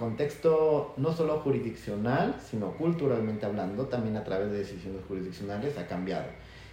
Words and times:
contexto 0.00 0.94
no 0.96 1.12
solo 1.12 1.40
jurisdiccional, 1.40 2.34
sino 2.42 2.72
culturalmente 2.72 3.44
hablando, 3.44 3.84
también 3.84 4.16
a 4.16 4.24
través 4.24 4.50
de 4.50 4.58
decisiones 4.58 5.02
jurisdiccionales 5.06 5.76
ha 5.76 5.86
cambiado 5.86 6.24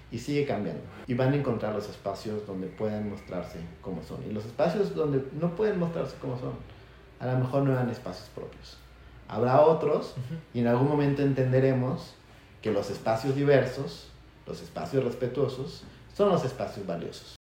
y 0.10 0.18
sigue 0.18 0.46
cambiando. 0.46 0.82
Y 1.08 1.14
van 1.14 1.34
a 1.34 1.36
encontrar 1.36 1.76
los 1.76 1.90
espacios 1.90 2.48
donde 2.48 2.68
puedan 2.68 3.10
mostrarse 3.10 3.60
como 3.82 4.02
son. 4.02 4.24
Y 4.28 4.32
los 4.32 4.46
espacios 4.46 4.96
donde 4.96 5.24
no 5.40 5.56
pueden 5.56 5.78
mostrarse 5.78 6.16
como 6.22 6.40
son, 6.40 6.54
a 7.20 7.28
lo 7.28 7.38
mejor 7.40 7.64
no 7.64 7.74
eran 7.74 7.90
espacios 7.90 8.30
propios. 8.30 8.78
Habrá 9.28 9.60
otros 9.60 10.16
y 10.54 10.62
en 10.62 10.68
algún 10.68 10.88
momento 10.88 11.22
entenderemos 11.22 12.14
que 12.62 12.72
los 12.72 12.90
espacios 12.90 13.36
diversos, 13.36 14.10
los 14.48 14.62
espacios 14.62 15.04
respetuosos, 15.04 15.84
son 16.14 16.30
los 16.30 16.46
espacios 16.46 16.88
valiosos. 16.88 17.36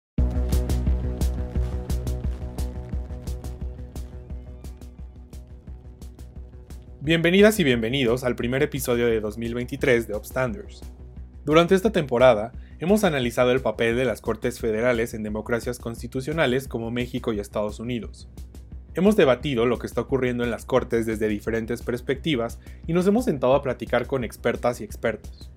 Bienvenidas 7.05 7.59
y 7.59 7.65
bienvenidos 7.65 8.23
al 8.23 8.37
primer 8.37 8.63
episodio 8.63 9.07
de 9.07 9.19
2023 9.19 10.07
de 10.07 10.15
Upstanders. 10.15 10.83
Durante 11.43 11.75
esta 11.75 11.91
temporada 11.91 12.53
hemos 12.79 13.03
analizado 13.03 13.51
el 13.51 13.59
papel 13.59 13.97
de 13.97 14.05
las 14.05 14.21
Cortes 14.21 14.61
Federales 14.61 15.13
en 15.13 15.21
democracias 15.21 15.79
constitucionales 15.79 16.69
como 16.69 16.91
México 16.91 17.33
y 17.33 17.41
Estados 17.41 17.81
Unidos. 17.81 18.29
Hemos 18.93 19.17
debatido 19.17 19.65
lo 19.65 19.79
que 19.79 19.87
está 19.87 19.99
ocurriendo 19.99 20.45
en 20.45 20.49
las 20.49 20.63
Cortes 20.63 21.05
desde 21.05 21.27
diferentes 21.27 21.81
perspectivas 21.81 22.57
y 22.87 22.93
nos 22.93 23.05
hemos 23.05 23.25
sentado 23.25 23.55
a 23.55 23.61
platicar 23.61 24.07
con 24.07 24.23
expertas 24.23 24.79
y 24.79 24.85
expertos. 24.85 25.51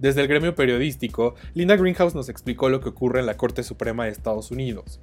Desde 0.00 0.22
el 0.22 0.26
gremio 0.26 0.56
periodístico, 0.56 1.36
Linda 1.54 1.76
Greenhouse 1.76 2.16
nos 2.16 2.28
explicó 2.28 2.68
lo 2.68 2.80
que 2.80 2.88
ocurre 2.88 3.20
en 3.20 3.26
la 3.26 3.36
Corte 3.36 3.62
Suprema 3.62 4.06
de 4.06 4.10
Estados 4.10 4.50
Unidos. 4.50 5.00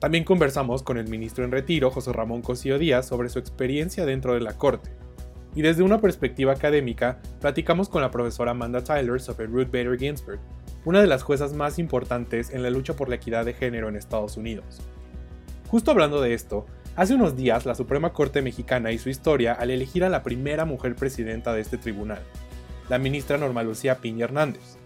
También 0.00 0.24
conversamos 0.24 0.82
con 0.82 0.98
el 0.98 1.06
ministro 1.06 1.44
en 1.44 1.52
retiro, 1.52 1.92
José 1.92 2.12
Ramón 2.12 2.42
Cosío 2.42 2.80
Díaz, 2.80 3.06
sobre 3.06 3.28
su 3.28 3.38
experiencia 3.38 4.04
dentro 4.04 4.34
de 4.34 4.40
la 4.40 4.58
Corte 4.58 4.90
y 5.54 5.62
desde 5.62 5.82
una 5.82 6.00
perspectiva 6.00 6.52
académica, 6.52 7.18
platicamos 7.40 7.88
con 7.88 8.02
la 8.02 8.10
profesora 8.10 8.52
Amanda 8.52 8.82
Tyler 8.82 9.20
sobre 9.20 9.46
Ruth 9.46 9.66
Bader 9.72 9.98
Ginsburg, 9.98 10.40
una 10.84 11.00
de 11.00 11.06
las 11.06 11.22
juezas 11.22 11.52
más 11.52 11.78
importantes 11.78 12.50
en 12.50 12.62
la 12.62 12.70
lucha 12.70 12.94
por 12.94 13.08
la 13.08 13.16
equidad 13.16 13.44
de 13.44 13.54
género 13.54 13.88
en 13.88 13.96
Estados 13.96 14.36
Unidos. 14.36 14.80
Justo 15.68 15.90
hablando 15.90 16.20
de 16.20 16.34
esto, 16.34 16.66
hace 16.96 17.14
unos 17.14 17.36
días 17.36 17.66
la 17.66 17.74
Suprema 17.74 18.12
Corte 18.12 18.42
Mexicana 18.42 18.92
hizo 18.92 19.10
historia 19.10 19.52
al 19.52 19.70
elegir 19.70 20.04
a 20.04 20.08
la 20.08 20.22
primera 20.22 20.64
mujer 20.64 20.94
presidenta 20.94 21.52
de 21.52 21.60
este 21.60 21.78
tribunal, 21.78 22.22
la 22.88 22.98
ministra 22.98 23.36
Norma 23.36 23.62
Lucía 23.62 23.96
Piña 23.98 24.24
Hernández. 24.24 24.78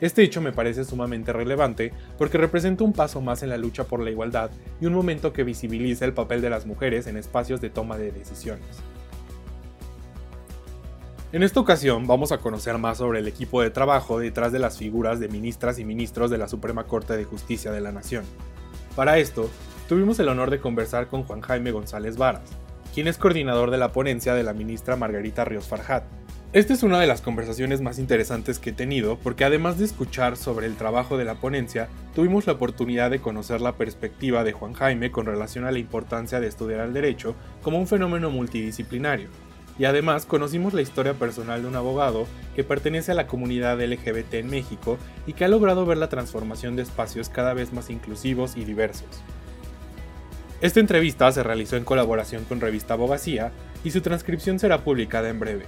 Este 0.00 0.24
hecho 0.24 0.40
me 0.40 0.52
parece 0.52 0.84
sumamente 0.84 1.32
relevante 1.32 1.92
porque 2.18 2.36
representa 2.36 2.82
un 2.82 2.92
paso 2.92 3.20
más 3.20 3.44
en 3.44 3.50
la 3.50 3.56
lucha 3.56 3.84
por 3.84 4.00
la 4.00 4.10
igualdad 4.10 4.50
y 4.80 4.86
un 4.86 4.94
momento 4.94 5.32
que 5.32 5.44
visibiliza 5.44 6.04
el 6.04 6.12
papel 6.12 6.40
de 6.40 6.50
las 6.50 6.66
mujeres 6.66 7.06
en 7.06 7.16
espacios 7.16 7.60
de 7.60 7.70
toma 7.70 7.96
de 7.96 8.10
decisiones. 8.10 8.82
En 11.32 11.42
esta 11.42 11.60
ocasión 11.60 12.06
vamos 12.06 12.30
a 12.30 12.36
conocer 12.36 12.76
más 12.76 12.98
sobre 12.98 13.20
el 13.20 13.26
equipo 13.26 13.62
de 13.62 13.70
trabajo 13.70 14.18
detrás 14.18 14.52
de 14.52 14.58
las 14.58 14.76
figuras 14.76 15.18
de 15.18 15.28
ministras 15.28 15.78
y 15.78 15.84
ministros 15.86 16.30
de 16.30 16.36
la 16.36 16.46
Suprema 16.46 16.84
Corte 16.84 17.16
de 17.16 17.24
Justicia 17.24 17.72
de 17.72 17.80
la 17.80 17.90
Nación. 17.90 18.26
Para 18.94 19.16
esto, 19.16 19.48
tuvimos 19.88 20.18
el 20.18 20.28
honor 20.28 20.50
de 20.50 20.60
conversar 20.60 21.06
con 21.06 21.22
Juan 21.22 21.40
Jaime 21.40 21.70
González 21.70 22.18
Varas, 22.18 22.50
quien 22.92 23.08
es 23.08 23.16
coordinador 23.16 23.70
de 23.70 23.78
la 23.78 23.92
ponencia 23.92 24.34
de 24.34 24.42
la 24.42 24.52
ministra 24.52 24.96
Margarita 24.96 25.46
Ríos 25.46 25.66
Farjat. 25.68 26.04
Esta 26.52 26.74
es 26.74 26.82
una 26.82 27.00
de 27.00 27.06
las 27.06 27.22
conversaciones 27.22 27.80
más 27.80 27.98
interesantes 27.98 28.58
que 28.58 28.68
he 28.68 28.74
tenido 28.74 29.16
porque 29.16 29.46
además 29.46 29.78
de 29.78 29.86
escuchar 29.86 30.36
sobre 30.36 30.66
el 30.66 30.76
trabajo 30.76 31.16
de 31.16 31.24
la 31.24 31.36
ponencia, 31.36 31.88
tuvimos 32.14 32.46
la 32.46 32.52
oportunidad 32.52 33.10
de 33.10 33.20
conocer 33.20 33.62
la 33.62 33.72
perspectiva 33.76 34.44
de 34.44 34.52
Juan 34.52 34.74
Jaime 34.74 35.10
con 35.10 35.24
relación 35.24 35.64
a 35.64 35.72
la 35.72 35.78
importancia 35.78 36.40
de 36.40 36.48
estudiar 36.48 36.80
el 36.80 36.92
derecho 36.92 37.34
como 37.62 37.78
un 37.78 37.86
fenómeno 37.86 38.28
multidisciplinario, 38.28 39.30
y 39.78 39.84
además 39.84 40.26
conocimos 40.26 40.74
la 40.74 40.82
historia 40.82 41.14
personal 41.14 41.62
de 41.62 41.68
un 41.68 41.76
abogado 41.76 42.26
que 42.54 42.64
pertenece 42.64 43.12
a 43.12 43.14
la 43.14 43.26
comunidad 43.26 43.80
LGBT 43.82 44.34
en 44.34 44.50
México 44.50 44.98
y 45.26 45.32
que 45.32 45.44
ha 45.44 45.48
logrado 45.48 45.86
ver 45.86 45.98
la 45.98 46.08
transformación 46.08 46.76
de 46.76 46.82
espacios 46.82 47.28
cada 47.28 47.54
vez 47.54 47.72
más 47.72 47.90
inclusivos 47.90 48.56
y 48.56 48.64
diversos. 48.64 49.08
Esta 50.60 50.80
entrevista 50.80 51.30
se 51.32 51.42
realizó 51.42 51.76
en 51.76 51.84
colaboración 51.84 52.44
con 52.44 52.60
Revista 52.60 52.94
Abogacía 52.94 53.50
y 53.82 53.90
su 53.90 54.00
transcripción 54.00 54.58
será 54.58 54.84
publicada 54.84 55.28
en 55.28 55.40
breve. 55.40 55.64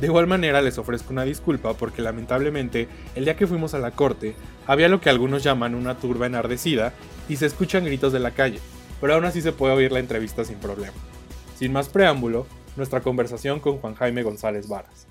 De 0.00 0.08
igual 0.08 0.26
manera 0.26 0.60
les 0.60 0.76
ofrezco 0.76 1.12
una 1.12 1.24
disculpa 1.24 1.74
porque 1.74 2.02
lamentablemente 2.02 2.88
el 3.14 3.24
día 3.24 3.36
que 3.36 3.46
fuimos 3.46 3.74
a 3.74 3.78
la 3.78 3.92
corte 3.92 4.34
había 4.66 4.88
lo 4.88 5.00
que 5.00 5.08
algunos 5.08 5.42
llaman 5.44 5.74
una 5.74 5.96
turba 5.96 6.26
enardecida 6.26 6.92
y 7.28 7.36
se 7.36 7.46
escuchan 7.46 7.84
gritos 7.84 8.12
de 8.12 8.18
la 8.18 8.32
calle, 8.32 8.58
pero 9.00 9.14
aún 9.14 9.24
así 9.24 9.40
se 9.40 9.52
puede 9.52 9.74
oír 9.74 9.92
la 9.92 10.00
entrevista 10.00 10.44
sin 10.44 10.58
problema. 10.58 10.92
Sin 11.56 11.72
más 11.72 11.88
preámbulo, 11.88 12.46
nuestra 12.76 13.00
conversación 13.00 13.60
con 13.60 13.78
Juan 13.78 13.94
Jaime 13.94 14.22
González 14.22 14.68
Varas. 14.68 15.06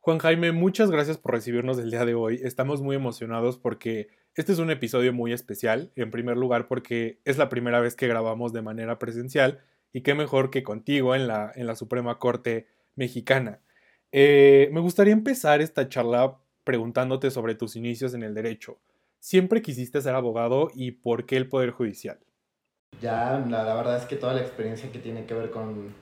Juan 0.00 0.18
Jaime, 0.18 0.52
muchas 0.52 0.90
gracias 0.90 1.18
por 1.18 1.32
recibirnos 1.32 1.78
el 1.78 1.90
día 1.90 2.04
de 2.06 2.14
hoy. 2.14 2.40
Estamos 2.42 2.80
muy 2.80 2.96
emocionados 2.96 3.58
porque 3.58 4.08
este 4.34 4.52
es 4.52 4.58
un 4.58 4.70
episodio 4.70 5.12
muy 5.12 5.32
especial. 5.32 5.92
En 5.94 6.10
primer 6.10 6.38
lugar, 6.38 6.68
porque 6.68 7.20
es 7.24 7.36
la 7.36 7.50
primera 7.50 7.80
vez 7.80 7.96
que 7.96 8.08
grabamos 8.08 8.52
de 8.54 8.62
manera 8.62 8.98
presencial 8.98 9.60
y 9.92 10.00
qué 10.00 10.14
mejor 10.14 10.50
que 10.50 10.62
contigo 10.62 11.14
en 11.14 11.26
la, 11.26 11.52
en 11.54 11.66
la 11.66 11.76
Suprema 11.76 12.18
Corte 12.18 12.66
Mexicana. 12.96 13.60
Eh, 14.10 14.70
me 14.72 14.80
gustaría 14.80 15.12
empezar 15.12 15.60
esta 15.60 15.88
charla 15.88 16.38
preguntándote 16.64 17.30
sobre 17.30 17.54
tus 17.54 17.76
inicios 17.76 18.14
en 18.14 18.22
el 18.22 18.34
derecho 18.34 18.78
siempre 19.20 19.62
quisiste 19.62 20.00
ser 20.00 20.14
abogado 20.14 20.70
y 20.74 20.92
por 20.92 21.26
qué 21.26 21.36
el 21.36 21.48
Poder 21.48 21.70
Judicial? 21.70 22.18
Ya, 23.00 23.38
la, 23.48 23.74
verdad 23.74 23.96
es 23.96 24.04
que 24.04 24.16
toda 24.16 24.34
la 24.34 24.40
experiencia 24.40 24.90
que 24.90 24.98
tiene 24.98 25.24
que 25.24 25.34
ver 25.34 25.50
con 25.50 25.94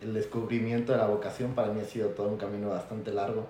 el 0.00 0.14
descubrimiento 0.14 0.92
de 0.92 0.98
la 0.98 1.06
vocación 1.06 1.54
para 1.54 1.72
mí 1.72 1.80
ha 1.80 1.84
sido 1.84 2.10
todo 2.10 2.28
un 2.28 2.36
camino 2.36 2.68
bastante 2.68 3.12
largo. 3.12 3.48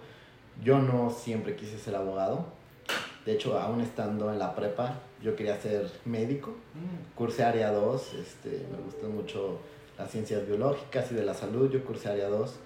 Yo 0.65 0.79
no 0.79 1.11
siempre 1.11 1.55
quise 1.55 1.79
ser 1.79 1.95
abogado. 1.97 2.47
De 3.27 3.33
hecho, 3.33 3.59
aún 3.59 3.81
estando 3.81 4.33
en 4.33 4.39
la 4.39 4.55
prepa, 4.55 5.01
yo 5.23 5.37
quería 5.37 5.61
ser 5.61 5.91
médico. 6.05 6.51
Mm. 6.75 7.15
Cursé 7.15 7.45
área 7.45 7.71
2, 7.71 8.15
este, 8.15 8.67
me 8.71 8.83
gustan 8.83 9.15
mucho 9.15 9.61
las 9.99 10.11
ciencias 10.11 10.47
biológicas 10.47 11.13
y 11.13 11.15
de 11.15 11.25
la 11.25 11.35
salud, 11.35 11.71
yo 11.71 11.85
cursé 11.85 12.09
área 12.09 12.29
2. 12.29 12.59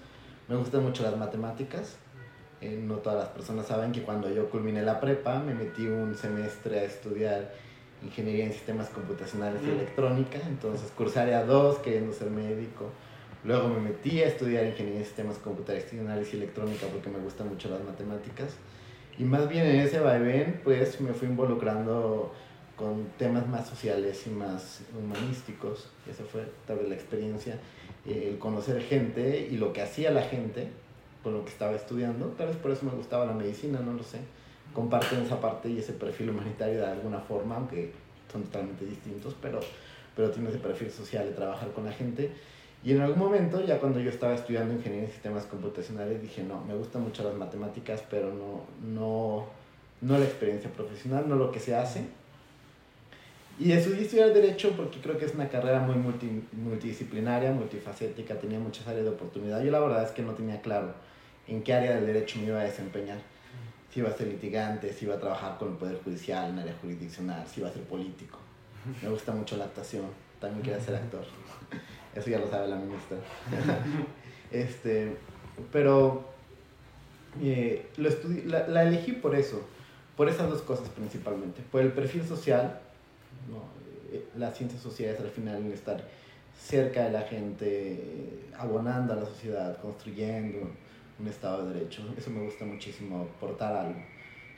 Me 0.47 0.55
gustan 0.55 0.83
mucho 0.83 1.03
las 1.03 1.17
matemáticas 1.17 1.97
eh, 2.59 2.79
no 2.81 2.95
todas 2.95 3.19
las 3.19 3.27
personas 3.29 3.67
saben 3.67 3.91
que 3.91 4.01
cuando 4.01 4.31
yo 4.31 4.49
culminé 4.49 4.81
la 4.81 4.99
prepa 4.99 5.39
me 5.39 5.53
metí 5.53 5.85
un 5.87 6.15
semestre 6.15 6.79
a 6.79 6.83
estudiar 6.83 7.53
ingeniería 8.03 8.45
en 8.45 8.53
sistemas 8.53 8.89
computacionales 8.89 9.61
y 9.63 9.67
mm. 9.67 9.71
electrónica, 9.71 10.39
entonces 10.47 10.91
cursé 10.95 11.19
área 11.19 11.43
2 11.43 11.79
queriendo 11.79 12.13
ser 12.13 12.31
médico. 12.31 12.89
Luego 13.43 13.69
me 13.69 13.79
metí 13.79 14.21
a 14.21 14.27
estudiar 14.27 14.65
ingeniería 14.65 14.99
en 14.99 15.05
sistemas 15.05 15.37
computacionales 15.37 16.33
y 16.33 16.37
electrónica 16.37 16.87
porque 16.91 17.09
me 17.09 17.19
gustan 17.19 17.49
mucho 17.49 17.69
las 17.69 17.83
matemáticas. 17.83 18.55
Y 19.19 19.23
más 19.23 19.47
bien 19.47 19.65
en 19.65 19.77
ese 19.77 19.99
vaivén, 19.99 20.61
pues 20.63 20.99
me 20.99 21.13
fui 21.13 21.27
involucrando 21.27 22.33
con 22.75 23.05
temas 23.17 23.47
más 23.47 23.67
sociales 23.67 24.25
y 24.27 24.31
más 24.31 24.81
humanísticos. 24.97 25.89
Esa 26.09 26.23
fue 26.23 26.45
tal 26.65 26.77
vez 26.77 26.89
la 26.89 26.95
experiencia, 26.95 27.59
eh, 28.05 28.29
el 28.31 28.39
conocer 28.39 28.81
gente 28.81 29.47
y 29.49 29.57
lo 29.57 29.73
que 29.73 29.81
hacía 29.81 30.11
la 30.11 30.23
gente 30.23 30.69
con 31.27 31.33
lo 31.33 31.43
que 31.43 31.51
estaba 31.51 31.73
estudiando. 31.73 32.27
Tal 32.37 32.47
vez 32.47 32.55
por 32.55 32.71
eso 32.71 32.85
me 32.85 32.91
gustaba 32.91 33.25
la 33.25 33.33
medicina, 33.33 33.81
no 33.81 33.91
lo 33.91 34.03
sé. 34.03 34.19
Comparten 34.73 35.23
esa 35.23 35.41
parte 35.41 35.69
y 35.69 35.77
ese 35.77 35.91
perfil 35.91 36.29
humanitario 36.29 36.79
de 36.79 36.85
alguna 36.85 37.19
forma, 37.19 37.57
aunque 37.57 37.91
son 38.31 38.43
totalmente 38.43 38.85
distintos, 38.85 39.35
pero, 39.41 39.59
pero 40.15 40.31
tiene 40.31 40.47
ese 40.47 40.59
perfil 40.59 40.89
social 40.89 41.25
de 41.25 41.33
trabajar 41.33 41.71
con 41.71 41.83
la 41.83 41.91
gente. 41.91 42.31
Y 42.81 42.93
en 42.93 43.01
algún 43.01 43.19
momento, 43.19 43.61
ya 43.65 43.77
cuando 43.77 43.99
yo 43.99 44.09
estaba 44.09 44.35
estudiando 44.35 44.73
ingeniería 44.73 45.07
en 45.07 45.11
sistemas 45.11 45.45
computacionales, 45.47 46.21
dije, 46.21 46.43
no, 46.43 46.63
me 46.63 46.75
gustan 46.75 47.01
mucho 47.03 47.23
las 47.23 47.35
matemáticas, 47.35 48.01
pero 48.09 48.33
no, 48.33 48.61
no, 48.89 49.47
no 49.99 50.17
la 50.17 50.23
experiencia 50.23 50.71
profesional, 50.71 51.27
no 51.27 51.35
lo 51.35 51.51
que 51.51 51.59
se 51.59 51.75
hace. 51.75 52.05
Y 53.59 53.69
decidí 53.69 54.03
estudiar 54.03 54.33
Derecho 54.33 54.71
porque 54.77 55.01
creo 55.01 55.17
que 55.17 55.25
es 55.25 55.33
una 55.33 55.49
carrera 55.49 55.81
muy 55.81 55.95
multi, 55.95 56.41
multidisciplinaria, 56.53 57.51
multifacética, 57.51 58.35
tenía 58.35 58.59
muchas 58.59 58.87
áreas 58.87 59.03
de 59.03 59.11
oportunidad. 59.11 59.61
Yo 59.61 59.71
la 59.71 59.79
verdad 59.81 60.03
es 60.03 60.11
que 60.11 60.21
no 60.21 60.33
tenía 60.33 60.61
claro 60.61 60.93
en 61.47 61.63
qué 61.63 61.73
área 61.73 61.95
del 61.95 62.05
derecho 62.05 62.39
me 62.39 62.47
iba 62.47 62.59
a 62.59 62.63
desempeñar. 62.63 63.19
Si 63.91 63.99
iba 63.99 64.09
a 64.09 64.13
ser 64.13 64.27
litigante, 64.27 64.93
si 64.93 65.05
iba 65.05 65.15
a 65.15 65.19
trabajar 65.19 65.57
con 65.57 65.69
el 65.69 65.77
Poder 65.77 66.01
Judicial 66.03 66.49
en 66.49 66.59
área 66.59 66.75
jurisdiccional, 66.81 67.47
si 67.47 67.61
iba 67.61 67.69
a 67.69 67.73
ser 67.73 67.83
político. 67.83 68.39
Me 69.01 69.09
gusta 69.09 69.33
mucho 69.33 69.57
la 69.57 69.65
actuación, 69.65 70.05
también 70.39 70.63
quería 70.63 70.79
ser 70.79 70.95
actor. 70.95 71.25
Eso 72.15 72.29
ya 72.29 72.39
lo 72.39 72.49
sabe 72.49 72.67
la 72.67 72.75
ministra. 72.75 73.17
este, 74.51 75.17
pero 75.71 76.25
eh, 77.41 77.87
lo 77.97 78.09
la, 78.45 78.67
la, 78.67 78.83
elegí 78.83 79.13
por 79.13 79.35
eso, 79.35 79.61
por 80.15 80.29
esas 80.29 80.49
dos 80.49 80.61
cosas 80.61 80.89
principalmente. 80.89 81.61
Por 81.71 81.81
el 81.81 81.91
perfil 81.91 82.25
social, 82.25 82.79
¿no? 83.49 83.77
Eh, 84.15 84.25
las 84.37 84.57
ciencias 84.57 84.81
sociales 84.81 85.19
al 85.19 85.29
final 85.29 85.65
estar 85.71 86.03
cerca 86.57 87.05
de 87.05 87.11
la 87.11 87.21
gente, 87.21 88.45
abonando 88.57 89.13
a 89.13 89.17
la 89.17 89.25
sociedad, 89.25 89.77
construyendo, 89.81 90.69
un 91.19 91.27
Estado 91.27 91.65
de 91.65 91.73
Derecho. 91.73 92.03
Eso 92.17 92.29
me 92.29 92.43
gusta 92.43 92.65
muchísimo, 92.65 93.21
aportar 93.37 93.75
algo. 93.75 94.01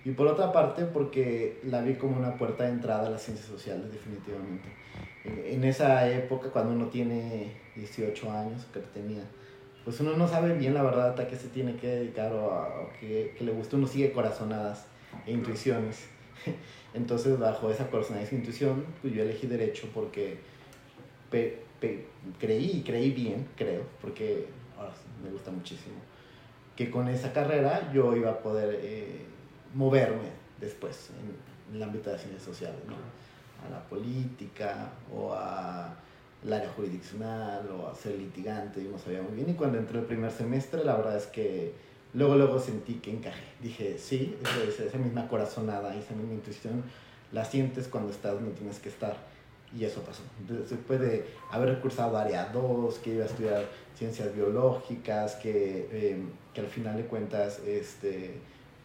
Y 0.05 0.11
por 0.11 0.27
otra 0.27 0.51
parte, 0.51 0.85
porque 0.85 1.59
la 1.63 1.81
vi 1.81 1.95
como 1.95 2.17
una 2.17 2.37
puerta 2.37 2.63
de 2.63 2.71
entrada 2.71 3.07
a 3.07 3.09
las 3.09 3.21
ciencias 3.21 3.47
sociales, 3.47 3.91
definitivamente. 3.91 4.69
En 5.25 5.63
esa 5.63 6.09
época, 6.09 6.49
cuando 6.49 6.71
uno 6.73 6.87
tiene 6.87 7.51
18 7.75 8.31
años, 8.31 8.65
que 8.73 8.79
tenía, 8.79 9.23
pues 9.83 9.99
uno 9.99 10.15
no 10.15 10.27
sabe 10.27 10.55
bien 10.57 10.73
la 10.73 10.83
verdad 10.83 11.19
a 11.19 11.27
qué 11.27 11.35
se 11.35 11.49
tiene 11.49 11.75
que 11.75 11.87
dedicar 11.87 12.31
o, 12.31 12.53
a, 12.53 12.93
qué, 12.99 13.35
le 13.39 13.51
gusta, 13.51 13.75
uno 13.75 13.87
sigue 13.87 14.11
corazonadas 14.11 14.85
e 15.25 15.31
intuiciones. 15.33 16.07
Entonces, 16.93 17.37
bajo 17.37 17.69
esa 17.69 17.89
corazonada 17.89 18.25
e 18.25 18.35
intuición, 18.35 18.85
pues 19.01 19.13
yo 19.13 19.23
elegí 19.23 19.47
derecho 19.47 19.89
porque 19.93 20.37
creí, 22.39 22.83
creí 22.85 23.11
bien, 23.11 23.47
creo, 23.55 23.83
porque 24.01 24.47
ahora 24.77 24.93
me 25.23 25.29
gusta 25.29 25.51
muchísimo, 25.51 25.95
que 26.79 26.89
con 26.89 27.09
esa 27.09 27.33
carrera 27.33 27.91
yo 27.93 28.15
iba 28.15 28.31
a 28.31 28.39
poder 28.39 28.79
eh, 28.81 29.25
moverme 29.73 30.29
después 30.61 31.09
en, 31.09 31.75
el 31.75 31.83
ámbito 31.83 32.05
de 32.05 32.13
las 32.13 32.21
ciencias 32.21 32.41
sociales, 32.41 32.79
¿no? 32.87 32.95
a 32.95 33.69
la 33.69 33.83
política 33.83 34.89
o 35.13 35.33
a 35.33 35.93
el 36.41 36.53
área 36.53 36.69
jurisdiccional 36.69 37.69
o 37.69 37.89
a 37.89 37.93
ser 37.93 38.17
litigante, 38.17 38.81
yo 38.81 38.91
no 38.91 38.97
sabía 38.97 39.21
muy 39.21 39.35
bien. 39.35 39.49
Y 39.49 39.53
cuando 39.55 39.77
entré 39.77 39.99
el 39.99 40.05
primer 40.05 40.31
semestre, 40.31 40.85
la 40.85 40.95
verdad 40.95 41.17
es 41.17 41.27
que 41.27 41.73
luego, 42.13 42.37
luego 42.37 42.57
sentí 42.61 42.93
que 42.93 43.11
encajé. 43.11 43.43
Dije, 43.61 43.97
sí, 43.97 44.37
esa, 44.41 44.85
esa 44.85 44.97
misma 44.97 45.27
corazonada, 45.27 45.93
esa 45.93 46.15
misma 46.15 46.35
intuición, 46.35 46.85
la 47.33 47.43
sientes 47.43 47.89
cuando 47.89 48.13
estás 48.13 48.35
donde 48.35 48.51
tienes 48.51 48.79
que 48.79 48.87
estar. 48.87 49.17
Y 49.77 49.83
eso 49.83 50.01
pasó. 50.01 50.23
Después 50.47 51.01
de 51.01 51.25
haber 51.51 51.79
cursado 51.81 52.17
área 52.17 52.45
2, 52.45 52.99
que 52.99 53.15
iba 53.15 53.23
a 53.23 53.27
estudiar 53.27 53.65
ciencias 53.95 54.33
biológicas, 54.33 55.35
que, 55.35 55.89
eh, 55.91 56.23
que 56.59 56.65
al 56.65 56.71
final 56.71 56.97
de 56.97 57.03
cuentas 57.03 57.59
este, 57.65 58.35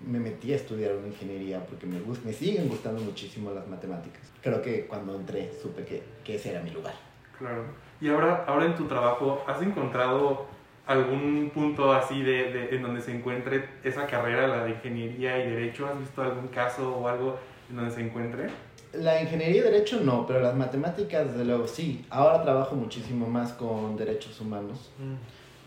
me 0.06 0.18
metí 0.18 0.52
a 0.52 0.56
estudiar 0.56 0.94
una 0.94 1.08
ingeniería 1.08 1.64
porque 1.64 1.86
me, 1.86 1.98
me 2.24 2.32
siguen 2.32 2.68
gustando 2.68 3.00
muchísimo 3.00 3.50
las 3.50 3.66
matemáticas. 3.68 4.22
Creo 4.42 4.62
que 4.62 4.86
cuando 4.86 5.16
entré 5.16 5.50
supe 5.60 5.84
que, 5.84 6.02
que 6.22 6.36
ese 6.36 6.50
era 6.50 6.62
mi 6.62 6.70
lugar. 6.70 6.94
Claro. 7.38 7.64
Y 8.00 8.08
ahora, 8.08 8.44
ahora 8.46 8.66
en 8.66 8.76
tu 8.76 8.86
trabajo, 8.86 9.44
¿has 9.46 9.60
encontrado 9.62 10.46
algún 10.86 11.50
punto 11.54 11.92
así 11.92 12.22
de, 12.22 12.52
de, 12.52 12.76
en 12.76 12.82
donde 12.82 13.00
se 13.00 13.14
encuentre 13.14 13.68
esa 13.82 14.06
carrera, 14.06 14.46
la 14.46 14.64
de 14.64 14.70
ingeniería 14.70 15.44
y 15.44 15.50
derecho? 15.50 15.86
¿Has 15.86 15.98
visto 15.98 16.22
algún 16.22 16.48
caso 16.48 16.96
o 16.96 17.08
algo 17.08 17.38
en 17.70 17.76
donde 17.76 17.90
se 17.90 18.02
encuentre? 18.02 18.48
La 18.92 19.20
ingeniería 19.20 19.62
y 19.62 19.64
derecho 19.64 20.00
no, 20.00 20.26
pero 20.26 20.40
las 20.40 20.54
matemáticas 20.54 21.32
desde 21.32 21.44
luego 21.44 21.66
sí. 21.66 22.04
Ahora 22.10 22.42
trabajo 22.42 22.76
muchísimo 22.76 23.26
más 23.26 23.52
con 23.54 23.96
derechos 23.96 24.40
humanos, 24.40 24.92
mm. 24.98 25.14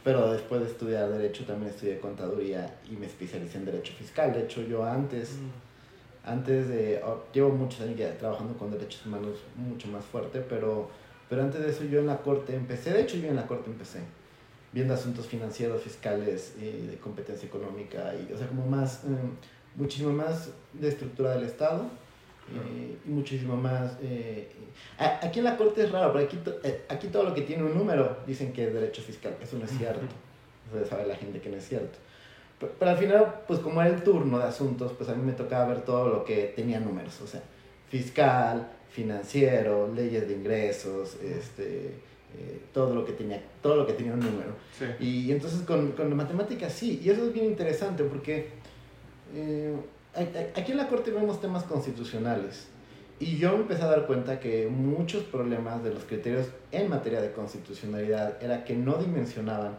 Pero 0.08 0.32
después 0.32 0.62
de 0.62 0.68
estudiar 0.68 1.10
derecho 1.10 1.44
también 1.44 1.70
estudié 1.70 2.00
contaduría 2.00 2.78
y 2.90 2.96
me 2.96 3.08
especialicé 3.08 3.58
en 3.58 3.66
derecho 3.66 3.92
fiscal. 3.92 4.32
De 4.32 4.44
hecho, 4.44 4.62
yo 4.62 4.86
antes, 4.86 5.34
mm. 5.34 6.30
antes 6.30 6.70
de, 6.70 7.02
oh, 7.04 7.26
llevo 7.34 7.50
muchos 7.50 7.82
años 7.82 7.98
ya 7.98 8.18
trabajando 8.18 8.58
con 8.58 8.72
derechos 8.72 9.06
humanos 9.06 9.40
mucho 9.58 9.90
más 9.90 10.06
fuerte, 10.06 10.40
pero, 10.48 10.90
pero 11.28 11.42
antes 11.44 11.62
de 11.62 11.72
eso 11.72 11.84
yo 11.84 12.00
en 12.00 12.08
la 12.08 12.20
corte 12.20 12.56
empecé, 12.56 12.94
de 12.94 13.02
hecho 13.02 13.18
yo 13.18 13.28
en 13.28 13.36
la 13.36 13.46
corte 13.48 13.70
empecé 13.70 14.00
viendo 14.72 14.94
asuntos 14.94 15.28
financieros, 15.28 15.82
fiscales, 15.82 16.56
y 16.58 16.88
de 16.88 16.98
competencia 17.04 17.46
económica, 17.46 18.14
y, 18.16 18.32
o 18.32 18.38
sea, 18.38 18.48
como 18.48 18.66
más, 18.66 19.04
mm, 19.04 19.78
muchísimo 19.78 20.14
más 20.14 20.52
de 20.72 20.88
estructura 20.88 21.32
del 21.36 21.44
Estado 21.44 21.84
eh, 22.56 22.98
y 23.06 23.10
muchísimo 23.10 23.56
más. 23.56 23.98
Eh, 24.02 24.48
aquí 24.98 25.40
en 25.40 25.46
la 25.46 25.58
Corte 25.58 25.84
es 25.84 25.92
raro, 25.92 26.14
pero 26.14 26.26
aquí, 26.26 26.40
eh, 26.64 26.86
aquí 26.90 27.08
todo 27.08 27.24
lo 27.24 27.34
que 27.34 27.42
tiene 27.42 27.64
un 27.64 27.78
número 27.78 28.18
dicen 28.26 28.54
que 28.54 28.68
es 28.68 28.74
derecho 28.74 29.02
fiscal. 29.02 29.36
Eso 29.42 29.58
no 29.58 29.66
es 29.66 29.72
cierto. 29.72 30.06
Eso 30.74 30.86
sabe 30.86 31.06
la 31.06 31.16
gente 31.16 31.40
que 31.40 31.50
no 31.50 31.58
es 31.58 31.68
cierto. 31.68 31.98
Pero, 32.60 32.92
al 32.92 32.98
final, 32.98 33.42
pues 33.48 33.60
como 33.60 33.82
era 33.82 33.94
el 33.94 34.04
turno 34.04 34.40
de 34.40 34.46
asuntos, 34.46 34.94
pues 34.94 35.10
a 35.10 35.16
mí 35.16 35.24
me 35.24 35.34
tocaba 35.34 35.68
ver 35.68 35.82
todo 35.82 36.10
lo 36.10 36.26
que 36.26 36.54
tenía 36.56 36.80
números. 36.80 37.22
O 37.22 37.28
sea, 37.28 37.42
fiscal, 37.90 38.68
financiero, 38.90 39.92
leyes 39.94 40.28
de 40.28 40.34
ingresos, 40.34 41.18
este, 41.22 41.94
todo 42.74 42.94
lo 42.94 43.06
que 43.06 43.14
tenía 43.14 43.42
todo 43.62 43.78
lo 43.78 43.88
que 43.88 43.94
tenía 43.94 44.14
un 44.14 44.20
número 44.20 44.52
y, 45.00 45.32
entonces 45.32 45.62
con, 45.62 45.94
con 45.94 46.16
matemáticas 46.16 46.72
sí 46.72 47.02
y 47.04 47.10
eso 47.10 47.26
es 47.26 47.34
bien 47.34 47.46
interesante 47.46 48.04
porque 48.04 48.50
aquí 50.56 50.72
en 50.72 50.78
la 50.78 50.88
Corte 50.88 51.12
vemos 51.12 51.40
temas 51.40 51.64
constitucionales. 51.64 52.68
Y 53.20 53.38
yo 53.38 53.54
me 53.54 53.62
empecé 53.62 53.84
a 53.84 53.88
dar 53.88 54.06
cuenta 54.06 54.40
que 54.40 54.68
muchos 54.68 55.24
problemas 55.24 55.84
de 55.84 55.94
los 55.94 56.04
criterios 56.04 56.48
en 56.72 56.90
materia 56.90 57.20
de 57.20 57.32
constitucionalidad 57.32 58.42
era 58.44 58.64
que 58.64 58.76
no 58.76 58.98
dimensionaban 58.98 59.78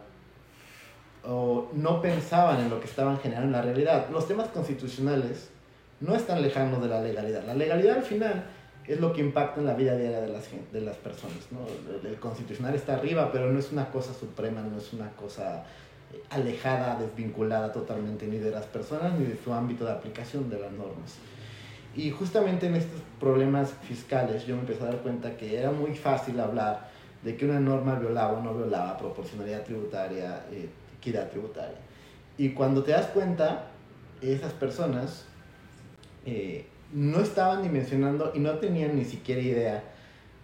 o 1.23 1.69
no 1.73 2.01
pensaban 2.01 2.59
en 2.61 2.69
lo 2.69 2.79
que 2.79 2.87
estaban 2.87 3.17
generando 3.19 3.47
en 3.47 3.53
la 3.53 3.61
realidad. 3.61 4.09
Los 4.09 4.27
temas 4.27 4.49
constitucionales 4.49 5.49
no 6.01 6.15
están 6.15 6.41
lejanos 6.41 6.81
de 6.81 6.89
la 6.89 7.01
legalidad. 7.01 7.45
La 7.45 7.53
legalidad 7.53 7.97
al 7.97 8.03
final 8.03 8.45
es 8.85 8.99
lo 8.99 9.13
que 9.13 9.21
impacta 9.21 9.59
en 9.59 9.67
la 9.67 9.75
vida 9.75 9.95
diaria 9.95 10.19
de 10.19 10.27
las, 10.27 10.45
de 10.73 10.81
las 10.81 10.97
personas. 10.97 11.37
¿no? 11.51 11.59
El 12.07 12.17
constitucional 12.17 12.75
está 12.75 12.95
arriba, 12.95 13.31
pero 13.31 13.51
no 13.51 13.59
es 13.59 13.71
una 13.71 13.89
cosa 13.89 14.13
suprema, 14.13 14.61
no 14.61 14.77
es 14.77 14.91
una 14.93 15.11
cosa 15.11 15.63
alejada, 16.29 16.99
desvinculada 16.99 17.71
totalmente 17.71 18.27
ni 18.27 18.37
de 18.37 18.51
las 18.51 18.65
personas 18.65 19.17
ni 19.17 19.25
de 19.25 19.37
su 19.43 19.53
ámbito 19.53 19.85
de 19.85 19.91
aplicación 19.91 20.49
de 20.49 20.59
las 20.59 20.71
normas. 20.71 21.17
Y 21.95 22.11
justamente 22.11 22.67
en 22.67 22.75
estos 22.75 23.01
problemas 23.19 23.73
fiscales 23.83 24.45
yo 24.45 24.55
me 24.55 24.61
empecé 24.61 24.83
a 24.83 24.87
dar 24.87 24.97
cuenta 24.97 25.35
que 25.37 25.57
era 25.57 25.71
muy 25.71 25.95
fácil 25.95 26.39
hablar 26.39 26.89
de 27.23 27.35
que 27.35 27.45
una 27.45 27.59
norma 27.59 27.95
violaba 27.95 28.39
o 28.39 28.43
no 28.43 28.53
violaba 28.53 28.97
proporcionalidad 28.97 29.63
tributaria, 29.63 30.43
eh, 30.51 30.69
equidad 30.97 31.29
tributaria. 31.29 31.77
Y 32.37 32.51
cuando 32.51 32.83
te 32.83 32.91
das 32.91 33.07
cuenta, 33.07 33.65
esas 34.21 34.53
personas 34.53 35.25
eh, 36.25 36.65
no 36.93 37.19
estaban 37.19 37.63
dimensionando 37.63 38.31
y 38.33 38.39
no 38.39 38.53
tenían 38.59 38.95
ni 38.95 39.05
siquiera 39.05 39.41
idea 39.41 39.83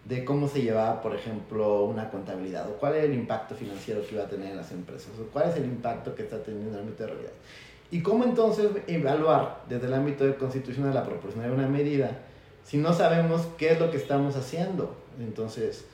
de 0.05 0.23
cómo 0.23 0.47
se 0.47 0.61
llevaba, 0.61 1.01
por 1.01 1.15
ejemplo, 1.15 1.85
una 1.85 2.09
contabilidad, 2.11 2.69
o 2.69 2.73
cuál 2.77 2.95
era 2.95 3.05
el 3.05 3.13
impacto 3.13 3.55
financiero 3.55 4.05
que 4.05 4.13
iba 4.13 4.23
a 4.23 4.27
tener 4.27 4.51
en 4.51 4.57
las 4.57 4.71
empresas, 4.71 5.09
o 5.19 5.25
cuál 5.33 5.49
es 5.49 5.55
el 5.57 5.65
impacto 5.65 6.13
que 6.13 6.23
está 6.23 6.41
teniendo 6.43 6.69
en 6.69 6.75
el 6.75 6.81
ámbito 6.81 7.03
de 7.03 7.09
realidad. 7.09 7.31
Y 7.89 8.01
cómo 8.01 8.23
entonces 8.23 8.69
evaluar 8.87 9.63
desde 9.67 9.87
el 9.87 9.93
ámbito 9.95 10.23
de 10.23 10.35
constitucional 10.35 10.93
la 10.93 11.03
proporcionalidad 11.03 11.57
de 11.57 11.63
una 11.63 11.71
medida 11.71 12.11
si 12.63 12.77
no 12.77 12.93
sabemos 12.93 13.47
qué 13.57 13.71
es 13.71 13.79
lo 13.79 13.91
que 13.91 13.97
estamos 13.97 14.35
haciendo. 14.35 14.95
Entonces, 15.19 15.85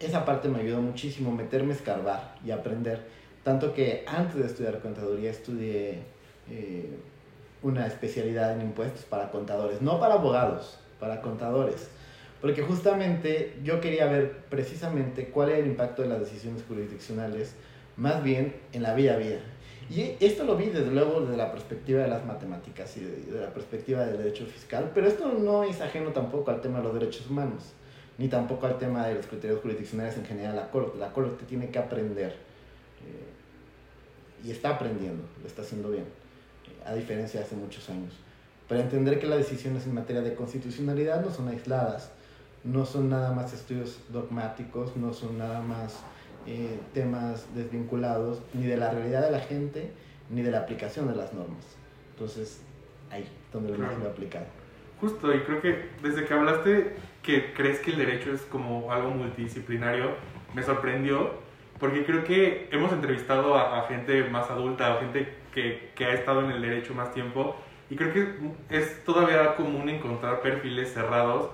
esa 0.00 0.24
parte 0.24 0.48
me 0.48 0.60
ayudó 0.60 0.80
muchísimo, 0.80 1.30
meterme 1.30 1.72
a 1.72 1.76
escarbar 1.76 2.34
y 2.44 2.50
aprender. 2.50 3.02
Tanto 3.44 3.72
que 3.72 4.04
antes 4.06 4.36
de 4.36 4.46
estudiar 4.46 4.80
contaduría 4.80 5.30
estudié 5.30 6.02
eh, 6.50 6.98
una 7.62 7.86
especialidad 7.86 8.52
en 8.52 8.62
impuestos 8.62 9.04
para 9.04 9.30
contadores, 9.30 9.80
no 9.80 10.00
para 10.00 10.14
abogados, 10.14 10.78
para 10.98 11.20
contadores 11.20 11.88
porque 12.42 12.60
justamente 12.60 13.56
yo 13.62 13.80
quería 13.80 14.06
ver 14.06 14.32
precisamente 14.50 15.28
cuál 15.28 15.50
era 15.50 15.58
el 15.58 15.68
impacto 15.68 16.02
de 16.02 16.08
las 16.08 16.18
decisiones 16.18 16.64
jurisdiccionales, 16.66 17.54
más 17.96 18.22
bien 18.24 18.56
en 18.72 18.82
la 18.82 18.94
vida 18.94 19.14
a 19.14 19.16
vida. 19.16 19.38
Y 19.88 20.16
esto 20.18 20.42
lo 20.42 20.56
vi 20.56 20.66
desde 20.66 20.90
luego 20.90 21.20
desde 21.20 21.36
la 21.36 21.52
perspectiva 21.52 22.02
de 22.02 22.08
las 22.08 22.24
matemáticas 22.24 22.96
y 22.96 23.00
de, 23.00 23.40
la 23.40 23.54
perspectiva 23.54 24.04
del 24.04 24.18
derecho 24.18 24.44
fiscal, 24.46 24.90
pero 24.92 25.06
esto 25.06 25.28
no 25.28 25.62
es 25.62 25.80
ajeno 25.80 26.10
tampoco 26.10 26.50
al 26.50 26.60
tema 26.60 26.78
de 26.78 26.84
los 26.84 26.94
derechos 26.94 27.30
humanos, 27.30 27.62
ni 28.18 28.26
tampoco 28.26 28.66
al 28.66 28.76
tema 28.76 29.06
de 29.06 29.14
los 29.14 29.26
criterios 29.26 29.60
jurisdiccionales 29.60 30.16
en 30.16 30.24
general. 30.24 30.56
La 30.56 30.68
Corte, 30.68 30.98
la 30.98 31.12
corte 31.12 31.44
tiene 31.44 31.70
que 31.70 31.78
aprender, 31.78 32.30
eh, 32.30 34.44
y 34.44 34.50
está 34.50 34.70
aprendiendo, 34.70 35.22
lo 35.40 35.46
está 35.46 35.62
haciendo 35.62 35.90
bien, 35.90 36.04
eh, 36.04 36.88
a 36.88 36.94
diferencia 36.94 37.38
de 37.38 37.46
hace 37.46 37.54
muchos 37.54 37.88
años. 37.88 38.14
Para 38.68 38.80
entender 38.80 39.20
que 39.20 39.28
las 39.28 39.38
decisiones 39.38 39.86
en 39.86 39.94
materia 39.94 40.22
de 40.22 40.34
constitucionalidad 40.34 41.24
no 41.24 41.32
son 41.32 41.46
aisladas, 41.46 42.10
no 42.64 42.84
son 42.84 43.10
nada 43.10 43.32
más 43.32 43.52
estudios 43.52 44.00
dogmáticos, 44.10 44.96
no 44.96 45.12
son 45.12 45.38
nada 45.38 45.60
más 45.60 46.04
eh, 46.46 46.78
temas 46.94 47.46
desvinculados 47.54 48.42
ni 48.54 48.66
de 48.66 48.76
la 48.76 48.90
realidad 48.90 49.22
de 49.22 49.30
la 49.30 49.40
gente 49.40 49.92
ni 50.30 50.42
de 50.42 50.50
la 50.50 50.60
aplicación 50.60 51.08
de 51.08 51.16
las 51.16 51.32
normas. 51.32 51.76
Entonces, 52.12 52.62
ahí 53.10 53.28
donde 53.52 53.70
lo 53.70 53.76
claro. 53.76 54.08
aplicado. 54.08 54.46
Justo, 55.00 55.34
y 55.34 55.40
creo 55.40 55.60
que 55.60 55.88
desde 56.02 56.24
que 56.24 56.34
hablaste 56.34 56.96
que 57.22 57.52
crees 57.54 57.80
que 57.80 57.90
el 57.90 57.98
derecho 57.98 58.32
es 58.32 58.42
como 58.42 58.92
algo 58.92 59.10
multidisciplinario, 59.10 60.10
me 60.54 60.62
sorprendió, 60.62 61.32
porque 61.80 62.04
creo 62.04 62.24
que 62.24 62.68
hemos 62.70 62.92
entrevistado 62.92 63.56
a, 63.56 63.82
gente 63.88 64.24
más 64.30 64.48
adulta, 64.50 64.94
a 64.94 65.00
gente 65.00 65.28
que, 65.52 65.90
que 65.96 66.04
ha 66.04 66.14
estado 66.14 66.44
en 66.44 66.52
el 66.52 66.62
derecho 66.62 66.94
más 66.94 67.12
tiempo, 67.12 67.56
y 67.90 67.96
creo 67.96 68.12
que 68.12 68.36
es 68.70 69.04
todavía 69.04 69.56
común 69.56 69.88
encontrar 69.88 70.40
perfiles 70.40 70.92
cerrados 70.94 71.50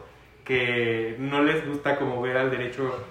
que 0.48 1.14
no 1.18 1.42
les 1.42 1.68
gusta 1.68 1.96
como 1.96 2.22
ver 2.22 2.38
al 2.38 2.50
derecho 2.50 3.04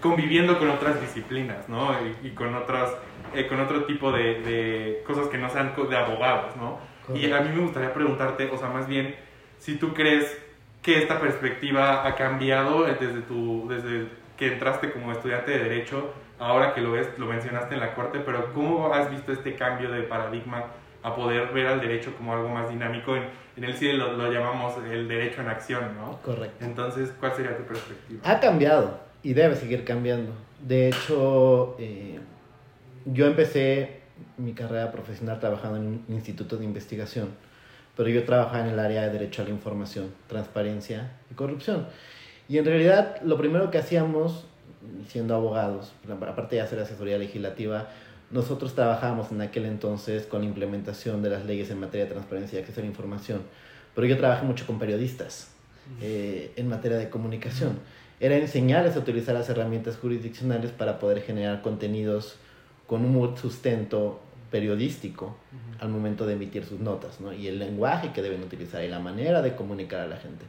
conviviendo 0.00 0.58
con 0.58 0.70
otras 0.70 0.98
disciplinas, 0.98 1.68
¿no? 1.68 1.94
Y, 2.22 2.30
con, 2.30 2.54
otras, 2.54 2.90
eh, 3.34 3.46
con 3.46 3.60
otro 3.60 3.84
tipo 3.84 4.10
de, 4.10 4.40
de, 4.40 5.02
cosas 5.06 5.28
que 5.28 5.36
no 5.36 5.50
sean 5.50 5.74
de 5.76 5.96
abogados, 5.96 6.56
¿no? 6.56 6.80
Y 7.14 7.30
a 7.30 7.40
mí 7.40 7.50
me 7.54 7.60
gustaría 7.60 7.92
preguntarte, 7.92 8.48
o 8.50 8.56
sea, 8.56 8.70
más 8.70 8.88
bien, 8.88 9.14
si 9.58 9.76
tú 9.76 9.92
crees 9.92 10.40
que 10.80 10.96
esta 11.02 11.20
perspectiva 11.20 12.06
ha 12.06 12.14
cambiado 12.14 12.84
desde, 12.84 13.20
tu, 13.20 13.68
desde 13.68 14.08
que 14.38 14.54
entraste 14.54 14.90
como 14.90 15.12
estudiante 15.12 15.50
de 15.50 15.58
Derecho, 15.58 16.14
ahora 16.38 16.72
que 16.72 16.80
lo 16.80 16.92
ves, 16.92 17.10
lo 17.18 17.26
mencionaste 17.26 17.74
en 17.74 17.80
la 17.80 17.94
Corte, 17.94 18.20
pero 18.20 18.54
¿cómo 18.54 18.94
has 18.94 19.10
visto 19.10 19.32
este 19.32 19.54
cambio 19.54 19.90
de 19.90 20.02
paradigma 20.02 20.64
a 21.02 21.14
poder 21.14 21.52
ver 21.52 21.66
al 21.66 21.80
derecho 21.80 22.14
como 22.16 22.34
algo 22.34 22.48
más 22.48 22.68
dinámico. 22.68 23.16
En, 23.16 23.24
en 23.56 23.64
el 23.64 23.74
CIDE 23.74 23.94
lo, 23.94 24.12
lo, 24.12 24.32
llamamos 24.32 24.74
el 24.90 25.08
derecho 25.08 25.40
en 25.40 25.48
acción, 25.48 25.96
¿no? 25.96 26.18
Correcto. 26.22 26.64
Entonces, 26.64 27.12
¿cuál 27.18 27.34
sería 27.34 27.56
tu 27.56 27.64
perspectiva? 27.64 28.20
Ha 28.24 28.40
cambiado 28.40 29.00
y 29.22 29.34
debe 29.34 29.56
seguir 29.56 29.84
cambiando. 29.84 30.32
De 30.60 30.88
hecho, 30.88 31.76
eh, 31.78 32.18
yo 33.04 33.26
empecé 33.26 34.00
mi 34.36 34.52
carrera 34.52 34.92
profesional 34.92 35.40
trabajando 35.40 35.78
en 35.78 35.86
un 35.86 36.14
instituto 36.14 36.56
de 36.56 36.64
investigación, 36.64 37.30
pero 37.96 38.08
yo 38.08 38.24
trabajaba 38.24 38.60
en 38.60 38.72
el 38.72 38.78
área 38.78 39.02
de 39.02 39.12
derecho 39.12 39.42
a 39.42 39.44
la 39.44 39.50
información, 39.50 40.12
transparencia 40.28 41.12
y 41.30 41.34
corrupción. 41.34 41.86
Y 42.48 42.58
en 42.58 42.64
realidad 42.64 43.20
lo 43.22 43.36
primero 43.38 43.70
que 43.70 43.78
hacíamos, 43.78 44.46
siendo 45.06 45.34
abogados, 45.34 45.92
aparte 46.10 46.56
de 46.56 46.62
hacer 46.62 46.78
asesoría 46.78 47.18
legislativa, 47.18 47.88
nosotros 48.30 48.74
trabajábamos 48.74 49.32
en 49.32 49.40
aquel 49.40 49.66
entonces 49.66 50.26
con 50.26 50.42
la 50.42 50.46
implementación 50.46 51.22
de 51.22 51.30
las 51.30 51.44
leyes 51.44 51.70
en 51.70 51.80
materia 51.80 52.06
de 52.06 52.12
transparencia 52.12 52.58
y 52.58 52.62
acceso 52.62 52.80
a 52.80 52.82
la 52.82 52.88
información, 52.88 53.42
pero 53.94 54.06
yo 54.06 54.16
trabajé 54.16 54.44
mucho 54.44 54.66
con 54.66 54.78
periodistas 54.78 55.48
eh, 56.00 56.52
en 56.56 56.68
materia 56.68 56.96
de 56.96 57.10
comunicación. 57.10 57.78
Era 58.20 58.36
enseñarles 58.36 58.96
a 58.96 59.00
utilizar 59.00 59.34
las 59.34 59.48
herramientas 59.48 59.96
jurisdiccionales 59.96 60.70
para 60.70 60.98
poder 60.98 61.22
generar 61.22 61.62
contenidos 61.62 62.36
con 62.86 63.04
un 63.04 63.36
sustento 63.36 64.20
periodístico 64.50 65.36
al 65.78 65.88
momento 65.88 66.26
de 66.26 66.34
emitir 66.34 66.64
sus 66.64 66.80
notas, 66.80 67.20
¿no? 67.20 67.32
Y 67.32 67.46
el 67.48 67.58
lenguaje 67.58 68.12
que 68.12 68.20
deben 68.20 68.42
utilizar 68.42 68.84
y 68.84 68.88
la 68.88 68.98
manera 68.98 69.42
de 69.42 69.54
comunicar 69.54 70.00
a 70.00 70.06
la 70.06 70.16
gente. 70.16 70.44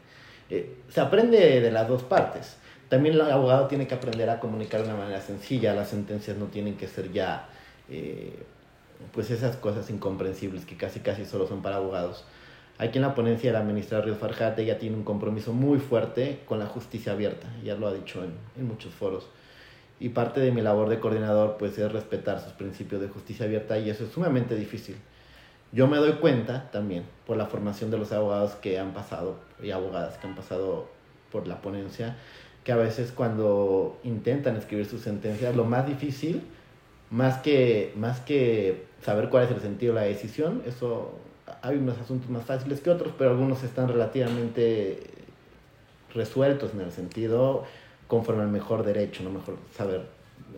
Eh, 0.49 0.75
se 0.89 0.99
aprende 0.99 1.61
de 1.61 1.71
las 1.71 1.87
dos 1.87 2.03
partes. 2.03 2.57
También 2.89 3.15
el 3.15 3.21
abogado 3.21 3.67
tiene 3.67 3.87
que 3.87 3.95
aprender 3.95 4.29
a 4.29 4.39
comunicar 4.39 4.81
de 4.81 4.89
una 4.89 4.97
manera 4.97 5.21
sencilla. 5.21 5.73
Las 5.73 5.89
sentencias 5.89 6.35
no 6.35 6.47
tienen 6.47 6.75
que 6.75 6.87
ser 6.87 7.13
ya, 7.13 7.47
eh, 7.91 8.43
pues 9.13 9.29
esas 9.29 9.57
cosas 9.57 9.89
incomprensibles 9.89 10.65
que 10.65 10.77
casi 10.77 11.01
casi 11.01 11.25
solo 11.25 11.47
son 11.47 11.61
para 11.61 11.75
abogados. 11.75 12.23
Aquí 12.77 12.97
en 12.97 13.03
la 13.03 13.13
ponencia 13.13 13.51
de 13.51 13.59
la 13.59 13.63
ministra 13.63 14.01
Ríos 14.01 14.17
Farjate 14.17 14.65
ya 14.65 14.79
tiene 14.79 14.95
un 14.95 15.03
compromiso 15.03 15.53
muy 15.53 15.79
fuerte 15.79 16.39
con 16.45 16.57
la 16.57 16.65
justicia 16.65 17.11
abierta, 17.11 17.47
ya 17.63 17.75
lo 17.75 17.87
ha 17.87 17.93
dicho 17.93 18.23
en, 18.23 18.31
en 18.57 18.67
muchos 18.67 18.93
foros. 18.93 19.27
Y 19.99 20.09
parte 20.09 20.39
de 20.39 20.51
mi 20.51 20.61
labor 20.61 20.89
de 20.89 20.99
coordinador 20.99 21.57
pues 21.59 21.77
es 21.77 21.91
respetar 21.91 22.39
sus 22.39 22.53
principios 22.53 23.01
de 23.01 23.09
justicia 23.09 23.45
abierta 23.45 23.77
y 23.77 23.89
eso 23.89 24.05
es 24.05 24.11
sumamente 24.11 24.55
difícil. 24.55 24.95
Yo 25.73 25.87
me 25.87 25.97
doy 25.97 26.13
cuenta 26.13 26.71
también 26.71 27.03
por 27.27 27.37
la 27.37 27.45
formación 27.45 27.91
de 27.91 27.97
los 27.97 28.11
abogados 28.11 28.53
que 28.55 28.79
han 28.79 28.93
pasado 28.93 29.35
y 29.61 29.71
abogadas 29.71 30.17
que 30.17 30.27
han 30.27 30.35
pasado 30.35 30.87
por 31.31 31.47
la 31.47 31.61
ponencia, 31.61 32.17
que 32.63 32.71
a 32.71 32.75
veces 32.75 33.11
cuando 33.11 33.99
intentan 34.03 34.57
escribir 34.57 34.85
sus 34.85 35.01
sentencias, 35.01 35.55
lo 35.55 35.65
más 35.65 35.87
difícil, 35.87 36.41
más 37.11 37.37
que, 37.39 37.93
más 37.95 38.19
que 38.21 38.85
saber 39.03 39.29
cuál 39.29 39.43
es 39.43 39.51
el 39.51 39.61
sentido 39.61 39.93
de 39.93 40.01
la 40.01 40.07
decisión, 40.07 40.63
eso 40.65 41.19
hay 41.61 41.77
unos 41.77 41.97
asuntos 41.99 42.29
más 42.29 42.45
fáciles 42.45 42.81
que 42.81 42.89
otros, 42.89 43.13
pero 43.17 43.31
algunos 43.31 43.63
están 43.63 43.87
relativamente 43.87 44.99
resueltos 46.13 46.73
en 46.73 46.81
el 46.81 46.91
sentido 46.91 47.65
conforme 48.07 48.41
al 48.41 48.49
mejor 48.49 48.83
derecho, 48.83 49.23
no 49.23 49.29
mejor 49.29 49.57
saber 49.75 50.01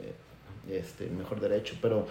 eh, 0.02 0.78
este 0.78 1.08
mejor 1.10 1.40
derecho, 1.40 1.76
pero 1.82 2.08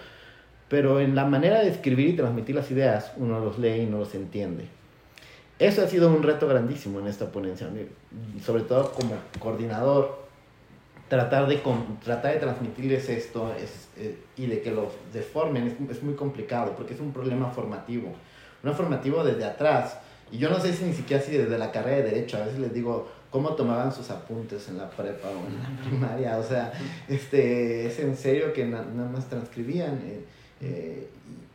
pero 0.69 0.99
en 0.99 1.13
la 1.13 1.25
manera 1.25 1.59
de 1.59 1.69
escribir 1.69 2.09
y 2.09 2.15
transmitir 2.15 2.55
las 2.55 2.71
ideas 2.71 3.11
uno 3.17 3.39
los 3.39 3.59
lee 3.59 3.81
y 3.81 3.85
no 3.85 3.99
los 3.99 4.15
entiende. 4.15 4.65
Eso 5.59 5.83
ha 5.83 5.87
sido 5.87 6.09
un 6.09 6.23
reto 6.23 6.47
grandísimo 6.47 6.99
en 6.99 7.05
esta 7.05 7.31
ponencia, 7.31 7.69
sobre 8.43 8.63
todo 8.63 8.91
como 8.91 9.13
coordinador, 9.37 10.22
tratar 11.13 11.47
de, 11.47 11.61
tratar 12.03 12.33
de 12.33 12.39
transmitirles 12.39 13.07
esto 13.07 13.53
es, 13.53 13.87
eh, 13.97 14.17
y 14.35 14.47
de 14.47 14.61
que 14.61 14.71
lo 14.71 14.91
deformen 15.13 15.67
es, 15.67 15.95
es, 15.95 16.01
muy 16.01 16.15
complicado 16.15 16.73
porque 16.75 16.95
es 16.95 16.99
un 16.99 17.13
problema 17.13 17.51
formativo, 17.51 18.11
un 18.63 18.73
formativo 18.73 19.23
desde 19.23 19.45
atrás. 19.45 19.99
Y 20.31 20.39
yo 20.39 20.49
no 20.49 20.59
sé 20.59 20.73
si 20.73 20.85
ni 20.85 20.93
siquiera 20.93 21.21
si 21.21 21.37
desde 21.37 21.55
la 21.59 21.71
carrera 21.71 21.97
de 21.97 22.03
Derecho, 22.03 22.37
a 22.37 22.45
veces 22.45 22.57
les 22.57 22.73
digo, 22.73 23.07
¿cómo 23.29 23.53
tomaban 23.53 23.93
sus 23.93 24.09
apuntes 24.09 24.67
en 24.69 24.79
la 24.79 24.89
prepa 24.89 25.27
o 25.27 25.47
en 25.47 25.61
la 25.61 25.83
primaria? 25.83 26.37
O 26.39 26.43
sea, 26.43 26.73
este, 27.07 27.85
es 27.85 27.99
en 27.99 28.17
serio 28.17 28.51
que 28.51 28.65
nada 28.65 28.85
más 29.11 29.29
transcribían. 29.29 30.01
Eh, 30.03 30.25
eh, 30.61 31.07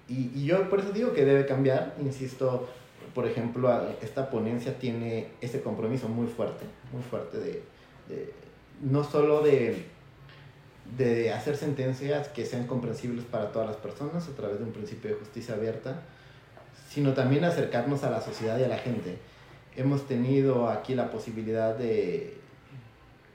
y, 0.09 0.31
y, 0.37 0.45
yo 0.45 0.71
por 0.71 0.79
eso 0.79 0.93
digo 0.93 1.13
que 1.13 1.25
debe 1.25 1.47
cambiar, 1.47 1.97
insisto, 2.01 2.69
por 3.13 3.27
ejemplo, 3.27 3.69
esta 4.01 4.31
ponencia 4.31 4.79
tiene 4.79 5.31
ese 5.41 5.61
compromiso 5.61 6.09
muy 6.09 6.29
fuerte, 6.29 6.65
muy 6.93 7.03
fuerte 7.03 7.39
de, 7.39 7.63
de 8.09 8.33
no 8.81 9.05
solo 9.05 9.43
de, 9.43 9.87
de 10.97 11.33
hacer 11.33 11.57
sentencias 11.57 12.29
que 12.29 12.47
sean 12.47 12.67
comprensibles 12.67 13.25
para 13.25 13.53
todas 13.53 13.69
las 13.69 13.77
personas 13.77 14.29
a 14.29 14.33
través 14.33 14.59
de 14.59 14.65
un 14.65 14.73
principio 14.73 15.11
de 15.11 15.17
justicia 15.17 15.55
abierta, 15.55 16.03
sino 16.89 17.13
también 17.13 17.45
acercarnos 17.45 18.05
a 18.05 18.11
la 18.11 18.21
sociedad 18.21 18.59
y 18.59 18.65
a 18.65 18.69
la 18.69 18.79
gente. 18.79 19.19
Hemos 19.77 20.07
tenido 20.07 20.69
aquí 20.69 20.95
la 20.95 21.11
posibilidad 21.11 21.77
de 21.77 22.37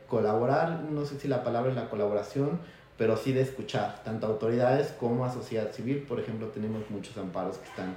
colaborar, 0.07 0.81
no 0.91 1.05
sé 1.05 1.19
si 1.19 1.27
la 1.27 1.43
palabra 1.43 1.71
es 1.71 1.75
la 1.75 1.89
colaboración, 1.89 2.59
pero 2.97 3.17
sí 3.17 3.33
de 3.33 3.41
escuchar, 3.41 4.03
tanto 4.03 4.27
a 4.27 4.29
autoridades 4.29 4.93
como 4.99 5.25
a 5.25 5.33
sociedad 5.33 5.71
civil. 5.71 6.05
Por 6.07 6.19
ejemplo, 6.19 6.47
tenemos 6.47 6.89
muchos 6.89 7.17
amparos 7.17 7.57
que 7.57 7.67
están, 7.67 7.95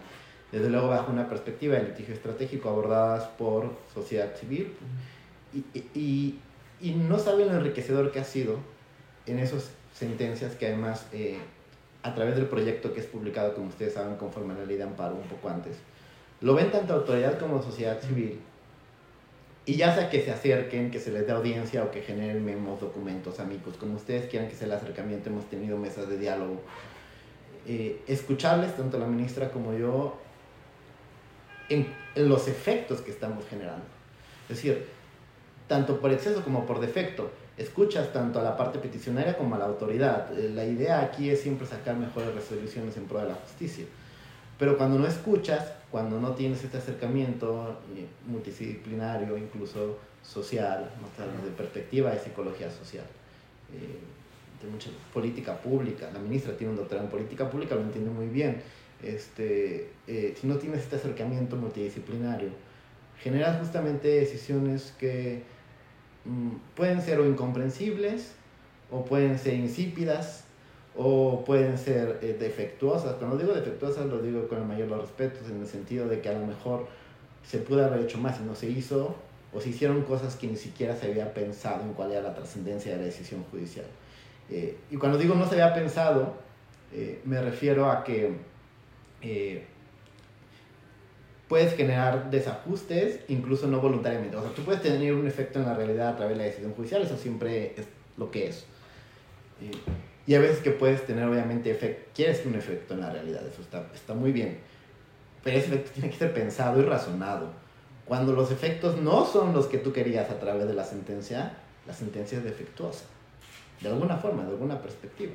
desde 0.53 0.71
luego, 0.71 0.89
bajo 0.89 1.13
una 1.13 1.29
perspectiva 1.29 1.77
de 1.77 1.85
litigio 1.85 2.15
estratégico, 2.15 2.71
abordadas 2.71 3.25
por 3.39 3.71
sociedad 3.93 4.35
civil. 4.37 4.73
Y, 5.53 5.79
y, 5.95 6.41
y 6.81 6.93
no 6.93 7.19
saben 7.19 7.49
lo 7.49 7.55
enriquecedor 7.55 8.13
que 8.13 8.21
ha 8.21 8.25
sido 8.25 8.59
en 9.27 9.39
esas 9.39 9.71
sentencias 9.95 10.55
que 10.55 10.67
además, 10.67 11.07
eh, 11.13 11.39
a 12.03 12.15
través 12.15 12.37
del 12.37 12.47
proyecto 12.47 12.93
que 12.93 13.01
es 13.01 13.07
publicado, 13.07 13.55
como 13.55 13.69
ustedes 13.69 13.95
saben, 13.95 14.17
conforme 14.17 14.55
a 14.55 14.59
la 14.59 14.65
ley 14.65 14.77
de 14.77 14.85
amparo 14.85 15.15
un 15.15 15.29
poco 15.29 15.49
antes, 15.49 15.77
lo 16.41 16.55
ven 16.55 16.71
tanto 16.71 16.95
autoridad 16.95 17.39
como 17.39 17.63
sociedad 17.63 18.01
civil 18.01 18.39
y 19.65 19.75
ya 19.75 19.93
sea 19.93 20.09
que 20.09 20.23
se 20.23 20.31
acerquen, 20.31 20.93
que 20.93 21.01
se 21.01 21.11
les 21.11 21.27
dé 21.27 21.33
audiencia 21.33 21.83
o 21.83 21.91
que 21.91 22.01
generen 22.01 22.45
memos, 22.45 22.81
documentos, 22.81 23.41
amigos, 23.41 23.77
como 23.77 23.97
ustedes 23.97 24.31
quieran 24.31 24.49
que 24.49 24.55
sea 24.55 24.69
el 24.69 24.73
acercamiento, 24.75 25.29
hemos 25.29 25.51
tenido 25.51 25.77
mesas 25.77 26.09
de 26.09 26.19
diálogo. 26.19 26.61
Eh, 27.67 28.01
escucharles, 28.07 28.77
tanto 28.77 28.97
la 28.97 29.07
ministra 29.07 29.51
como 29.51 29.75
yo, 29.75 30.17
en, 31.69 31.93
en, 32.15 32.29
los 32.29 32.47
efectos 32.47 33.01
que 33.01 33.11
estamos 33.11 33.45
generando. 33.49 33.85
Es 34.49 34.57
decir, 34.57 34.87
tanto 35.67 36.01
por 36.01 36.13
exceso 36.13 36.43
como 36.43 36.67
por 36.67 36.81
defecto, 36.81 37.31
escuchas 37.57 38.13
tanto 38.13 38.41
a 38.41 38.43
la 38.43 38.57
parte 38.57 38.79
peticionaria 38.79 39.37
como 39.37 39.55
a 39.55 39.59
la 39.59 39.65
autoridad. 39.67 40.37
Eh, 40.39 40.51
la 40.55 40.65
idea 40.65 41.01
aquí 41.01 41.31
es 41.31 41.41
siempre 41.41 41.67
sacar 41.67 41.97
mejores 41.97 42.35
resoluciones 42.35 42.97
en 42.97 43.05
pro 43.05 43.21
de 43.21 43.29
la 43.29 43.35
justicia. 43.35 43.85
Pero 44.59 44.79
cuando 44.79 44.99
no 44.99 45.07
escuchas, 45.07 45.73
cuando 45.91 46.21
no 46.21 46.33
tienes 46.33 46.65
este 46.65 46.79
acercamiento 46.79 47.79
eh, 47.95 48.07
multidisciplinario, 48.27 49.37
incluso 49.37 49.99
social, 50.23 50.91
de 51.45 51.51
perspectiva 51.53 52.11
de 52.11 52.19
psicología 52.19 52.71
social, 52.71 53.05
eh, 53.73 53.99
de 54.63 54.71
mucha 54.71 54.91
política 55.13 55.57
pública, 55.57 56.11
la 56.13 56.19
ministra 56.19 56.57
tiene 56.57 56.73
un 56.73 56.79
doctorado 56.79 57.07
en 57.07 57.11
política 57.11 57.49
pública, 57.49 57.75
lo 57.75 57.83
entiende 57.83 58.11
muy 58.11 58.27
bien, 58.27 58.63
este, 59.03 59.91
eh, 60.07 60.35
si 60.41 60.47
no 60.47 60.57
tienes 60.57 60.81
este 60.81 60.97
acercamiento 60.97 61.57
multidisciplinario, 61.57 62.49
generas 63.23 63.59
justamente 63.59 64.09
decisiones 64.09 64.95
que 64.99 65.43
pueden 66.75 67.03
ser 67.03 67.21
o 67.21 67.27
incomprensibles 67.27 68.33
o 68.91 69.05
pueden 69.05 69.39
ser 69.39 69.55
insípidas 69.55 70.45
o 70.97 71.45
pueden 71.45 71.79
ser 71.79 72.19
eh, 72.23 72.37
defectuosas. 72.39 73.15
Cuando 73.15 73.37
digo 73.37 73.53
defectuosas 73.53 74.07
lo 74.07 74.19
digo 74.19 74.49
con 74.49 74.59
el 74.59 74.65
mayor 74.65 74.89
los 74.89 75.03
respetos, 75.03 75.49
en 75.51 75.61
el 75.61 75.67
sentido 75.67 76.09
de 76.09 76.21
que 76.21 76.29
a 76.29 76.33
lo 76.33 76.47
mejor 76.47 76.87
se 77.45 77.59
pudo 77.59 77.85
haber 77.85 78.01
hecho 78.01 78.19
más 78.19 78.41
y 78.41 78.45
no 78.45 78.55
se 78.55 78.69
hizo, 78.69 79.15
o 79.53 79.61
se 79.61 79.71
hicieron 79.71 80.03
cosas 80.03 80.37
que 80.37 80.47
ni 80.47 80.57
siquiera 80.57 80.97
se 80.97 81.07
había 81.07 81.33
pensado 81.33 81.83
en 81.83 81.93
cuál 81.93 82.13
era 82.13 82.23
la 82.23 82.35
trascendencia 82.35 82.93
de 82.93 82.99
la 82.99 83.05
decisión 83.05 83.45
judicial. 83.51 83.87
Eh, 84.51 84.77
y 84.91 84.97
cuando 84.97 85.19
digo 85.19 85.35
no 85.35 85.47
se 85.47 85.61
había 85.61 85.75
pensado, 85.75 86.35
eh, 86.93 87.21
me 87.25 87.41
refiero 87.41 87.91
a 87.91 88.05
que 88.05 88.33
puedes 91.49 91.75
generar 91.75 92.31
desajustes, 92.31 93.21
incluso 93.29 93.67
no 93.67 93.81
voluntariamente. 93.81 94.37
O 94.37 94.43
sea, 94.43 94.51
tú 94.51 94.63
puedes 94.63 94.83
tener 94.83 95.15
un 95.15 95.27
efecto 95.27 95.59
en 95.59 95.67
la 95.67 95.75
realidad 95.75 96.09
a 96.09 96.17
través 96.17 96.37
de 96.37 96.43
la 96.43 96.49
decisión 96.49 96.75
judicial, 96.75 97.03
eso 97.03 97.17
siempre 97.17 97.75
es 97.77 97.87
lo 98.17 98.31
que 98.31 98.49
es. 98.49 98.67
Y 100.27 100.35
a 100.35 100.41
veces 100.41 100.59
que 100.59 100.71
puedes 100.71 101.07
tener, 101.07 101.25
obviamente, 101.25 101.71
efecto, 101.71 102.11
quieres 102.15 102.45
un 102.45 102.57
efecto 102.57 102.95
en 102.95 103.01
la 103.01 103.11
realidad, 103.11 103.47
eso 103.47 103.63
está, 103.63 103.87
está 103.95 104.15
muy 104.15 104.33
bien. 104.33 104.59
Pero 105.45 105.59
ese 105.59 105.69
efecto 105.69 105.93
tiene 105.93 106.11
que 106.11 106.17
ser 106.17 106.35
pensado 106.35 106.81
y 106.81 106.85
razonado. 106.85 107.51
Cuando 108.05 108.33
los 108.33 108.51
efectos 108.51 109.01
no 109.01 109.25
son 109.25 109.53
los 109.53 109.67
que 109.67 109.79
tú 109.79 109.93
querías 109.93 110.31
a 110.31 110.39
través 110.41 110.67
de 110.67 110.75
la 110.75 110.85
sentencia, 110.85 111.53
la 111.87 111.95
sentencia 111.95 112.39
es 112.39 112.45
defectuosa. 112.45 113.05
De 113.81 113.89
alguna 113.89 114.17
forma, 114.17 114.43
de 114.43 114.51
alguna 114.51 114.81
perspectiva. 114.81 115.33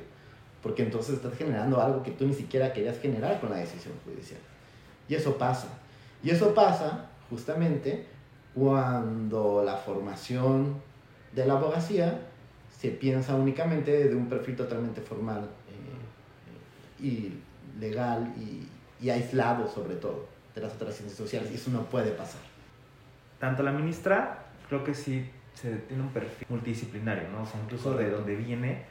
Porque 0.62 0.82
entonces 0.82 1.16
estás 1.16 1.36
generando 1.36 1.80
algo 1.80 2.02
que 2.02 2.10
tú 2.10 2.26
ni 2.26 2.34
siquiera 2.34 2.72
querías 2.72 2.98
generar 2.98 3.40
con 3.40 3.50
la 3.50 3.56
decisión 3.56 3.94
judicial. 4.04 4.40
Y 5.08 5.14
eso 5.14 5.36
pasa. 5.36 5.68
Y 6.22 6.30
eso 6.30 6.54
pasa 6.54 7.06
justamente 7.30 8.06
cuando 8.54 9.62
la 9.64 9.76
formación 9.76 10.80
de 11.34 11.46
la 11.46 11.54
abogacía 11.54 12.20
se 12.78 12.90
piensa 12.90 13.34
únicamente 13.34 14.08
de 14.08 14.14
un 14.14 14.28
perfil 14.28 14.56
totalmente 14.56 15.00
formal 15.00 15.48
eh, 17.00 17.04
y 17.04 17.32
legal 17.80 18.32
y, 18.36 18.68
aislado 19.08 19.68
sobre 19.68 19.96
todo 19.96 20.26
de 20.54 20.60
las 20.60 20.74
otras 20.74 20.94
ciencias 20.94 21.18
sociales 21.18 21.50
y 21.50 21.56
eso 21.56 21.72
no 21.72 21.82
puede 21.86 22.12
pasar. 22.12 22.40
Tanto 23.40 23.64
la 23.64 23.72
ministra, 23.72 24.44
creo 24.68 24.84
que 24.84 24.94
sí 24.94 25.28
tiene 25.60 26.02
un 26.02 26.10
perfil 26.10 26.46
multidisciplinario, 26.48 27.28
¿no? 27.30 27.42
O 27.42 27.48
incluso 27.64 27.94
de 27.94 28.10
donde 28.10 28.36
viene, 28.36 28.84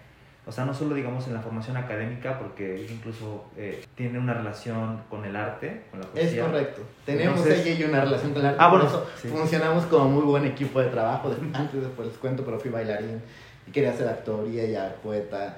o 0.46 0.52
sea, 0.52 0.66
no 0.66 0.74
solo 0.74 0.96
digamos 0.96 1.28
en 1.28 1.36
la 1.36 1.42
formación 1.42 1.78
académica, 1.78 2.40
porque 2.40 2.88
incluso 2.90 3.46
eh, 3.56 3.86
tiene 3.96 4.18
una 4.18 4.34
relación 4.34 5.02
con 5.10 5.24
el 5.24 5.36
arte, 5.36 5.84
con 5.92 6.00
la 6.00 6.08
poesía. 6.08 6.44
Es 6.44 6.50
correcto. 6.50 6.82
Tenemos 7.06 7.46
ella 7.46 7.72
y 7.72 7.84
una 7.84 8.02
relación 8.02 8.34
con 8.34 8.42
el 8.42 8.48
arte. 8.48 8.58
Ah, 8.60 8.70
bueno, 8.70 8.88
eso 8.88 9.06
funcionamos 9.30 9.86
como 9.86 10.10
muy 10.10 10.24
buen 10.24 10.46
equipo 10.46 10.80
de 10.80 10.90
trabajo. 10.90 11.32
Antes 11.54 11.82
después 11.82 12.08
les 12.08 12.18
cuento, 12.18 12.44
pero 12.44 12.60
fui 12.60 12.72
bailarín 12.72 13.22
y 13.68 13.72
quería 13.72 13.94
ser 13.94 14.08
actor 14.08 14.48
y 14.48 14.60
ella 14.60 14.96
poeta. 15.04 15.58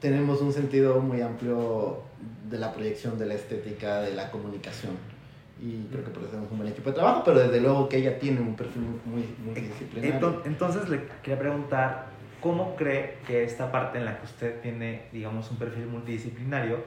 Tenemos 0.00 0.40
un 0.42 0.52
sentido 0.52 1.00
muy 1.00 1.22
amplio 1.22 2.02
de 2.48 2.58
la 2.58 2.72
proyección 2.72 3.18
de 3.18 3.26
la 3.26 3.34
estética, 3.34 4.00
de 4.02 4.14
la 4.14 4.30
comunicación 4.30 4.96
y 5.62 5.86
creo 5.90 6.04
que 6.04 6.10
por 6.10 6.22
eso 6.22 6.30
tenemos 6.30 6.50
un 6.50 6.58
buen 6.58 6.70
equipo 6.70 6.88
de 6.88 6.96
trabajo, 6.96 7.22
pero 7.24 7.40
desde 7.40 7.60
luego 7.60 7.88
que 7.88 7.98
ella 7.98 8.18
tiene 8.18 8.40
un 8.40 8.56
perfil 8.56 8.82
muy, 9.04 9.26
muy 9.44 9.60
disciplinario. 9.60 10.42
Entonces 10.46 10.88
le 10.88 11.02
quería 11.22 11.38
preguntar, 11.38 12.06
¿cómo 12.40 12.76
cree 12.76 13.18
que 13.26 13.44
esta 13.44 13.70
parte 13.70 13.98
en 13.98 14.04
la 14.04 14.18
que 14.18 14.24
usted 14.24 14.60
tiene, 14.60 15.02
digamos, 15.12 15.50
un 15.50 15.58
perfil 15.58 15.86
multidisciplinario, 15.86 16.84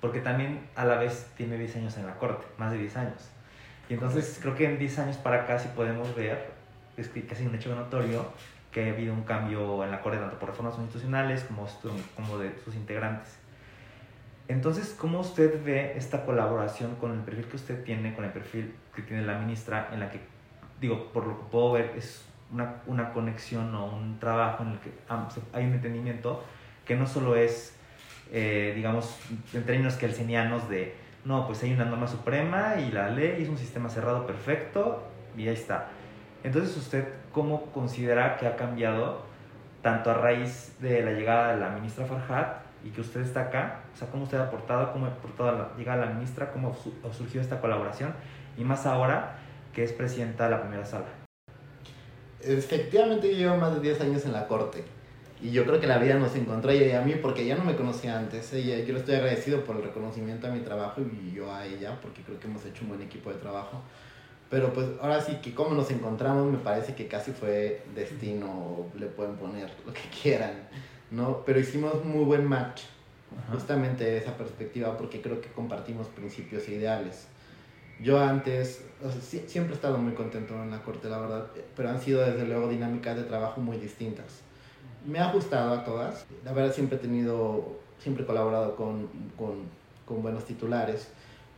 porque 0.00 0.20
también 0.20 0.68
a 0.76 0.84
la 0.84 0.96
vez 0.96 1.30
tiene 1.36 1.58
10 1.58 1.76
años 1.76 1.96
en 1.96 2.06
la 2.06 2.16
corte, 2.16 2.46
más 2.58 2.72
de 2.72 2.78
10 2.78 2.96
años? 2.96 3.30
Y 3.88 3.94
entonces 3.94 4.38
creo 4.40 4.54
que 4.54 4.66
en 4.66 4.78
10 4.78 4.98
años 5.00 5.16
para 5.16 5.42
acá 5.42 5.58
sí 5.58 5.68
podemos 5.74 6.14
ver, 6.14 6.50
es 6.96 7.08
que 7.08 7.26
casi 7.26 7.46
un 7.46 7.54
hecho 7.54 7.74
notorio, 7.74 8.26
que 8.72 8.88
ha 8.88 8.92
habido 8.92 9.12
un 9.12 9.22
cambio 9.22 9.82
en 9.84 9.90
la 9.90 10.00
corte 10.00 10.18
tanto 10.18 10.38
por 10.38 10.50
reformas 10.50 10.78
institucionales 10.78 11.42
como, 11.44 11.66
como 12.14 12.38
de 12.38 12.56
sus 12.64 12.74
integrantes. 12.76 13.36
Entonces, 14.48 14.94
¿cómo 14.98 15.20
usted 15.20 15.62
ve 15.64 15.96
esta 15.96 16.24
colaboración 16.24 16.96
con 16.96 17.12
el 17.12 17.20
perfil 17.20 17.46
que 17.46 17.56
usted 17.56 17.84
tiene, 17.84 18.14
con 18.14 18.24
el 18.24 18.32
perfil 18.32 18.74
que 18.94 19.02
tiene 19.02 19.24
la 19.24 19.38
ministra, 19.38 19.88
en 19.92 20.00
la 20.00 20.10
que, 20.10 20.20
digo, 20.80 21.12
por 21.12 21.26
lo 21.26 21.38
que 21.38 21.44
puedo 21.50 21.72
ver, 21.72 21.92
es 21.96 22.24
una, 22.52 22.82
una 22.86 23.12
conexión 23.12 23.74
o 23.74 23.86
un 23.86 24.18
trabajo 24.18 24.62
en 24.62 24.70
el 24.70 24.78
que 24.78 24.92
hay 25.52 25.66
un 25.66 25.74
entendimiento 25.74 26.44
que 26.84 26.96
no 26.96 27.06
solo 27.06 27.36
es, 27.36 27.76
eh, 28.32 28.72
digamos, 28.74 29.18
en 29.52 29.64
términos 29.64 29.94
kelsenianos 29.94 30.68
de, 30.68 30.94
no, 31.24 31.46
pues 31.46 31.62
hay 31.62 31.72
una 31.72 31.84
norma 31.84 32.06
suprema 32.06 32.76
y 32.76 32.90
la 32.90 33.10
ley 33.10 33.42
es 33.42 33.48
un 33.48 33.58
sistema 33.58 33.88
cerrado 33.88 34.26
perfecto 34.26 35.06
y 35.36 35.48
ahí 35.48 35.54
está. 35.54 35.88
Entonces, 36.42 36.76
¿usted 36.76 37.06
cómo 37.32 37.66
considera 37.66 38.36
que 38.38 38.46
ha 38.46 38.56
cambiado 38.56 39.22
tanto 39.82 40.10
a 40.10 40.14
raíz 40.14 40.76
de 40.80 41.02
la 41.02 41.12
llegada 41.12 41.54
de 41.54 41.60
la 41.60 41.70
ministra 41.70 42.06
Farhat 42.06 42.62
y 42.84 42.90
que 42.90 43.00
usted 43.00 43.20
está 43.20 43.42
acá, 43.42 43.80
o 43.92 43.96
sea, 43.96 44.08
cómo 44.08 44.24
usted 44.24 44.38
ha 44.38 44.44
aportado, 44.44 44.92
cómo 44.92 45.06
ha 45.06 45.10
aportado 45.10 45.52
la, 45.52 45.76
llega 45.76 45.96
la 45.96 46.06
ministra, 46.06 46.50
cómo 46.52 46.74
surgió 47.12 47.40
esta 47.40 47.60
colaboración 47.60 48.14
y 48.56 48.64
más 48.64 48.86
ahora 48.86 49.36
que 49.72 49.84
es 49.84 49.92
presidenta 49.92 50.44
de 50.44 50.50
la 50.50 50.62
primera 50.62 50.84
sala. 50.84 51.29
Efectivamente, 52.42 53.30
yo 53.30 53.36
llevo 53.36 53.56
más 53.56 53.74
de 53.74 53.80
10 53.80 54.00
años 54.00 54.24
en 54.24 54.32
la 54.32 54.46
corte 54.46 54.84
y 55.42 55.50
yo 55.50 55.64
creo 55.64 55.80
que 55.80 55.86
la 55.86 55.98
vida 55.98 56.14
nos 56.14 56.34
encontró 56.36 56.70
ella 56.70 56.86
y 56.86 56.92
a 56.92 57.02
mí 57.02 57.14
porque 57.20 57.42
ella 57.42 57.56
no 57.56 57.64
me 57.64 57.76
conocía 57.76 58.18
antes. 58.18 58.52
Ella, 58.52 58.78
yo 58.84 58.92
le 58.92 59.00
estoy 59.00 59.16
agradecido 59.16 59.64
por 59.64 59.76
el 59.76 59.82
reconocimiento 59.82 60.46
a 60.46 60.50
mi 60.50 60.60
trabajo 60.60 61.00
y 61.00 61.32
yo 61.32 61.52
a 61.52 61.66
ella 61.66 61.98
porque 62.00 62.22
creo 62.22 62.38
que 62.38 62.46
hemos 62.46 62.64
hecho 62.64 62.82
un 62.82 62.90
buen 62.90 63.02
equipo 63.02 63.30
de 63.30 63.36
trabajo. 63.36 63.80
Pero 64.50 64.72
pues 64.72 64.86
ahora 65.00 65.20
sí 65.20 65.36
que 65.42 65.54
como 65.54 65.74
nos 65.74 65.90
encontramos 65.90 66.50
me 66.50 66.58
parece 66.58 66.94
que 66.94 67.06
casi 67.06 67.32
fue 67.32 67.82
destino, 67.94 68.86
le 68.98 69.06
pueden 69.06 69.36
poner 69.36 69.70
lo 69.86 69.92
que 69.92 70.02
quieran. 70.22 70.68
¿no? 71.10 71.42
Pero 71.44 71.60
hicimos 71.60 72.04
muy 72.04 72.24
buen 72.24 72.46
match, 72.46 72.82
justamente 73.50 74.04
de 74.04 74.18
esa 74.18 74.36
perspectiva, 74.36 74.96
porque 74.96 75.20
creo 75.20 75.40
que 75.40 75.48
compartimos 75.48 76.06
principios 76.08 76.68
e 76.68 76.74
ideales. 76.74 77.26
Yo 78.02 78.18
antes, 78.18 78.82
siempre 79.46 79.74
he 79.74 79.76
estado 79.76 79.98
muy 79.98 80.14
contento 80.14 80.54
en 80.54 80.70
la 80.70 80.82
corte, 80.82 81.08
la 81.08 81.18
verdad, 81.18 81.46
pero 81.76 81.90
han 81.90 82.00
sido 82.00 82.22
desde 82.22 82.46
luego 82.46 82.68
dinámicas 82.68 83.16
de 83.16 83.24
trabajo 83.24 83.60
muy 83.60 83.76
distintas. 83.76 84.40
Me 85.06 85.18
ha 85.18 85.30
gustado 85.32 85.74
a 85.74 85.84
todas, 85.84 86.24
la 86.44 86.52
verdad 86.52 86.72
siempre 86.72 86.96
he 86.96 87.00
tenido, 87.00 87.78
siempre 87.98 88.24
he 88.24 88.26
colaborado 88.26 88.74
con, 88.74 89.08
con, 89.36 89.64
con 90.06 90.22
buenos 90.22 90.44
titulares, 90.44 91.08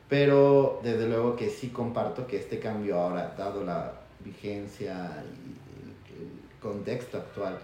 pero 0.09 0.81
desde 0.83 1.09
luego 1.09 1.37
que 1.37 1.49
sí 1.49 1.69
comparto 1.69 2.27
que 2.27 2.39
este 2.39 2.59
cambio 2.59 2.99
ahora, 2.99 3.35
dado 3.39 3.63
la 3.65 3.93
vigencia 4.25 5.25
y 5.25 6.21
el 6.21 6.61
contexto 6.61 7.19
actual, 7.19 7.59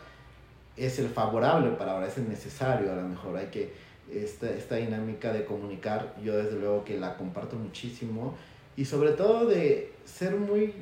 es 0.77 1.01
el 1.01 1.09
favorable 1.09 1.71
para 1.73 1.93
ahora, 1.93 2.07
es 2.07 2.17
el 2.19 2.29
necesario 2.29 2.93
a 2.93 2.97
lo 2.97 3.03
mejor. 3.03 3.37
Hay 3.37 3.47
que, 3.47 3.73
esta, 4.11 4.49
esta 4.51 4.77
dinámica 4.77 5.33
de 5.33 5.45
comunicar, 5.45 6.15
yo 6.23 6.37
desde 6.37 6.59
luego 6.59 6.85
que 6.85 6.99
la 6.99 7.17
comparto 7.17 7.57
muchísimo 7.57 8.35
y 8.79 8.85
sobre 8.85 9.11
todo 9.11 9.45
de 9.47 9.93
ser 10.05 10.37
muy, 10.37 10.73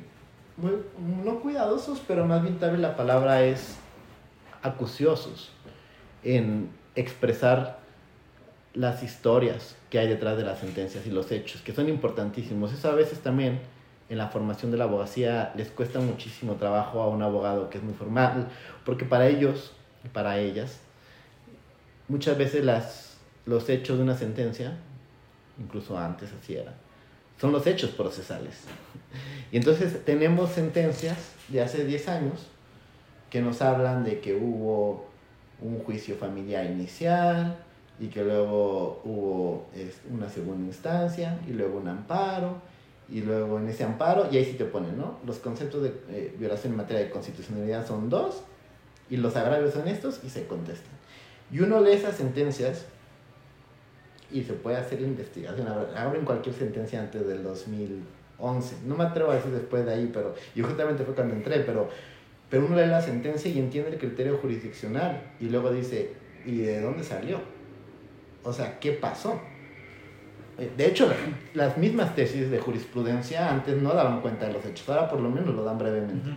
muy 0.55 0.71
no 1.25 1.39
cuidadosos, 1.39 1.99
pero 2.07 2.27
más 2.27 2.43
bien 2.43 2.59
tal 2.59 2.71
vez 2.71 2.79
la 2.79 2.95
palabra 2.95 3.43
es 3.43 3.75
acuciosos 4.61 5.51
en 6.23 6.69
expresar 6.95 7.79
las 8.75 9.01
historias 9.01 9.75
que 9.89 9.97
hay 9.97 10.07
detrás 10.07 10.37
de 10.37 10.43
las 10.43 10.59
sentencias 10.59 11.07
y 11.07 11.09
los 11.09 11.31
hechos, 11.31 11.63
que 11.63 11.73
son 11.73 11.89
importantísimos. 11.89 12.71
Eso 12.71 12.87
a 12.87 12.93
veces 12.93 13.17
también 13.19 13.61
en 14.09 14.19
la 14.19 14.27
formación 14.27 14.69
de 14.69 14.77
la 14.77 14.83
abogacía 14.83 15.51
les 15.55 15.69
cuesta 15.69 15.99
muchísimo 15.99 16.53
trabajo 16.53 17.01
a 17.01 17.07
un 17.07 17.23
abogado 17.23 17.71
que 17.71 17.79
es 17.79 17.83
muy 17.83 17.95
formal, 17.95 18.47
porque 18.85 19.05
para 19.05 19.27
ellos 19.27 19.73
para 20.13 20.37
ellas. 20.37 20.79
Muchas 22.07 22.37
veces 22.37 22.63
las, 22.63 23.17
los 23.45 23.67
hechos 23.69 23.97
de 23.97 24.03
una 24.03 24.15
sentencia, 24.15 24.77
incluso 25.59 25.97
antes 25.97 26.29
así 26.39 26.55
era, 26.55 26.75
son 27.39 27.51
los 27.51 27.65
hechos 27.67 27.91
procesales. 27.91 28.55
Y 29.51 29.57
entonces 29.57 30.03
tenemos 30.03 30.51
sentencias 30.51 31.17
de 31.47 31.61
hace 31.61 31.85
10 31.85 32.07
años 32.09 32.47
que 33.29 33.41
nos 33.41 33.61
hablan 33.61 34.03
de 34.03 34.19
que 34.19 34.35
hubo 34.35 35.05
un 35.61 35.79
juicio 35.79 36.15
familiar 36.15 36.65
inicial 36.65 37.57
y 37.99 38.07
que 38.07 38.23
luego 38.23 39.01
hubo 39.03 39.67
una 40.11 40.29
segunda 40.29 40.67
instancia 40.67 41.39
y 41.47 41.53
luego 41.53 41.79
un 41.79 41.87
amparo 41.87 42.61
y 43.09 43.21
luego 43.21 43.57
en 43.59 43.69
ese 43.69 43.83
amparo 43.83 44.27
y 44.31 44.37
ahí 44.37 44.45
sí 44.45 44.53
te 44.53 44.65
ponen, 44.65 44.97
¿no? 44.97 45.17
Los 45.25 45.37
conceptos 45.37 45.81
de 45.83 45.93
eh, 46.09 46.35
violación 46.37 46.73
en 46.73 46.77
materia 46.77 47.03
de 47.03 47.09
constitucionalidad 47.09 47.87
son 47.87 48.09
dos 48.09 48.41
y 49.09 49.17
los 49.17 49.35
agravios 49.35 49.73
son 49.73 49.87
estos 49.87 50.19
y 50.23 50.29
se 50.29 50.45
contestan. 50.45 50.91
Y 51.51 51.61
uno 51.61 51.79
lee 51.79 51.93
esas 51.93 52.15
sentencias 52.15 52.85
y 54.31 54.43
se 54.43 54.53
puede 54.53 54.77
hacer 54.77 55.01
la 55.01 55.07
investigación. 55.07 55.67
Abren 55.95 56.25
cualquier 56.25 56.55
sentencia 56.55 56.99
antes 56.99 57.27
del 57.27 57.43
2011. 57.43 58.75
No 58.85 58.95
me 58.95 59.03
atrevo 59.03 59.31
a 59.31 59.35
decir 59.35 59.51
después 59.51 59.85
de 59.85 59.93
ahí, 59.93 60.09
pero 60.13 60.35
y 60.55 60.61
justamente 60.61 61.03
fue 61.03 61.13
cuando 61.13 61.33
entré, 61.33 61.59
pero, 61.61 61.89
pero 62.49 62.65
uno 62.65 62.75
lee 62.75 62.87
la 62.87 63.01
sentencia 63.01 63.49
y 63.49 63.59
entiende 63.59 63.91
el 63.91 63.97
criterio 63.97 64.37
jurisdiccional 64.37 65.21
y 65.39 65.49
luego 65.49 65.71
dice, 65.71 66.13
¿y 66.45 66.57
de 66.57 66.81
dónde 66.81 67.03
salió? 67.03 67.39
O 68.43 68.53
sea, 68.53 68.79
¿qué 68.79 68.93
pasó? 68.93 69.39
Eh, 70.57 70.71
de 70.75 70.87
hecho, 70.87 71.11
las 71.53 71.77
mismas 71.77 72.15
tesis 72.15 72.49
de 72.49 72.59
jurisprudencia 72.59 73.51
antes 73.51 73.77
no 73.81 73.93
daban 73.93 74.21
cuenta 74.21 74.47
de 74.47 74.53
los 74.53 74.65
hechos, 74.65 74.87
ahora 74.89 75.09
por 75.09 75.19
lo 75.19 75.29
menos 75.29 75.53
lo 75.53 75.63
dan 75.63 75.77
brevemente. 75.77 76.31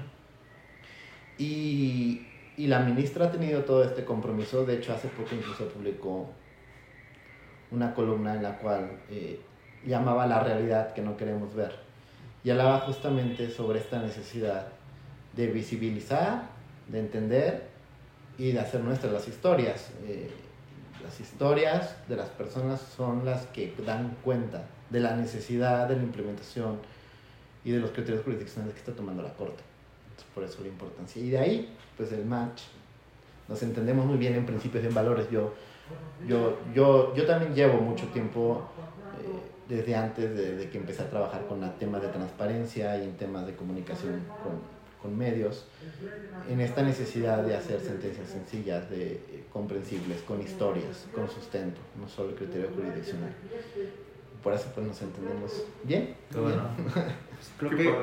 Y 1.38 2.26
y 2.60 2.66
la 2.66 2.80
ministra 2.80 3.24
ha 3.24 3.32
tenido 3.32 3.64
todo 3.64 3.82
este 3.82 4.04
compromiso. 4.04 4.66
De 4.66 4.74
hecho, 4.74 4.92
hace 4.92 5.08
poco 5.08 5.34
incluso 5.34 5.66
publicó 5.68 6.28
una 7.70 7.94
columna 7.94 8.34
en 8.34 8.42
la 8.42 8.58
cual 8.58 8.90
eh, 9.10 9.40
llamaba 9.86 10.26
la 10.26 10.42
realidad 10.42 10.92
que 10.92 11.02
no 11.02 11.16
queremos 11.16 11.54
ver. 11.54 11.74
Y 12.42 12.50
hablaba 12.50 12.80
justamente 12.80 13.50
sobre 13.50 13.80
esta 13.80 14.00
necesidad 14.00 14.68
de 15.36 15.46
visibilizar, 15.48 16.42
de 16.88 17.00
entender 17.00 17.68
y 18.38 18.52
de 18.52 18.60
hacer 18.60 18.82
nuestras 18.82 19.12
las 19.12 19.28
historias. 19.28 19.90
Eh, 20.06 20.30
las 21.02 21.20
historias 21.20 21.96
de 22.08 22.16
las 22.16 22.28
personas 22.28 22.80
son 22.80 23.24
las 23.24 23.46
que 23.46 23.74
dan 23.86 24.16
cuenta 24.22 24.64
de 24.90 25.00
la 25.00 25.16
necesidad 25.16 25.88
de 25.88 25.96
la 25.96 26.02
implementación 26.02 26.78
y 27.64 27.70
de 27.70 27.80
los 27.80 27.90
criterios 27.90 28.24
jurisdiccionales 28.24 28.74
que 28.74 28.80
está 28.80 28.92
tomando 28.92 29.22
la 29.22 29.32
Corte 29.34 29.70
por 30.34 30.44
eso 30.44 30.62
la 30.62 30.68
importancia. 30.68 31.22
Y 31.22 31.30
de 31.30 31.38
ahí, 31.38 31.76
pues 31.96 32.12
el 32.12 32.24
match. 32.24 32.62
Nos 33.48 33.62
entendemos 33.62 34.06
muy 34.06 34.16
bien 34.16 34.34
en 34.34 34.46
principios 34.46 34.84
y 34.84 34.86
en 34.86 34.94
valores. 34.94 35.28
Yo, 35.30 35.54
yo, 36.26 36.58
yo, 36.74 37.14
yo 37.14 37.26
también 37.26 37.54
llevo 37.54 37.80
mucho 37.80 38.06
tiempo, 38.08 38.68
eh, 39.20 39.74
desde 39.74 39.96
antes 39.96 40.36
de, 40.36 40.68
que 40.68 40.78
empecé 40.78 41.02
a 41.02 41.10
trabajar 41.10 41.46
con 41.46 41.60
temas 41.78 42.02
de 42.02 42.08
transparencia 42.08 42.98
y 42.98 43.04
en 43.04 43.16
temas 43.16 43.46
de 43.46 43.54
comunicación 43.54 44.20
con, 44.42 44.60
con 45.00 45.16
medios, 45.16 45.66
en 46.48 46.60
esta 46.60 46.82
necesidad 46.82 47.42
de 47.42 47.56
hacer 47.56 47.80
sentencias 47.80 48.28
sencillas, 48.28 48.90
de, 48.90 49.12
eh, 49.12 49.44
comprensibles, 49.52 50.22
con 50.22 50.40
historias, 50.42 51.06
con 51.14 51.28
sustento, 51.28 51.80
no 52.00 52.08
solo 52.08 52.30
el 52.30 52.34
criterio 52.36 52.68
jurisdiccional. 52.74 53.32
Por 54.42 54.54
eso 54.54 54.68
pues 54.74 54.86
nos 54.86 55.00
entendemos 55.02 55.64
bien. 55.84 56.14
Bueno, 56.32 56.62
creo 57.58 57.70
que 57.70 57.94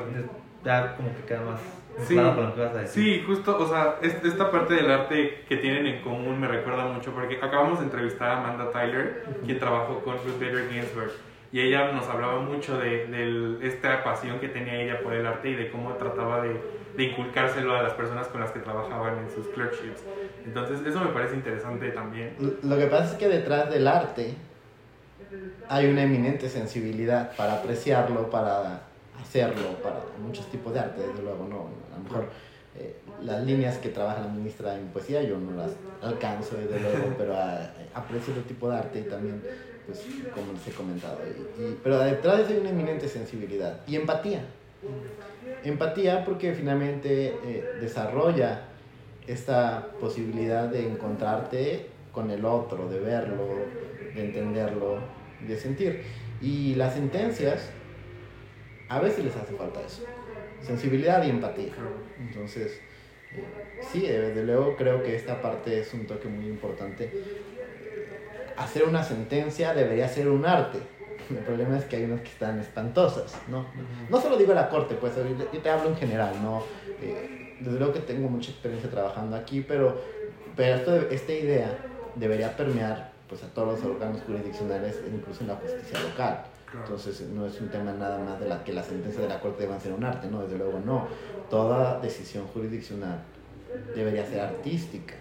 ya 0.64 0.96
como 0.96 1.14
que 1.16 1.22
queda 1.24 1.42
más 1.42 1.60
sí, 2.06 2.14
con 2.14 2.24
lo 2.24 2.54
que 2.54 2.60
vas 2.60 2.74
a 2.74 2.78
decir. 2.78 3.04
Sí, 3.04 3.24
justo, 3.26 3.58
o 3.58 3.68
sea, 3.68 3.96
esta 4.02 4.50
parte 4.50 4.74
del 4.74 4.90
arte 4.90 5.44
que 5.48 5.56
tienen 5.56 5.86
en 5.86 6.02
común 6.02 6.40
me 6.40 6.48
recuerda 6.48 6.86
mucho 6.86 7.12
porque 7.12 7.36
acabamos 7.36 7.78
de 7.78 7.86
entrevistar 7.86 8.30
a 8.30 8.38
Amanda 8.38 8.70
Tyler, 8.70 9.24
quien 9.44 9.58
trabajó 9.58 10.00
con 10.00 10.14
Ruth 10.18 10.40
Bader 10.40 10.68
Ginsburg. 10.70 11.12
y 11.50 11.60
ella 11.60 11.92
nos 11.92 12.06
hablaba 12.08 12.40
mucho 12.40 12.78
de, 12.78 13.06
de, 13.06 13.66
esta 13.66 14.04
pasión 14.04 14.38
que 14.38 14.48
tenía 14.48 14.80
ella 14.80 15.00
por 15.02 15.14
el 15.14 15.26
arte 15.26 15.50
y 15.50 15.54
de 15.54 15.70
cómo 15.70 15.94
trataba 15.94 16.42
de, 16.42 16.60
de, 16.96 17.04
inculcárselo 17.04 17.74
a 17.74 17.82
las 17.82 17.94
personas 17.94 18.28
con 18.28 18.40
las 18.40 18.50
que 18.50 18.60
trabajaban 18.60 19.18
en 19.18 19.30
sus 19.30 19.46
clerkships. 19.48 20.02
Entonces 20.44 20.86
eso 20.86 21.00
me 21.00 21.10
parece 21.12 21.34
interesante 21.34 21.90
también. 21.90 22.36
Lo 22.62 22.76
que 22.76 22.86
pasa 22.86 23.12
es 23.12 23.18
que 23.18 23.28
detrás 23.28 23.70
del 23.70 23.88
arte 23.88 24.34
hay 25.68 25.86
una 25.86 26.02
eminente 26.02 26.48
sensibilidad 26.48 27.34
para 27.36 27.54
apreciarlo, 27.54 28.30
para 28.30 28.87
hacerlo, 29.28 29.76
para 29.82 30.02
muchos 30.22 30.46
tipos 30.50 30.72
de 30.72 30.80
arte, 30.80 31.06
desde 31.06 31.22
luego, 31.22 31.46
no, 31.48 31.68
a 31.94 31.98
lo 31.98 32.04
mejor 32.04 32.28
eh, 32.76 32.96
las 33.22 33.44
líneas 33.44 33.76
que 33.76 33.90
trabaja 33.90 34.22
la 34.22 34.28
ministra 34.28 34.74
en 34.78 34.86
poesía 34.88 35.22
yo 35.22 35.38
no 35.38 35.56
las 35.56 35.72
alcanzo, 36.02 36.56
desde 36.56 36.80
luego, 36.82 37.14
pero 37.18 37.34
aprecio 37.94 38.34
el 38.34 38.44
tipo 38.44 38.70
de 38.70 38.76
arte 38.78 39.00
y 39.00 39.02
también, 39.02 39.42
pues, 39.86 40.00
como 40.34 40.52
les 40.52 40.66
he 40.66 40.70
comentado, 40.70 41.18
pero 41.82 41.98
detrás 42.00 42.38
de 42.38 42.42
eso 42.44 42.52
hay 42.54 42.60
una 42.60 42.70
eminente 42.70 43.06
sensibilidad 43.08 43.80
y 43.86 43.96
empatía. 43.96 44.40
Empatía 45.64 46.24
porque 46.24 46.54
finalmente 46.54 47.36
eh, 47.44 47.64
desarrolla 47.80 48.62
esta 49.26 49.88
posibilidad 50.00 50.68
de 50.68 50.88
encontrarte 50.88 51.86
con 52.12 52.30
el 52.30 52.44
otro, 52.44 52.88
de 52.88 53.00
verlo, 53.00 53.46
de 54.14 54.24
entenderlo, 54.24 54.98
de 55.46 55.56
sentir. 55.56 56.02
Y 56.40 56.76
las 56.76 56.94
sentencias, 56.94 57.70
a 58.88 59.00
veces 59.00 59.24
les 59.24 59.36
hace 59.36 59.54
falta 59.54 59.80
eso, 59.80 60.04
sensibilidad 60.62 61.22
y 61.24 61.30
empatía. 61.30 61.72
Entonces, 62.18 62.80
eh, 63.34 63.44
sí, 63.92 64.02
desde 64.02 64.44
luego 64.44 64.76
creo 64.76 65.02
que 65.02 65.14
esta 65.14 65.40
parte 65.40 65.80
es 65.80 65.92
un 65.94 66.06
toque 66.06 66.28
muy 66.28 66.46
importante. 66.46 67.10
Hacer 68.56 68.84
una 68.84 69.04
sentencia 69.04 69.74
debería 69.74 70.08
ser 70.08 70.28
un 70.28 70.44
arte. 70.44 70.78
El 71.30 71.44
problema 71.44 71.76
es 71.76 71.84
que 71.84 71.96
hay 71.96 72.04
unas 72.04 72.22
que 72.22 72.28
están 72.28 72.58
espantosas, 72.58 73.36
¿no? 73.48 73.66
No 74.08 74.20
solo 74.20 74.38
digo 74.38 74.54
la 74.54 74.70
corte, 74.70 74.94
pues 74.94 75.12
yo 75.52 75.60
te 75.60 75.68
hablo 75.68 75.90
en 75.90 75.96
general, 75.96 76.34
¿no? 76.42 76.64
Eh, 77.02 77.56
desde 77.60 77.78
luego 77.78 77.92
que 77.92 78.00
tengo 78.00 78.28
mucha 78.28 78.50
experiencia 78.50 78.90
trabajando 78.90 79.36
aquí, 79.36 79.60
pero, 79.60 80.00
pero 80.56 80.76
esto, 80.76 80.96
esta 81.10 81.32
idea 81.32 81.78
debería 82.14 82.56
permear 82.56 83.12
pues, 83.28 83.42
a 83.42 83.48
todos 83.48 83.78
los 83.78 83.90
órganos 83.90 84.22
jurisdiccionales, 84.22 85.00
incluso 85.12 85.42
en 85.42 85.48
la 85.48 85.56
justicia 85.56 86.00
local. 86.00 86.44
Entonces 86.74 87.22
no 87.22 87.46
es 87.46 87.60
un 87.60 87.68
tema 87.68 87.92
nada 87.92 88.18
más 88.18 88.38
de 88.38 88.48
la 88.48 88.62
que 88.62 88.72
la 88.72 88.82
sentencia 88.82 89.22
de 89.22 89.28
la 89.28 89.40
corte 89.40 89.62
deba 89.62 89.80
ser 89.80 89.92
un 89.92 90.04
arte, 90.04 90.28
no, 90.28 90.42
desde 90.42 90.58
luego 90.58 90.80
no. 90.84 91.06
Toda 91.50 91.98
decisión 92.00 92.46
jurisdiccional 92.48 93.22
debería 93.94 94.26
ser 94.26 94.40
artística, 94.40 95.14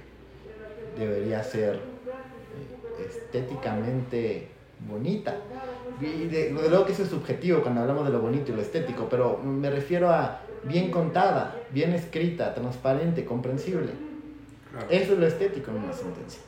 debería 0.97 1.41
ser 1.43 1.75
eh, 1.75 3.07
estéticamente 3.07 4.49
bonita. 4.87 5.35
Y 6.01 6.25
de, 6.27 6.51
luego 6.51 6.85
que 6.85 6.91
eso 6.91 7.03
es 7.03 7.09
subjetivo 7.09 7.61
cuando 7.61 7.81
hablamos 7.81 8.05
de 8.05 8.11
lo 8.11 8.19
bonito 8.19 8.51
y 8.51 8.55
lo 8.55 8.61
estético, 8.61 9.07
pero 9.09 9.37
me 9.37 9.69
refiero 9.69 10.09
a 10.09 10.41
bien 10.63 10.91
contada, 10.91 11.55
bien 11.71 11.93
escrita, 11.93 12.53
transparente, 12.53 13.25
comprensible. 13.25 13.91
Eso 14.89 15.13
es 15.13 15.19
lo 15.19 15.25
estético 15.25 15.71
en 15.71 15.77
una 15.77 15.93
sentencia. 15.93 16.41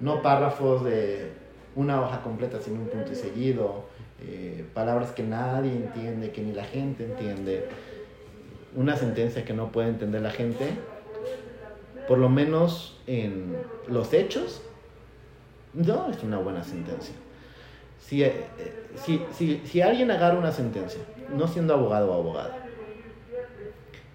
No 0.00 0.22
párrafos 0.22 0.84
de 0.84 1.32
una 1.74 2.00
hoja 2.00 2.22
completa 2.22 2.60
sin 2.60 2.78
un 2.78 2.86
punto 2.86 3.12
y 3.12 3.14
seguido, 3.14 3.84
eh, 4.20 4.64
palabras 4.74 5.12
que 5.12 5.22
nadie 5.22 5.72
entiende, 5.72 6.30
que 6.30 6.42
ni 6.42 6.52
la 6.52 6.64
gente 6.64 7.04
entiende, 7.04 7.68
una 8.74 8.96
sentencia 8.96 9.44
que 9.44 9.52
no 9.52 9.72
puede 9.72 9.88
entender 9.88 10.22
la 10.22 10.30
gente, 10.30 10.70
por 12.08 12.18
lo 12.18 12.28
menos 12.28 12.98
en 13.06 13.56
los 13.88 14.12
hechos, 14.12 14.62
no 15.74 16.10
es 16.10 16.22
una 16.22 16.38
buena 16.38 16.64
sentencia. 16.64 17.14
Si, 18.00 18.22
eh, 18.22 18.46
si, 18.94 19.22
si, 19.32 19.62
si 19.64 19.80
alguien 19.80 20.10
agarra 20.10 20.38
una 20.38 20.52
sentencia, 20.52 21.00
no 21.34 21.48
siendo 21.48 21.74
abogado 21.74 22.12
o 22.12 22.14
abogada, 22.14 22.56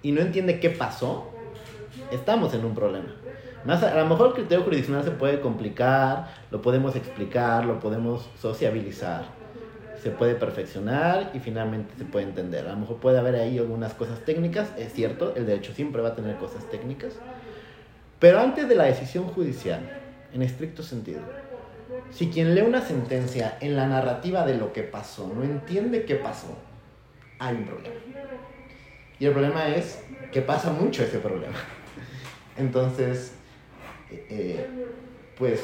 y 0.01 0.11
no 0.11 0.21
entiende 0.21 0.59
qué 0.59 0.69
pasó, 0.69 1.29
estamos 2.11 2.53
en 2.53 2.65
un 2.65 2.73
problema. 2.73 3.13
Más, 3.65 3.83
a 3.83 3.95
lo 3.95 4.07
mejor 4.07 4.29
el 4.29 4.33
criterio 4.33 4.63
jurisdiccional 4.63 5.03
se 5.03 5.11
puede 5.11 5.39
complicar, 5.39 6.33
lo 6.49 6.61
podemos 6.61 6.95
explicar, 6.95 7.65
lo 7.65 7.79
podemos 7.79 8.27
sociabilizar, 8.39 9.25
se 10.01 10.09
puede 10.09 10.35
perfeccionar 10.35 11.31
y 11.33 11.39
finalmente 11.39 11.93
se 11.97 12.05
puede 12.05 12.25
entender. 12.25 12.67
A 12.67 12.71
lo 12.71 12.79
mejor 12.79 12.97
puede 12.97 13.19
haber 13.19 13.35
ahí 13.35 13.57
algunas 13.59 13.93
cosas 13.93 14.25
técnicas, 14.25 14.69
es 14.77 14.93
cierto, 14.93 15.35
el 15.35 15.45
derecho 15.45 15.73
siempre 15.73 16.01
va 16.01 16.09
a 16.09 16.15
tener 16.15 16.37
cosas 16.37 16.67
técnicas, 16.71 17.13
pero 18.19 18.39
antes 18.39 18.67
de 18.67 18.75
la 18.75 18.85
decisión 18.85 19.25
judicial, 19.25 19.79
en 20.33 20.41
estricto 20.41 20.81
sentido, 20.81 21.21
si 22.09 22.29
quien 22.29 22.55
lee 22.55 22.61
una 22.61 22.81
sentencia 22.81 23.57
en 23.61 23.75
la 23.75 23.87
narrativa 23.87 24.45
de 24.45 24.55
lo 24.55 24.73
que 24.73 24.83
pasó 24.83 25.31
no 25.33 25.43
entiende 25.43 26.05
qué 26.05 26.15
pasó, 26.15 26.57
hay 27.37 27.55
un 27.55 27.65
problema. 27.65 27.95
Y 29.19 29.25
el 29.25 29.33
problema 29.33 29.67
es 29.67 30.03
que 30.31 30.41
pasa 30.41 30.71
mucho 30.71 31.03
ese 31.03 31.19
problema. 31.19 31.57
Entonces, 32.57 33.33
eh, 34.09 34.65
pues 35.37 35.61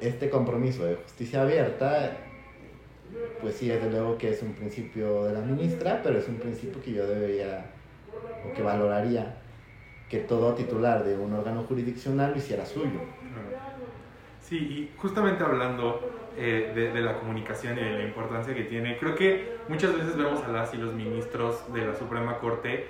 este 0.00 0.30
compromiso 0.30 0.84
de 0.84 0.96
justicia 0.96 1.42
abierta, 1.42 2.16
pues 3.40 3.56
sí, 3.56 3.68
desde 3.68 3.90
luego 3.90 4.18
que 4.18 4.30
es 4.30 4.42
un 4.42 4.54
principio 4.54 5.24
de 5.24 5.34
la 5.34 5.40
ministra, 5.40 6.00
pero 6.02 6.18
es 6.18 6.28
un 6.28 6.36
principio 6.36 6.82
que 6.82 6.92
yo 6.92 7.06
debería, 7.06 7.66
o 8.48 8.54
que 8.54 8.62
valoraría, 8.62 9.36
que 10.08 10.18
todo 10.18 10.54
titular 10.54 11.04
de 11.04 11.16
un 11.16 11.32
órgano 11.32 11.62
jurisdiccional 11.64 12.32
lo 12.32 12.38
hiciera 12.38 12.64
suyo. 12.64 13.00
Sí, 14.40 14.56
y 14.56 14.92
justamente 14.98 15.42
hablando 15.42 16.00
eh, 16.36 16.72
de, 16.74 16.92
de, 16.92 17.00
la 17.00 17.18
comunicación 17.18 17.78
y 17.78 17.80
de 17.82 17.90
la 17.90 18.02
importancia 18.02 18.52
que 18.54 18.64
tiene. 18.64 18.98
Creo 18.98 19.14
que 19.14 19.56
muchas 19.68 19.94
veces 19.96 20.16
vemos 20.16 20.42
a 20.42 20.48
las 20.48 20.74
y 20.74 20.78
los 20.78 20.92
ministros 20.92 21.72
de 21.72 21.86
la 21.86 21.94
Suprema 21.94 22.38
Corte, 22.38 22.88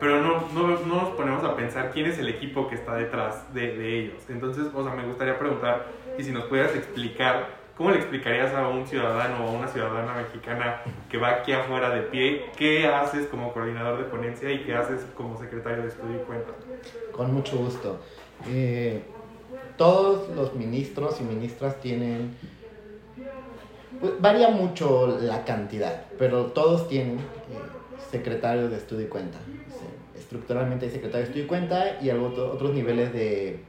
pero 0.00 0.22
no, 0.22 0.48
no, 0.54 0.80
no 0.80 1.02
nos 1.02 1.10
ponemos 1.10 1.44
a 1.44 1.54
pensar 1.54 1.90
quién 1.92 2.06
es 2.06 2.18
el 2.18 2.28
equipo 2.28 2.68
que 2.68 2.74
está 2.74 2.96
detrás 2.96 3.52
de, 3.52 3.76
de, 3.76 3.98
ellos. 3.98 4.22
Entonces, 4.30 4.68
o 4.74 4.82
sea, 4.82 4.94
me 4.94 5.04
gustaría 5.04 5.38
preguntar 5.38 5.86
y 6.18 6.22
si 6.22 6.32
nos 6.32 6.44
pudieras 6.44 6.74
explicar, 6.74 7.65
¿cómo 7.76 7.90
le 7.90 7.98
explicarías 7.98 8.54
a 8.54 8.68
un 8.68 8.86
ciudadano 8.86 9.44
o 9.44 9.48
a 9.48 9.52
una 9.52 9.68
ciudadana 9.68 10.14
mexicana 10.14 10.82
que 11.10 11.18
va 11.18 11.30
aquí 11.30 11.52
afuera 11.52 11.90
de 11.90 12.02
pie, 12.02 12.46
qué 12.56 12.86
haces 12.86 13.26
como 13.26 13.52
coordinador 13.52 13.98
de 13.98 14.04
ponencia 14.04 14.50
y 14.50 14.64
qué 14.64 14.74
haces 14.74 15.04
como 15.14 15.38
secretario 15.38 15.82
de 15.82 15.88
estudio 15.88 16.16
y 16.16 16.24
cuenta? 16.24 16.52
Con 17.12 17.34
mucho 17.34 17.58
gusto. 17.58 18.00
Eh, 18.48 19.02
todos 19.76 20.34
los 20.34 20.54
ministros 20.54 21.20
y 21.20 21.24
ministras 21.24 21.78
tienen 21.80 22.34
pues, 24.00 24.20
varía 24.20 24.48
mucho 24.48 25.18
la 25.20 25.44
cantidad, 25.44 26.04
pero 26.18 26.46
todos 26.46 26.88
tienen 26.88 27.18
eh, 27.18 27.20
secretarios 28.10 28.70
de 28.70 28.78
estudio 28.78 29.06
y 29.06 29.08
cuenta. 29.08 29.38
Estructuralmente 30.16 30.86
hay 30.86 30.92
secretario 30.92 31.24
de 31.24 31.24
estudio 31.24 31.44
y 31.44 31.46
cuenta 31.46 31.98
y 32.00 32.08
hay 32.08 32.18
otros 32.18 32.72
niveles 32.72 33.12
de, 33.12 33.60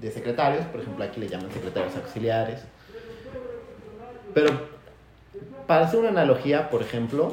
de 0.00 0.10
secretarios, 0.10 0.64
por 0.66 0.80
ejemplo 0.80 1.04
aquí 1.04 1.20
le 1.20 1.28
llaman 1.28 1.50
secretarios 1.50 1.96
auxiliares. 1.96 2.64
Pero 4.34 4.50
para 5.66 5.86
hacer 5.86 6.00
una 6.00 6.10
analogía, 6.10 6.68
por 6.68 6.82
ejemplo, 6.82 7.32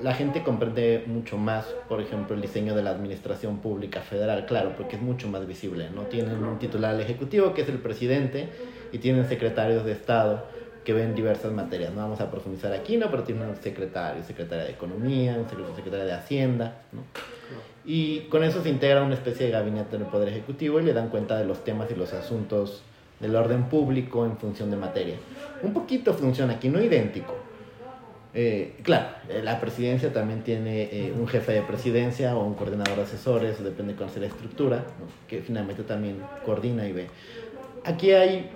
la 0.00 0.14
gente 0.14 0.42
comprende 0.42 1.04
mucho 1.06 1.36
más, 1.36 1.64
por 1.88 2.00
ejemplo, 2.00 2.34
el 2.34 2.42
diseño 2.42 2.74
de 2.74 2.82
la 2.82 2.90
administración 2.90 3.58
pública 3.58 4.00
federal, 4.00 4.46
claro, 4.46 4.72
porque 4.76 4.96
es 4.96 5.02
mucho 5.02 5.28
más 5.28 5.46
visible, 5.46 5.90
¿no? 5.94 6.02
Tienen 6.02 6.42
un 6.42 6.58
titular 6.58 6.98
ejecutivo 7.00 7.54
que 7.54 7.62
es 7.62 7.68
el 7.68 7.78
presidente 7.78 8.48
y 8.90 8.98
tienen 8.98 9.28
secretarios 9.28 9.84
de 9.84 9.92
Estado 9.92 10.44
que 10.84 10.92
ven 10.92 11.14
diversas 11.14 11.52
materias. 11.52 11.92
No 11.92 12.02
vamos 12.02 12.20
a 12.20 12.30
profundizar 12.30 12.72
aquí, 12.72 12.96
¿no? 12.96 13.10
Pero 13.10 13.22
tiene 13.22 13.46
un 13.46 13.56
secretario, 13.56 14.24
secretaria 14.24 14.64
de 14.64 14.72
Economía, 14.72 15.36
un 15.36 15.48
secretario 15.76 16.06
de 16.06 16.12
Hacienda, 16.12 16.82
¿no? 16.90 17.02
Y 17.84 18.20
con 18.22 18.42
eso 18.44 18.62
se 18.62 18.70
integra 18.70 19.02
una 19.02 19.14
especie 19.14 19.46
de 19.46 19.52
gabinete 19.52 19.98
del 19.98 20.06
Poder 20.06 20.28
Ejecutivo 20.28 20.80
y 20.80 20.84
le 20.84 20.92
dan 20.92 21.08
cuenta 21.08 21.36
de 21.36 21.44
los 21.44 21.64
temas 21.64 21.90
y 21.90 21.94
los 21.94 22.12
asuntos 22.12 22.82
del 23.22 23.34
orden 23.36 23.64
público 23.64 24.26
en 24.26 24.36
función 24.36 24.70
de 24.70 24.76
materia. 24.76 25.14
Un 25.62 25.72
poquito 25.72 26.12
funciona 26.12 26.54
aquí, 26.54 26.68
no 26.68 26.82
idéntico. 26.82 27.34
Eh, 28.34 28.76
claro, 28.82 29.08
eh, 29.28 29.40
la 29.44 29.60
presidencia 29.60 30.12
también 30.12 30.42
tiene 30.42 30.84
eh, 30.84 31.12
un 31.16 31.28
jefe 31.28 31.52
de 31.52 31.62
presidencia 31.62 32.34
o 32.34 32.44
un 32.44 32.54
coordinador 32.54 32.96
de 32.96 33.02
asesores, 33.02 33.62
depende 33.62 33.92
de 33.92 33.98
cuál 33.98 34.10
sea 34.10 34.22
la 34.22 34.28
estructura, 34.28 34.76
¿no? 34.76 35.06
que 35.28 35.40
finalmente 35.40 35.82
también 35.82 36.16
coordina 36.44 36.86
y 36.86 36.92
ve. 36.92 37.06
Aquí 37.84 38.10
hay 38.12 38.50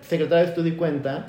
secretario 0.00 0.44
de 0.44 0.50
estudio 0.50 0.72
y 0.72 0.76
cuenta, 0.76 1.26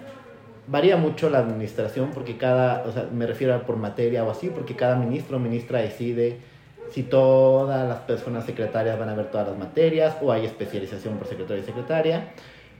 varía 0.67 0.95
mucho 0.95 1.29
la 1.29 1.39
administración 1.39 2.11
porque 2.13 2.37
cada, 2.37 2.83
o 2.87 2.91
sea, 2.91 3.09
me 3.11 3.25
refiero 3.25 3.55
a 3.55 3.61
por 3.61 3.77
materia 3.77 4.23
o 4.23 4.29
así, 4.29 4.49
porque 4.49 4.75
cada 4.75 4.95
ministro 4.95 5.37
o 5.37 5.39
ministra 5.39 5.79
decide 5.79 6.37
si 6.91 7.03
todas 7.03 7.87
las 7.87 7.99
personas 8.01 8.45
secretarias 8.45 8.97
van 8.97 9.09
a 9.09 9.15
ver 9.15 9.31
todas 9.31 9.47
las 9.47 9.57
materias 9.57 10.17
o 10.21 10.31
hay 10.31 10.45
especialización 10.45 11.17
por 11.17 11.27
secretario 11.27 11.63
y 11.63 11.65
secretaria, 11.65 12.29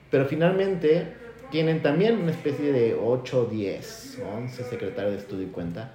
pero 0.09 0.25
finalmente 0.25 1.13
tienen 1.51 1.81
también 1.81 2.17
una 2.19 2.31
especie 2.31 2.71
de 2.71 2.95
8, 2.95 3.47
10, 3.51 4.19
11 4.37 4.63
secretarios 4.63 5.13
de 5.13 5.19
estudio 5.19 5.47
y 5.47 5.49
cuenta. 5.49 5.91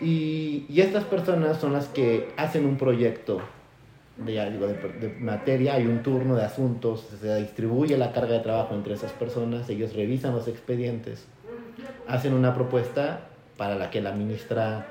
Y, 0.00 0.66
y 0.68 0.80
estas 0.80 1.04
personas 1.04 1.58
son 1.58 1.72
las 1.72 1.86
que 1.88 2.28
hacen 2.36 2.66
un 2.66 2.76
proyecto 2.76 3.40
de, 4.16 4.40
algo 4.40 4.66
de, 4.66 5.16
materia, 5.20 5.74
hay 5.74 5.86
un 5.86 6.02
turno 6.02 6.36
de 6.36 6.44
asuntos, 6.44 7.06
se 7.20 7.36
distribuye 7.36 7.96
la 7.96 8.12
carga 8.12 8.34
de 8.34 8.40
trabajo 8.40 8.74
entre 8.74 8.94
esas 8.94 9.12
personas, 9.12 9.68
ellos 9.68 9.94
revisan 9.94 10.34
los 10.34 10.46
expedientes 10.48 11.26
hacen 12.06 12.34
una 12.34 12.54
propuesta 12.54 13.20
para 13.56 13.76
la 13.76 13.90
que 13.90 14.00
la 14.00 14.12
ministra 14.12 14.86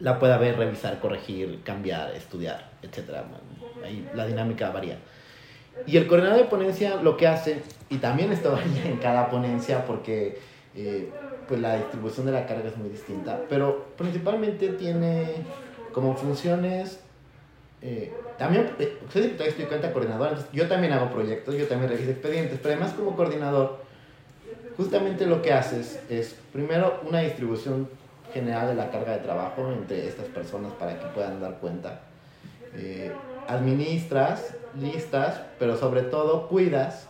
la 0.00 0.18
pueda 0.18 0.38
ver, 0.38 0.56
revisar, 0.56 1.00
corregir, 1.00 1.60
cambiar, 1.62 2.14
estudiar, 2.14 2.70
etc. 2.82 3.22
Ahí 3.84 4.08
la 4.14 4.26
dinámica 4.26 4.70
varía. 4.70 4.98
Y 5.86 5.96
el 5.96 6.06
coordinador 6.06 6.38
de 6.38 6.48
ponencia 6.48 6.96
lo 6.96 7.16
que 7.16 7.26
hace, 7.26 7.62
y 7.90 7.98
también 7.98 8.32
esto 8.32 8.58
en 8.84 8.96
cada 8.98 9.30
ponencia 9.30 9.84
porque 9.84 10.38
eh, 10.76 11.10
pues 11.48 11.60
la 11.60 11.76
distribución 11.76 12.26
de 12.26 12.32
la 12.32 12.46
carga 12.46 12.68
es 12.68 12.76
muy 12.76 12.88
distinta, 12.88 13.40
pero 13.48 13.86
principalmente 13.96 14.68
tiene 14.70 15.44
como 15.92 16.16
funciones 16.16 17.00
eh, 17.86 18.10
también 18.38 18.70
eh, 18.78 18.96
y 19.14 19.42
estoy 19.42 19.66
cuenta 19.66 19.92
coordinador, 19.92 20.38
yo 20.54 20.66
también 20.66 20.94
hago 20.94 21.10
proyectos, 21.10 21.54
yo 21.54 21.66
también 21.66 21.90
reviso 21.90 22.12
expedientes, 22.12 22.58
pero 22.62 22.74
además 22.74 22.94
como 22.94 23.14
coordinador, 23.14 23.78
justamente 24.78 25.26
lo 25.26 25.42
que 25.42 25.52
haces 25.52 26.00
es 26.08 26.34
primero 26.50 27.00
una 27.06 27.20
distribución 27.20 27.88
general 28.32 28.68
de 28.68 28.74
la 28.74 28.90
carga 28.90 29.12
de 29.12 29.18
trabajo 29.18 29.70
entre 29.70 30.08
estas 30.08 30.26
personas 30.26 30.72
para 30.72 30.98
que 30.98 31.06
puedan 31.08 31.40
dar 31.42 31.58
cuenta. 31.58 32.00
Eh, 32.74 33.12
administras, 33.48 34.54
listas, 34.76 35.40
pero 35.58 35.76
sobre 35.76 36.02
todo 36.02 36.48
cuidas 36.48 37.08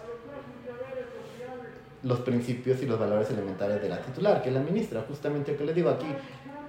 los 2.03 2.21
principios 2.21 2.83
y 2.83 2.87
los 2.87 2.99
valores 2.99 3.31
elementales 3.31 3.81
de 3.81 3.89
la 3.89 4.01
titular, 4.01 4.43
que 4.43 4.51
la 4.51 4.61
administra. 4.61 5.05
Justamente 5.09 5.53
lo 5.53 5.59
que 5.59 5.65
les 5.65 5.75
digo 5.75 5.91
aquí, 5.91 6.07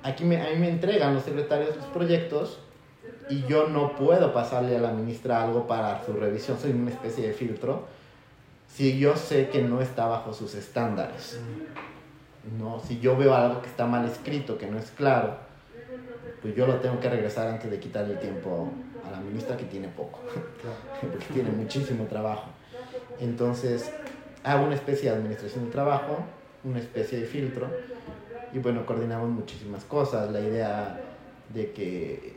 aquí 0.03 0.23
me, 0.23 0.41
a 0.41 0.49
mí 0.49 0.55
me 0.57 0.69
entregan 0.69 1.13
los 1.13 1.23
secretarios 1.23 1.75
los 1.75 1.85
proyectos 1.87 2.59
y 3.29 3.43
yo 3.43 3.67
no 3.67 3.95
puedo 3.95 4.33
pasarle 4.33 4.77
a 4.77 4.79
la 4.79 4.91
ministra 4.91 5.43
algo 5.43 5.67
para 5.67 6.05
su 6.05 6.13
revisión, 6.13 6.57
soy 6.57 6.71
una 6.71 6.91
especie 6.91 7.27
de 7.27 7.33
filtro, 7.33 7.85
si 8.67 8.97
yo 8.97 9.15
sé 9.15 9.49
que 9.49 9.61
no 9.61 9.81
está 9.81 10.05
bajo 10.07 10.33
sus 10.33 10.55
estándares. 10.55 11.39
No, 12.59 12.79
si 12.79 12.99
yo 12.99 13.17
veo 13.17 13.33
algo 13.33 13.61
que 13.61 13.67
está 13.67 13.87
mal 13.87 14.05
escrito, 14.05 14.57
que 14.57 14.67
no 14.67 14.77
es 14.77 14.91
claro, 14.91 15.37
pues 16.45 16.55
yo 16.55 16.67
lo 16.67 16.75
tengo 16.75 16.99
que 16.99 17.09
regresar 17.09 17.47
antes 17.47 17.71
de 17.71 17.79
quitarle 17.79 18.13
el 18.13 18.19
tiempo 18.19 18.69
a 19.03 19.09
la 19.09 19.19
ministra 19.19 19.57
que 19.57 19.63
tiene 19.63 19.87
poco, 19.87 20.19
porque 21.01 21.25
tiene 21.33 21.49
muchísimo 21.49 22.03
trabajo. 22.03 22.51
Entonces, 23.19 23.91
hago 24.43 24.67
una 24.67 24.75
especie 24.75 25.09
de 25.09 25.15
administración 25.15 25.65
de 25.65 25.71
trabajo, 25.71 26.19
una 26.63 26.77
especie 26.77 27.19
de 27.19 27.25
filtro, 27.25 27.67
y 28.53 28.59
bueno, 28.59 28.85
coordinamos 28.85 29.27
muchísimas 29.27 29.85
cosas. 29.85 30.29
La 30.31 30.39
idea 30.39 31.01
de 31.51 31.71
que 31.71 32.35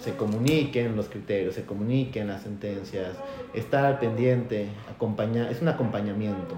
se 0.00 0.16
comuniquen 0.16 0.96
los 0.96 1.08
criterios, 1.08 1.54
se 1.54 1.64
comuniquen 1.64 2.26
las 2.26 2.42
sentencias, 2.42 3.12
estar 3.54 3.84
al 3.84 4.00
pendiente, 4.00 4.66
acompañar, 4.92 5.52
es 5.52 5.62
un 5.62 5.68
acompañamiento. 5.68 6.56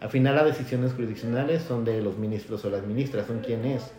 Al 0.00 0.10
final 0.10 0.34
las 0.34 0.46
decisiones 0.46 0.92
jurisdiccionales 0.92 1.62
son 1.62 1.84
de 1.84 2.02
los 2.02 2.18
ministros 2.18 2.64
o 2.64 2.70
las 2.70 2.84
ministras, 2.84 3.28
son 3.28 3.38
quienes 3.38 3.92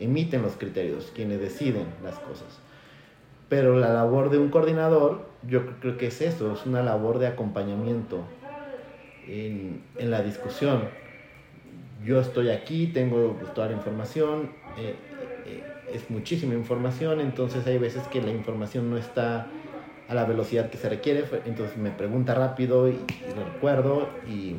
emiten 0.00 0.42
los 0.42 0.56
criterios, 0.56 1.12
quienes 1.14 1.40
deciden 1.40 1.86
las 2.02 2.18
cosas. 2.18 2.60
Pero 3.48 3.78
la 3.78 3.92
labor 3.92 4.30
de 4.30 4.38
un 4.38 4.50
coordinador, 4.50 5.26
yo 5.46 5.66
creo 5.80 5.96
que 5.96 6.08
es 6.08 6.20
eso, 6.20 6.52
es 6.52 6.66
una 6.66 6.82
labor 6.82 7.18
de 7.18 7.26
acompañamiento 7.26 8.20
en, 9.26 9.82
en 9.96 10.10
la 10.10 10.22
discusión. 10.22 10.82
Yo 12.04 12.20
estoy 12.20 12.50
aquí, 12.50 12.88
tengo 12.88 13.36
toda 13.54 13.68
la 13.68 13.72
información, 13.72 14.50
eh, 14.78 14.94
es 15.92 16.10
muchísima 16.10 16.54
información, 16.54 17.20
entonces 17.20 17.66
hay 17.66 17.78
veces 17.78 18.06
que 18.08 18.20
la 18.20 18.30
información 18.30 18.90
no 18.90 18.96
está 18.96 19.46
a 20.08 20.14
la 20.14 20.24
velocidad 20.24 20.70
que 20.70 20.78
se 20.78 20.88
requiere, 20.88 21.24
entonces 21.44 21.76
me 21.76 21.90
pregunta 21.90 22.34
rápido 22.34 22.88
y, 22.88 22.98
recuerdo 23.54 24.08
y 24.26 24.56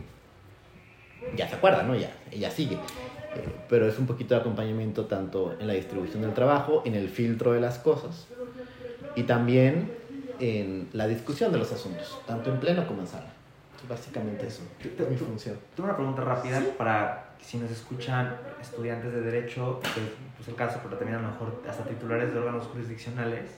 ya 1.36 1.48
se 1.48 1.56
acuerda, 1.56 1.84
¿no? 1.84 1.96
Ya, 1.96 2.12
ella 2.32 2.52
sigue. 2.52 2.78
Eh, 3.36 3.48
pero 3.70 3.88
es 3.88 4.00
un 4.00 4.08
poquito 4.08 4.34
de 4.34 4.42
acompañamiento 4.42 5.06
tanto 5.06 5.56
en 5.60 5.68
la 5.68 5.74
distribución 5.74 6.22
del 6.22 6.34
trabajo, 6.34 6.82
en 6.86 6.96
el 6.96 7.10
filtro 7.10 7.54
de 7.54 7.62
las 7.62 7.78
cosas 7.78 8.28
y 9.16 9.24
también 9.24 9.92
en 10.40 10.90
la 10.94 11.08
discusión 11.08 11.52
de 11.52 11.60
los 11.60 11.72
asuntos, 11.72 12.20
tanto 12.26 12.52
en 12.52 12.60
pleno 12.60 12.88
como 12.88 13.02
en 13.02 13.08
sala. 13.08 13.34
Básicamente 13.88 14.48
eso 14.48 14.64
es 14.84 15.10
mi 15.10 15.16
función. 15.16 15.58
Tengo 15.76 15.88
una 15.88 15.96
pregunta 15.96 16.24
rápida 16.24 16.62
para 16.78 17.30
si 17.42 17.58
nos 17.58 17.72
escuchan 17.72 18.36
estudiantes 18.62 19.14
de 19.14 19.22
Derecho, 19.22 19.80
que 19.80 20.42
es 20.42 20.48
el 20.48 20.56
caso, 20.56 20.80
pero 20.84 20.98
también 20.98 21.20
a 21.20 21.22
lo 21.22 21.30
mejor 21.30 21.62
hasta 21.68 21.84
titulares 21.84 22.34
de 22.34 22.40
órganos 22.40 22.66
jurisdiccionales, 22.68 23.52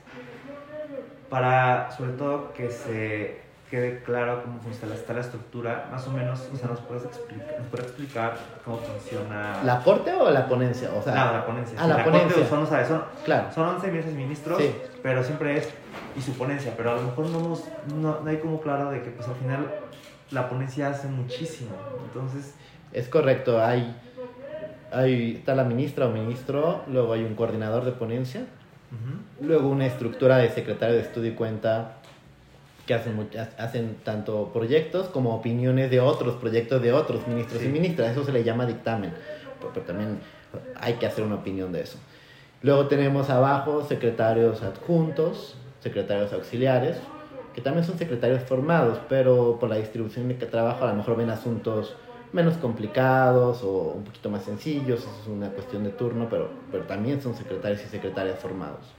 para 1.30 1.92
sobre 1.92 2.12
todo 2.14 2.54
que 2.54 2.70
se 2.70 3.42
quede 3.72 4.04
claro 4.04 4.44
cómo 4.44 4.60
funciona 4.60 4.94
está 4.94 5.14
la 5.14 5.22
estructura, 5.22 5.88
más 5.90 6.06
o 6.06 6.12
menos, 6.12 6.50
o 6.54 6.58
sea, 6.58 6.68
nos 6.68 6.82
puedes 6.82 7.06
explicar, 7.06 7.56
nos 7.58 7.68
puedes 7.70 7.88
explicar 7.88 8.38
cómo 8.66 8.78
funciona... 8.78 9.64
¿La 9.64 9.82
corte 9.82 10.12
o 10.12 10.30
la 10.30 10.46
ponencia? 10.46 10.92
O 10.94 11.02
sea, 11.02 11.16
no, 11.16 11.32
la 11.32 11.46
ponencia. 11.46 11.78
Ah, 11.82 11.88
la, 11.88 12.04
ponencia. 12.04 12.46
son, 12.46 12.68
¿sabes? 12.68 12.90
Son, 12.90 13.02
claro. 13.24 13.50
son 13.56 13.70
11 13.70 13.92
meses 13.92 14.14
ministros, 14.14 14.62
pero 15.02 15.24
siempre 15.24 15.58
es, 15.58 15.70
y 16.18 16.22
su 16.22 16.34
ponencia, 16.34 16.74
pero 16.76 16.92
a 16.92 16.96
lo 16.96 17.04
mejor 17.04 17.28
no, 17.28 17.58
no, 17.96 18.20
no 18.20 18.30
hay 18.30 18.38
como 18.38 18.60
claro 18.60 18.92
de 18.92 19.02
que 19.04 19.10
pues 19.10 19.26
al 19.30 19.36
final 19.36 19.66
la 20.32 20.50
ponencia 20.50 20.90
hace 20.90 21.08
muchísimo, 21.08 21.72
entonces 22.06 22.54
es 22.92 23.08
correcto, 23.08 23.64
hay, 23.64 23.96
hay, 24.92 25.38
está 25.38 25.56
la 25.56 25.64
ministra 25.64 26.08
o 26.08 26.12
ministro, 26.12 26.84
luego 26.88 27.14
hay 27.14 27.24
un 27.24 27.36
coordinador 27.36 27.86
de 27.86 27.94
ponencia, 27.94 28.48
luego 29.40 29.70
una 29.70 29.86
estructura 29.86 30.38
de 30.38 30.50
secretario 30.50 30.96
de 30.96 31.04
estudio 31.04 31.32
y 31.32 31.36
cuenta 31.36 32.01
que 32.92 32.96
hacen, 32.96 33.30
hacen 33.58 33.96
tanto 34.04 34.52
proyectos 34.52 35.08
como 35.08 35.34
opiniones 35.34 35.90
de 35.90 36.02
otros 36.02 36.36
proyectos 36.36 36.82
de 36.82 36.92
otros 36.92 37.26
ministros 37.26 37.64
y 37.64 37.68
ministras, 37.68 38.12
eso 38.12 38.26
se 38.26 38.34
le 38.34 38.44
llama 38.44 38.66
dictamen, 38.66 39.14
pero 39.74 39.86
también 39.86 40.20
hay 40.76 40.96
que 40.96 41.06
hacer 41.06 41.24
una 41.24 41.36
opinión 41.36 41.72
de 41.72 41.84
eso. 41.84 41.98
Luego 42.62 42.88
tenemos 42.88 43.30
abajo 43.30 43.86
secretarios 43.88 44.62
adjuntos, 44.62 45.56
secretarios 45.80 46.34
auxiliares, 46.34 46.98
que 47.56 47.62
también 47.62 47.86
son 47.86 47.98
secretarios 47.98 48.44
formados, 48.44 49.00
pero 49.08 49.58
por 49.58 49.70
la 49.70 49.78
distribución 49.78 50.28
de 50.28 50.36
que 50.36 50.46
trabajo 50.46 50.84
a 50.84 50.90
lo 50.90 50.96
mejor 50.96 51.16
ven 51.16 51.30
asuntos 51.30 51.96
menos 52.34 52.56
complicados 52.58 53.64
o 53.64 53.94
un 53.96 54.04
poquito 54.04 54.30
más 54.30 54.44
sencillos, 54.44 55.00
eso 55.00 55.18
es 55.22 55.28
una 55.28 55.50
cuestión 55.50 55.86
de 55.86 55.92
turno, 55.92 56.28
pero, 56.30 56.50
pero 56.72 56.84
también 56.84 57.22
son 57.22 57.36
secretarios 57.36 57.82
y 57.86 57.88
secretarias 57.88 58.38
formados. 58.40 58.94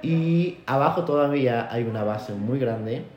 Y 0.00 0.62
abajo 0.66 1.04
todavía 1.04 1.72
hay 1.72 1.84
una 1.84 2.04
base 2.04 2.32
muy 2.34 2.58
grande 2.58 3.16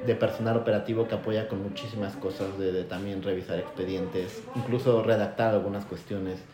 de 0.00 0.16
personal 0.16 0.56
operativo 0.56 1.08
que 1.08 1.16
apoya 1.16 1.48
con 1.48 1.62
muchísimas 1.62 2.16
cosas, 2.16 2.58
de, 2.58 2.84
también 2.84 3.22
revisar 3.22 3.58
expedientes, 3.58 4.48
incluso 4.54 5.02
redactar 5.02 5.54
algunas 5.54 5.86
cuestiones. 5.86 6.46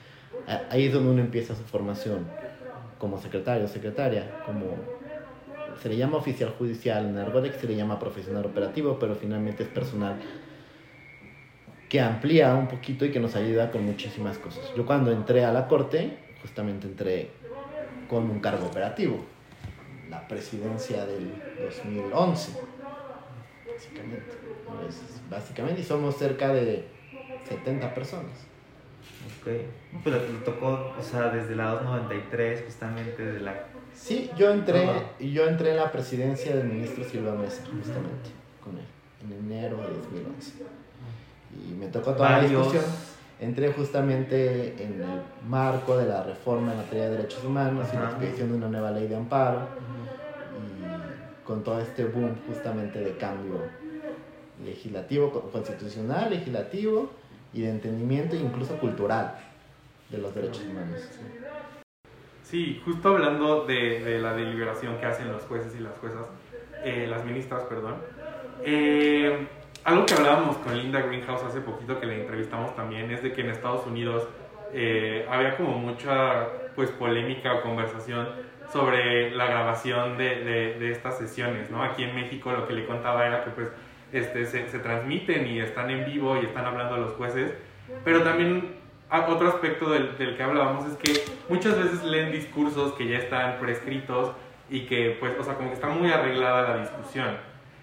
Ahí 0.70 0.86
es 0.86 0.92
donde 0.92 1.10
uno 1.10 1.22
empieza 1.22 1.54
su 1.56 1.64
formación 1.64 2.36
como 2.98 3.18
secretario, 3.20 3.68
secretaria, 3.68 4.40
como 4.42 4.94
se 5.76 5.88
le 5.88 5.96
llama 5.96 6.18
oficial 6.18 6.50
judicial, 6.50 7.06
en 7.08 7.18
Argodex 7.18 7.58
se 7.58 7.68
le 7.68 7.76
llama 7.76 7.98
profesional 7.98 8.46
operativo, 8.46 8.98
pero 8.98 9.16
finalmente 9.16 9.62
es 9.64 9.68
personal 9.70 10.20
que 11.88 12.00
amplía 12.00 12.54
un 12.54 12.68
poquito 12.68 13.04
y 13.04 13.10
que 13.12 13.20
nos 13.20 13.36
ayuda 13.36 13.70
con 13.70 13.84
muchísimas 13.84 14.38
cosas. 14.38 14.72
Yo 14.74 14.86
cuando 14.86 15.12
entré 15.12 15.44
a 15.44 15.52
la 15.52 15.68
corte, 15.68 16.18
justamente 16.40 16.86
entré 16.86 17.42
con 18.06 18.30
un 18.30 18.40
cargo 18.40 18.66
operativo, 18.66 19.26
la 20.12 20.28
presidencia 20.28 21.06
del 21.06 21.32
2011, 21.58 22.52
básicamente. 23.66 24.36
básicamente, 25.30 25.80
y 25.80 25.84
somos 25.84 26.16
cerca 26.16 26.52
de 26.52 26.86
70 27.48 27.94
personas. 27.94 28.32
Ok, 29.40 29.48
pero 30.04 30.18
te 30.18 30.32
tocó, 30.44 30.94
o 30.98 31.02
sea, 31.02 31.30
desde 31.30 31.56
la 31.56 31.70
293, 31.70 32.64
justamente 32.66 33.24
de 33.24 33.40
la... 33.40 33.64
Sí, 33.94 34.30
yo 34.36 34.50
entré, 34.50 34.86
yo 35.18 35.48
entré 35.48 35.70
en 35.70 35.76
la 35.76 35.90
presidencia 35.90 36.54
del 36.54 36.68
ministro 36.68 37.04
Silva 37.04 37.32
Mesa, 37.32 37.62
justamente, 37.64 38.30
con 38.62 38.76
él, 38.76 38.84
en 39.24 39.32
enero 39.32 39.78
de 39.78 39.94
2011 39.94 40.82
y 41.54 41.74
me 41.74 41.86
tocó 41.88 42.12
toda 42.12 42.30
la 42.30 42.40
discusión. 42.40 42.84
Entré 43.40 43.72
justamente 43.72 44.82
en 44.82 45.02
el 45.02 45.22
marco 45.48 45.96
de 45.96 46.06
la 46.06 46.22
reforma 46.22 46.72
en 46.72 46.78
materia 46.78 47.04
de 47.06 47.16
derechos 47.16 47.44
humanos 47.44 47.88
y 47.92 47.96
la 47.96 48.04
expedición 48.04 48.50
de 48.50 48.56
una 48.56 48.68
nueva 48.68 48.92
ley 48.92 49.08
de 49.08 49.16
amparo 49.16 49.66
con 51.44 51.64
todo 51.64 51.80
este 51.80 52.04
boom 52.04 52.36
justamente 52.46 53.00
de 53.00 53.16
cambio 53.16 53.60
legislativo, 54.64 55.30
constitucional, 55.50 56.30
legislativo 56.30 57.10
y 57.52 57.62
de 57.62 57.70
entendimiento 57.70 58.36
incluso 58.36 58.76
cultural 58.78 59.38
de 60.10 60.18
los 60.18 60.34
derechos 60.34 60.64
humanos. 60.64 61.00
Sí, 62.42 62.80
justo 62.84 63.08
hablando 63.08 63.64
de, 63.64 64.00
de, 64.00 64.18
la 64.20 64.34
deliberación 64.34 64.98
que 64.98 65.06
hacen 65.06 65.32
los 65.32 65.42
jueces 65.44 65.74
y 65.78 65.82
las 65.82 65.96
juezas, 65.98 66.26
eh, 66.84 67.06
las 67.08 67.24
ministras, 67.24 67.62
perdón. 67.62 67.96
Eh, 68.62 69.46
algo 69.84 70.06
que 70.06 70.14
hablábamos 70.14 70.58
con 70.58 70.76
Linda 70.76 71.00
Greenhouse 71.00 71.42
hace 71.42 71.60
poquito 71.60 71.98
que 71.98 72.06
le 72.06 72.20
entrevistamos 72.20 72.76
también 72.76 73.10
es 73.10 73.22
de 73.22 73.32
que 73.32 73.40
en 73.40 73.50
Estados 73.50 73.86
Unidos 73.86 74.28
eh, 74.72 75.26
había 75.30 75.56
como 75.56 75.78
mucha 75.78 76.48
pues 76.74 76.90
polémica 76.90 77.54
o 77.54 77.62
conversación 77.62 78.28
sobre 78.72 79.30
la 79.32 79.46
grabación 79.46 80.16
de, 80.16 80.76
de, 80.78 80.90
estas 80.90 81.18
sesiones, 81.18 81.70
¿no? 81.70 81.82
Aquí 81.82 82.04
en 82.04 82.14
México 82.14 82.50
lo 82.52 82.66
que 82.66 82.72
le 82.72 82.86
contaba 82.86 83.26
era 83.26 83.44
que 83.44 83.50
pues 83.50 83.68
este, 84.12 84.46
se, 84.46 84.68
se, 84.68 84.78
transmiten 84.78 85.46
y 85.46 85.60
están 85.60 85.90
en 85.90 86.06
vivo 86.06 86.36
y 86.40 86.46
están 86.46 86.66
hablando 86.66 86.96
los 86.98 87.12
jueces 87.12 87.54
Pero 88.04 88.22
también 88.22 88.76
otro 89.10 89.48
aspecto 89.48 89.90
del, 89.90 90.16
del, 90.16 90.36
que 90.36 90.42
hablábamos 90.42 90.86
es 90.86 90.96
que 90.96 91.22
muchas 91.48 91.76
veces 91.76 92.02
leen 92.02 92.32
discursos 92.32 92.94
que 92.94 93.06
ya 93.06 93.18
están 93.18 93.58
prescritos 93.58 94.32
y 94.70 94.86
que, 94.86 95.16
pues, 95.20 95.38
o 95.38 95.44
sea, 95.44 95.54
como 95.54 95.68
que 95.68 95.74
está 95.74 95.88
muy 95.88 96.10
arreglada 96.10 96.76
la 96.76 96.78
discusión. 96.78 97.36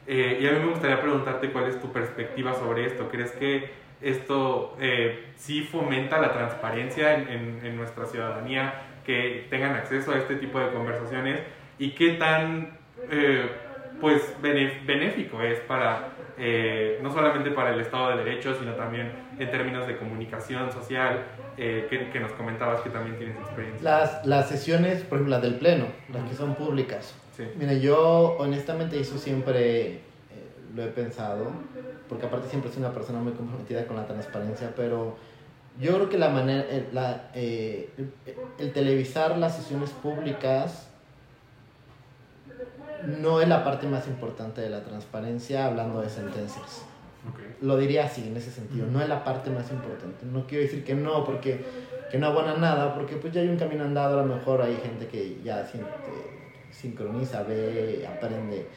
Eh, 0.08 0.40
y 0.42 0.48
a 0.48 0.54
mí 0.54 0.60
me 0.60 0.72
gustaría 0.72 1.00
preguntarte 1.00 1.52
cuál 1.52 1.66
es 1.66 1.80
tu 1.80 1.92
perspectiva 1.92 2.56
sobre 2.56 2.88
esto. 2.88 3.10
¿Crees 3.10 3.32
que 3.34 3.70
esto 4.02 4.76
eh, 4.80 5.32
sí 5.36 5.64
fomenta 5.64 6.20
la 6.20 6.34
transparencia 6.34 7.16
en, 7.16 7.60
en, 7.64 7.76
nuestra 7.76 8.06
ciudadanía, 8.06 8.74
que 9.06 9.48
tengan 9.50 9.76
acceso 9.76 10.12
a 10.12 10.18
este 10.18 10.36
tipo 10.36 10.60
de 10.60 10.70
conversaciones 10.72 11.42
y 11.78 11.92
qué 11.92 12.14
tan 12.14 12.78
eh, 13.12 13.50
pues 14.00 14.36
benéfico 14.42 15.42
es 15.42 15.60
para 15.62 16.14
eh, 16.42 17.00
no 17.04 17.12
solamente 17.12 17.52
para 17.52 17.74
el 17.74 17.82
Estado 17.82 18.12
de 18.12 18.24
Derecho, 18.24 18.56
sino 18.58 18.72
también 18.76 19.12
en 19.38 19.52
términos 19.52 19.86
de 19.86 19.98
comunicación 19.98 20.72
social, 20.72 21.26
eh, 21.58 21.88
que, 21.90 22.20
nos 22.22 22.32
comentabas 22.32 22.80
que 22.80 22.90
también 22.90 23.18
tienes 23.18 23.36
experiencia. 23.36 23.84
Las, 23.84 24.26
las 24.26 24.48
sesiones, 24.48 25.02
por 25.02 25.18
ejemplo, 25.18 25.36
las 25.36 25.42
del 25.42 25.56
Pleno, 25.56 25.88
las 26.14 26.30
que 26.30 26.36
son 26.36 26.56
públicas. 26.56 27.14
Sí. 27.36 27.44
Mire, 27.58 27.82
yo 27.82 28.38
honestamente 28.40 28.98
eso 28.98 29.18
siempre 29.18 29.88
eh, 29.88 30.00
lo 30.74 30.84
he 30.84 30.88
pensado, 30.88 31.52
porque 32.10 32.26
aparte 32.26 32.50
siempre 32.50 32.72
soy 32.72 32.82
una 32.82 32.92
persona 32.92 33.20
muy 33.20 33.34
comprometida 33.34 33.86
con 33.86 33.96
la 33.96 34.06
transparencia, 34.06 34.74
pero 34.76 35.16
yo 35.80 35.94
creo 35.96 36.10
que 36.10 36.18
la 36.18 36.30
manera, 36.30 36.66
la, 36.92 37.30
el 37.34 38.74
televisar 38.74 39.38
las 39.38 39.56
sesiones 39.56 39.92
públicas 39.92 40.90
no 43.22 43.42
es 43.42 43.48
la 43.48 43.64
parte 43.64 43.88
más 43.88 44.08
importante 44.08 44.62
de 44.62 44.70
la 44.70 44.84
transparencia 44.84 45.66
hablando 45.66 46.02
de 46.02 46.10
sentencias. 46.10 46.84
Lo 47.62 47.78
diría 47.78 48.06
así, 48.06 48.28
en 48.28 48.38
ese 48.38 48.52
sentido. 48.52 48.88
No 48.88 49.02
es 49.02 49.10
la 49.10 49.24
parte 49.24 49.50
más 49.50 49.70
importante. 49.72 50.26
No 50.26 50.48
quiero 50.48 50.64
decir 50.64 50.84
que 50.84 50.96
no, 50.96 51.26
porque 51.26 51.64
que 52.10 52.18
no 52.18 52.28
abona 52.28 52.56
nada, 52.56 52.96
porque 52.96 53.16
pues 53.18 53.34
ya 53.34 53.42
hay 53.42 53.50
un 53.50 53.58
camino 53.58 53.84
andado, 53.84 54.20
a 54.20 54.24
lo 54.24 54.36
mejor 54.36 54.62
hay 54.62 54.76
gente 54.78 55.08
que 55.08 55.40
ya 55.44 55.68
sincroniza, 56.72 57.44
ve, 57.44 58.08
aprende. 58.08 58.68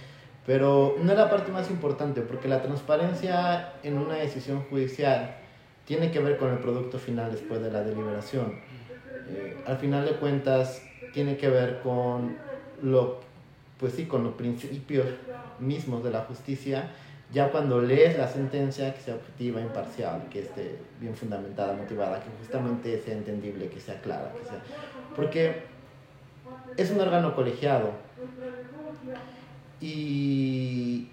Pero 0.47 0.97
no 1.01 1.13
es 1.13 1.19
la 1.19 1.31
parte 1.31 1.53
más 1.53 1.71
importante, 1.71 2.21
porque 2.23 2.49
la 2.49 2.63
transparencia 2.63 3.75
en 3.83 3.99
una 3.99 4.15
decisión 4.15 4.65
judicial 4.65 5.37
tiene 5.85 6.11
que 6.11 6.19
ver 6.19 6.37
con 6.37 6.51
el 6.51 6.59
producto 6.59 6.99
final 6.99 7.31
después 7.31 7.63
de 7.63 7.71
la 7.71 7.83
deliberación. 7.83 8.61
Eh, 9.29 9.63
al 9.67 9.79
final 9.79 10.05
de 10.05 10.13
cuentas, 10.13 10.83
tiene 11.13 11.37
que 11.37 11.49
ver 11.49 11.81
con 11.81 12.37
lo 12.83 13.21
pues 13.83 13.95
sí, 13.95 14.07
con 14.07 14.23
los 14.23 14.35
principios 14.35 15.07
mismos 15.59 16.05
de 16.05 16.13
la 16.13 16.21
justicia, 16.21 16.91
ya 17.33 17.51
cuando 17.51 17.83
lees 17.83 18.17
la 18.17 18.29
sentencia, 18.29 18.95
que 18.95 19.01
sea 19.01 19.17
objetiva, 19.17 19.61
imparcial, 19.61 20.29
que 20.31 20.43
esté 20.43 20.79
bien 21.01 21.17
fundamentada, 21.17 21.73
motivada, 21.73 22.21
que 22.21 22.31
justamente 22.39 23.01
sea 23.01 23.15
entendible, 23.15 23.67
que 23.67 23.81
sea 23.81 24.01
clara, 24.01 24.33
que 24.39 24.45
sea... 24.45 24.63
Porque 25.17 25.65
es 26.77 26.93
un 26.93 27.01
órgano 27.01 27.35
colegiado 27.35 27.91
y, 29.83 31.09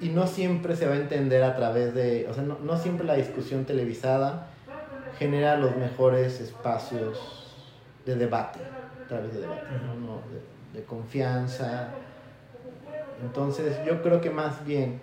y 0.00 0.08
no 0.10 0.28
siempre 0.28 0.76
se 0.76 0.86
va 0.86 0.94
a 0.94 0.96
entender 0.96 1.42
a 1.42 1.56
través 1.56 1.92
de, 1.92 2.28
o 2.30 2.34
sea, 2.34 2.44
no, 2.44 2.58
no 2.60 2.78
siempre 2.78 3.04
la 3.04 3.14
discusión 3.14 3.64
televisada 3.64 4.46
genera 5.18 5.56
los 5.56 5.76
mejores 5.76 6.40
espacios 6.40 7.18
de 8.06 8.14
debate, 8.14 8.60
a 9.04 9.08
través 9.08 9.34
de 9.34 9.40
debate, 9.40 9.66
¿no? 10.06 10.20
de 10.72 10.84
confianza. 10.84 11.88
Entonces 13.20 13.76
yo 13.84 14.02
creo 14.02 14.20
que 14.20 14.30
más 14.30 14.64
bien, 14.64 15.00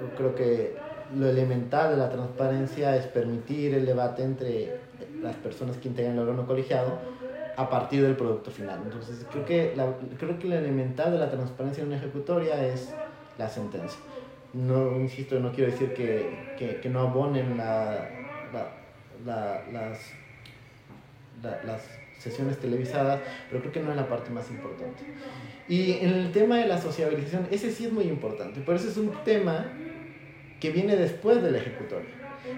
yo 0.00 0.14
creo 0.16 0.34
que 0.34 0.76
lo 1.14 1.28
elemental 1.28 1.90
de 1.90 1.96
la 1.98 2.10
transparencia 2.10 2.96
es 2.96 3.06
permitir 3.06 3.74
el 3.74 3.84
debate 3.86 4.22
entre 4.22 4.80
las 5.22 5.36
personas 5.36 5.76
que 5.76 5.88
integran 5.88 6.14
el 6.14 6.20
órgano 6.20 6.46
colegiado 6.46 7.17
a 7.58 7.68
partir 7.68 8.02
del 8.02 8.14
producto 8.14 8.52
final. 8.52 8.80
Entonces 8.84 9.26
creo 9.32 9.44
que, 9.44 9.72
la, 9.74 9.92
creo 10.16 10.38
que 10.38 10.46
lo 10.46 10.54
elemental 10.54 11.10
de 11.10 11.18
la 11.18 11.28
transparencia 11.28 11.82
en 11.82 11.88
una 11.88 11.96
ejecutoria 11.96 12.64
es 12.64 12.94
la 13.36 13.48
sentencia. 13.48 13.98
No, 14.52 14.96
insisto, 14.96 15.40
no 15.40 15.50
quiero 15.50 15.72
decir 15.72 15.92
que, 15.92 16.54
que, 16.56 16.76
que 16.76 16.88
no 16.88 17.00
abonen 17.00 17.56
la, 17.56 18.08
la, 19.26 19.64
las, 19.72 19.98
las 21.42 21.82
sesiones 22.16 22.58
televisadas, 22.58 23.20
pero 23.48 23.60
creo 23.60 23.72
que 23.72 23.80
no 23.80 23.90
es 23.90 23.96
la 23.96 24.08
parte 24.08 24.30
más 24.30 24.48
importante. 24.50 25.02
Y 25.68 25.94
en 25.94 26.10
el 26.10 26.30
tema 26.30 26.58
de 26.58 26.68
la 26.68 26.80
sociabilización, 26.80 27.48
ese 27.50 27.72
sí 27.72 27.86
es 27.86 27.92
muy 27.92 28.04
importante, 28.04 28.62
pero 28.64 28.78
ese 28.78 28.88
es 28.88 28.96
un 28.96 29.12
tema 29.24 29.66
que 30.60 30.70
viene 30.70 30.94
después 30.94 31.42
del 31.42 31.56
ejecutorio. 31.56 32.10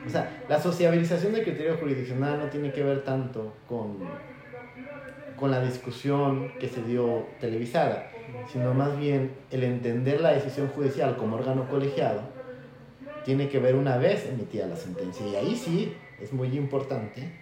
O 0.07 0.11
sea, 0.11 0.45
la 0.47 0.61
sociabilización 0.61 1.33
del 1.33 1.43
criterio 1.43 1.79
jurisdiccional 1.79 2.39
no 2.39 2.51
tiene 2.51 2.71
que 2.71 2.83
ver 2.83 3.03
tanto 3.03 3.55
con, 3.67 3.99
con 5.41 5.51
la 5.51 5.61
discusión 5.61 6.53
que 6.61 6.69
se 6.69 6.83
dio 6.83 7.27
televisada, 7.41 8.13
sino 8.53 8.75
más 8.75 8.97
bien 8.99 9.33
el 9.51 9.65
entender 9.65 10.21
la 10.21 10.33
decisión 10.33 10.69
judicial 10.69 11.17
como 11.17 11.37
órgano 11.37 11.69
colegiado 11.69 12.21
tiene 13.25 13.49
que 13.49 13.59
ver 13.59 13.75
una 13.75 13.97
vez 13.97 14.27
emitida 14.27 14.67
la 14.67 14.77
sentencia. 14.77 15.27
Y 15.27 15.35
ahí 15.35 15.57
sí 15.57 15.97
es 16.21 16.33
muy 16.33 16.57
importante 16.57 17.33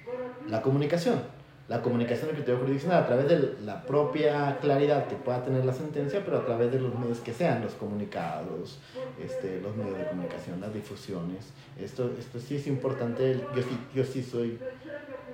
la 0.48 0.62
comunicación 0.62 1.20
la 1.68 1.82
comunicación 1.82 2.28
del 2.28 2.36
criterio 2.36 2.60
jurisdiccional 2.60 3.02
a 3.02 3.06
través 3.06 3.28
de 3.28 3.56
la 3.62 3.84
propia 3.84 4.58
claridad 4.58 5.06
que 5.06 5.16
pueda 5.16 5.44
tener 5.44 5.66
la 5.66 5.74
sentencia, 5.74 6.22
pero 6.24 6.38
a 6.38 6.46
través 6.46 6.72
de 6.72 6.80
los 6.80 6.98
medios 6.98 7.20
que 7.20 7.34
sean, 7.34 7.62
los 7.62 7.74
comunicados, 7.74 8.78
este, 9.22 9.60
los 9.60 9.76
medios 9.76 9.98
de 9.98 10.06
comunicación, 10.06 10.62
las 10.62 10.72
difusiones. 10.72 11.52
Esto, 11.78 12.10
esto 12.18 12.40
sí 12.40 12.56
es 12.56 12.66
importante, 12.66 13.38
yo 13.54 13.62
sí, 13.62 13.78
yo 13.94 14.04
sí 14.04 14.22
soy 14.22 14.58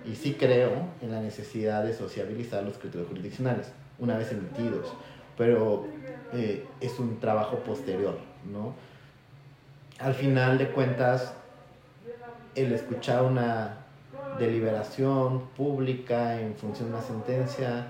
y 0.05 0.15
sí 0.17 0.35
creo 0.35 0.89
en 1.01 1.11
la 1.11 1.21
necesidad 1.21 1.83
de 1.85 1.95
sociabilizar 1.95 2.63
los 2.63 2.79
criterios 2.79 3.09
jurisdiccionales 3.09 3.73
una 3.99 4.17
vez 4.17 4.33
emitidos, 4.33 4.93
pero 5.37 5.87
eh, 6.33 6.67
es 6.81 6.99
un 6.99 7.21
trabajo 7.21 7.59
posterior, 7.59 8.19
¿no? 8.53 8.75
Al 9.99 10.15
final 10.15 10.59
de 10.59 10.69
cuentas, 10.71 11.35
el 12.55 12.73
escuchar 12.73 13.23
una 13.23 13.79
deliberación 14.39 15.47
pública 15.57 16.41
en 16.41 16.55
función 16.57 16.89
de 16.89 16.97
una 16.97 17.05
sentencia 17.05 17.87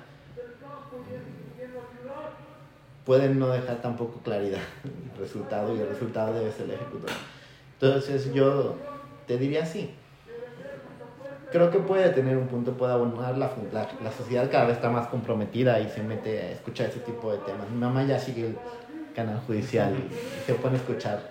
pueden 3.04 3.38
no 3.38 3.48
dejar 3.48 3.80
tampoco 3.80 4.20
claridad 4.20 4.60
el 4.84 5.18
resultado 5.18 5.74
y 5.76 5.80
el 5.80 5.88
resultado 5.88 6.34
debe 6.34 6.52
ser 6.52 6.66
el 6.66 6.72
ejecutor. 6.72 7.10
Entonces 7.80 8.32
yo 8.32 8.76
te 9.26 9.38
diría 9.38 9.62
así. 9.62 9.94
Creo 11.54 11.70
que 11.70 11.78
puede 11.78 12.08
tener 12.10 12.36
un 12.36 12.48
punto, 12.48 12.72
puede 12.76 12.94
abonar 12.94 13.38
la, 13.38 13.48
la, 13.72 14.10
sociedad 14.10 14.50
cada 14.50 14.64
vez 14.64 14.74
está 14.74 14.90
más 14.90 15.06
comprometida 15.06 15.78
y 15.78 15.88
se 15.88 16.02
mete 16.02 16.40
a 16.40 16.50
escuchar 16.50 16.88
ese 16.88 16.98
tipo 16.98 17.30
de 17.30 17.38
temas. 17.38 17.70
Mi 17.70 17.78
mamá 17.78 18.02
ya 18.02 18.18
sigue 18.18 18.48
el 18.48 18.56
canal 19.14 19.40
judicial 19.46 19.94
y 19.94 20.46
se 20.46 20.54
pone 20.54 20.74
a 20.74 20.78
escuchar. 20.78 21.30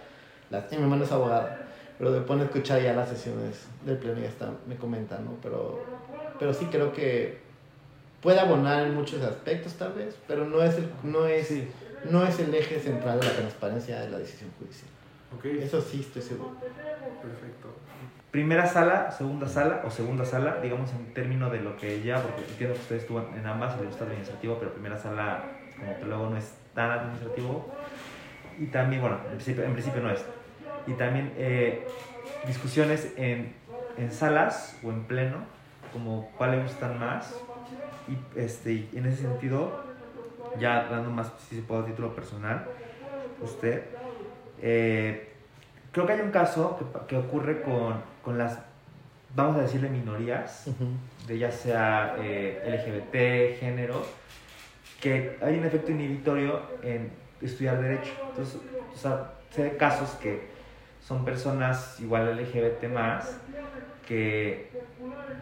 Las, 0.50 0.72
mi 0.72 0.78
mamá 0.78 0.96
no 0.96 1.04
es 1.04 1.12
abogada 1.12 1.68
pero 1.98 2.14
de 2.14 2.22
pone 2.22 2.44
a 2.44 2.46
escuchar 2.46 2.82
ya 2.82 2.94
las 2.94 3.10
sesiones 3.10 3.66
del 3.86 3.98
pleno 3.98 4.22
y 4.22 4.26
hasta 4.26 4.50
me 4.66 4.78
comentan, 4.78 5.26
¿no? 5.26 5.32
Pero, 5.44 5.84
pero 6.40 6.54
sí 6.54 6.68
creo 6.72 6.94
que 6.94 7.40
puede 8.22 8.40
abonar 8.40 8.88
en 8.88 8.96
muchos 8.96 9.22
aspectos 9.24 9.74
tal 9.74 9.92
vez, 9.92 10.16
pero 10.26 10.46
no 10.46 10.64
es 10.64 10.78
el, 10.78 10.90
no 11.04 11.26
es, 11.26 11.52
no 12.10 12.26
es 12.26 12.40
el 12.40 12.56
eje 12.56 12.80
central 12.80 13.20
de 13.20 13.28
la 13.28 13.34
transparencia 13.34 14.00
de 14.00 14.10
la 14.10 14.20
decisión 14.20 14.52
judicial. 14.58 14.90
Okay. 15.38 15.60
Eso 15.62 15.82
sí 15.82 16.00
estoy 16.00 16.22
seguro. 16.22 16.56
Perfecto. 16.62 17.68
Primera 18.34 18.66
sala, 18.66 19.12
segunda 19.12 19.48
sala 19.48 19.84
o 19.86 19.92
segunda 19.92 20.26
sala, 20.26 20.58
digamos 20.60 20.90
en 20.90 21.14
términos 21.14 21.52
de 21.52 21.60
lo 21.60 21.78
que 21.78 22.02
ya, 22.02 22.20
porque 22.20 22.42
entiendo 22.42 22.74
que 22.74 22.82
ustedes 22.82 23.04
estuvo 23.04 23.20
en 23.20 23.46
ambas, 23.46 23.80
le 23.80 23.86
gusta 23.86 24.06
administrativo, 24.06 24.58
pero 24.58 24.74
primera 24.74 24.98
sala 24.98 25.44
como 25.80 25.96
que 26.00 26.06
luego 26.06 26.32
no 26.32 26.38
es 26.38 26.52
tan 26.74 26.90
administrativo. 26.90 27.72
Y 28.58 28.66
también, 28.66 29.02
bueno, 29.02 29.20
en 29.26 29.34
principio, 29.34 29.64
en 29.64 29.74
principio 29.74 30.02
no 30.02 30.10
es 30.10 30.26
y 30.88 30.94
también 30.94 31.32
eh, 31.38 31.88
discusiones 32.48 33.14
en, 33.18 33.54
en, 33.98 34.12
salas 34.12 34.80
o 34.84 34.90
en 34.90 35.04
pleno, 35.04 35.38
como 35.92 36.32
cuál 36.36 36.54
le 36.54 36.64
gustan 36.64 37.00
más. 37.00 37.40
Y, 38.08 38.40
este, 38.40 38.90
en 38.94 39.06
ese 39.06 39.22
sentido, 39.22 39.84
ya 40.60 40.86
dando 40.86 41.12
más, 41.12 41.32
si 41.48 41.58
se 41.58 41.62
puede, 41.62 41.84
título 41.84 42.16
personal, 42.16 42.66
usted, 43.42 43.84
eh, 44.60 45.34
creo 45.92 46.08
que 46.08 46.14
hay 46.14 46.22
un 46.22 46.32
caso 46.32 46.80
que, 46.80 47.06
que 47.06 47.18
ocurre 47.18 47.62
con, 47.62 48.13
con, 48.24 48.38
las, 48.38 48.60
vamos 49.36 49.58
a 49.58 49.62
decirle, 49.62 49.90
minorías, 49.90 50.66
de 51.28 51.38
ya 51.38 51.52
sea 51.52 52.16
eh, 52.20 52.64
LGBT, 52.66 53.60
género, 53.60 54.06
que 55.02 55.38
hay 55.42 55.58
un 55.58 55.66
efecto 55.66 55.92
inhibitorio 55.92 56.62
en 56.82 57.12
estudiar 57.42 57.82
derecho. 57.82 58.12
Entonces, 58.30 58.60
o 58.94 58.98
sea, 58.98 59.34
sé 59.52 59.76
casos 59.78 60.12
que 60.12 60.48
son 61.02 61.26
personas 61.26 62.00
igual 62.00 62.38
LGBT 62.38 62.86
más 62.92 63.38
que 64.08 64.70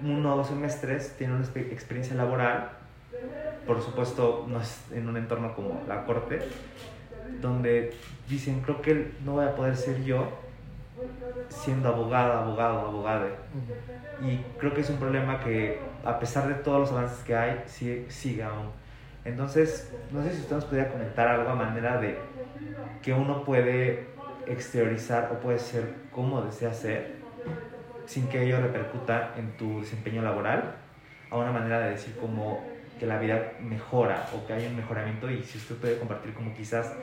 uno 0.01 0.33
o 0.33 0.37
dos 0.37 0.47
semestres 0.47 1.15
tienen 1.17 1.37
una 1.37 1.45
experiencia 1.45 2.15
laboral, 2.15 2.69
por 3.65 3.81
supuesto 3.81 4.45
no 4.47 4.59
es 4.61 4.83
en 4.91 5.07
un 5.07 5.17
entorno 5.17 5.55
como 5.55 5.81
la 5.87 6.05
corte, 6.05 6.39
donde 7.41 7.93
dicen 8.27 8.61
creo 8.61 8.81
que 8.81 9.11
no 9.23 9.33
voy 9.33 9.45
a 9.45 9.55
poder 9.55 9.77
ser 9.77 10.03
yo 10.03 10.27
siendo 11.49 11.89
abogada, 11.89 12.41
abogado, 12.41 12.79
abogada. 12.79 13.27
Y 14.21 14.37
creo 14.59 14.73
que 14.73 14.81
es 14.81 14.89
un 14.89 14.97
problema 14.97 15.39
que, 15.39 15.79
a 16.03 16.19
pesar 16.19 16.47
de 16.47 16.55
todos 16.55 16.79
los 16.79 16.91
avances 16.91 17.23
que 17.23 17.35
hay, 17.35 17.63
sigue, 17.65 18.09
sigue 18.09 18.43
aún. 18.43 18.69
Entonces, 19.23 19.93
no 20.11 20.23
sé 20.23 20.31
si 20.33 20.41
usted 20.41 20.55
nos 20.55 20.65
podría 20.65 20.89
comentar 20.89 21.27
algo 21.27 21.49
a 21.49 21.55
manera 21.55 21.99
de 21.99 22.17
que 23.01 23.13
uno 23.13 23.43
puede 23.43 24.07
exteriorizar 24.47 25.31
o 25.31 25.39
puede 25.39 25.59
ser 25.59 25.93
como 26.11 26.41
desea 26.41 26.73
ser 26.73 27.21
sin 28.05 28.27
que 28.27 28.43
ello 28.43 28.59
repercuta 28.59 29.33
en 29.37 29.55
tu 29.57 29.79
desempeño 29.79 30.21
laboral, 30.21 30.75
a 31.29 31.37
una 31.37 31.51
manera 31.51 31.79
de 31.79 31.91
decir 31.91 32.15
como 32.17 32.61
que 33.01 33.07
la 33.07 33.17
vida 33.17 33.53
mejora 33.59 34.29
o 34.31 34.45
que 34.45 34.53
hay 34.53 34.67
un 34.67 34.75
mejoramiento 34.75 35.27
y 35.31 35.41
si 35.41 35.57
usted 35.57 35.75
puede 35.77 35.97
compartir 35.97 36.35
como 36.35 36.53
quizás 36.53 36.93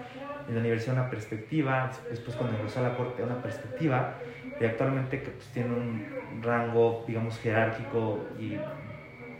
en 0.46 0.55
la 0.55 0.61
universidad 0.61 0.94
una 0.94 1.11
perspectiva, 1.11 1.90
después 2.09 2.36
cuando 2.36 2.55
ingresó 2.57 2.78
a 2.78 2.82
la 2.84 2.96
corte 2.96 3.24
una 3.24 3.42
perspectiva 3.42 4.14
y 4.61 4.64
actualmente 4.64 5.20
que 5.24 5.30
pues, 5.32 5.49
tiene 5.49 5.74
un 5.74 6.40
rango 6.40 7.05
digamos 7.09 7.40
jerárquico 7.40 8.32
y 8.38 8.62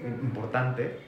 importante 0.02 0.98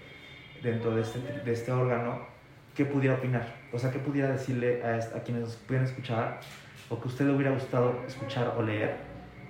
dentro 0.63 0.95
de 0.95 1.03
este, 1.03 1.19
de 1.19 1.53
este 1.53 1.73
órgano, 1.73 2.29
¿qué 2.77 2.85
pudiera 2.85 3.17
opinar? 3.17 3.57
O 3.73 3.79
sea, 3.81 3.91
¿qué 3.91 3.99
pudiera 3.99 4.31
decirle 4.31 4.85
a, 4.85 4.99
a 5.17 5.23
quienes 5.25 5.57
pudieran 5.57 5.89
escuchar 5.89 6.41
o 6.89 7.01
que 7.01 7.09
usted 7.09 7.27
le 7.27 7.33
hubiera 7.33 7.51
gustado 7.53 8.05
escuchar 8.07 8.55
o 8.57 8.63
leer 8.63 8.99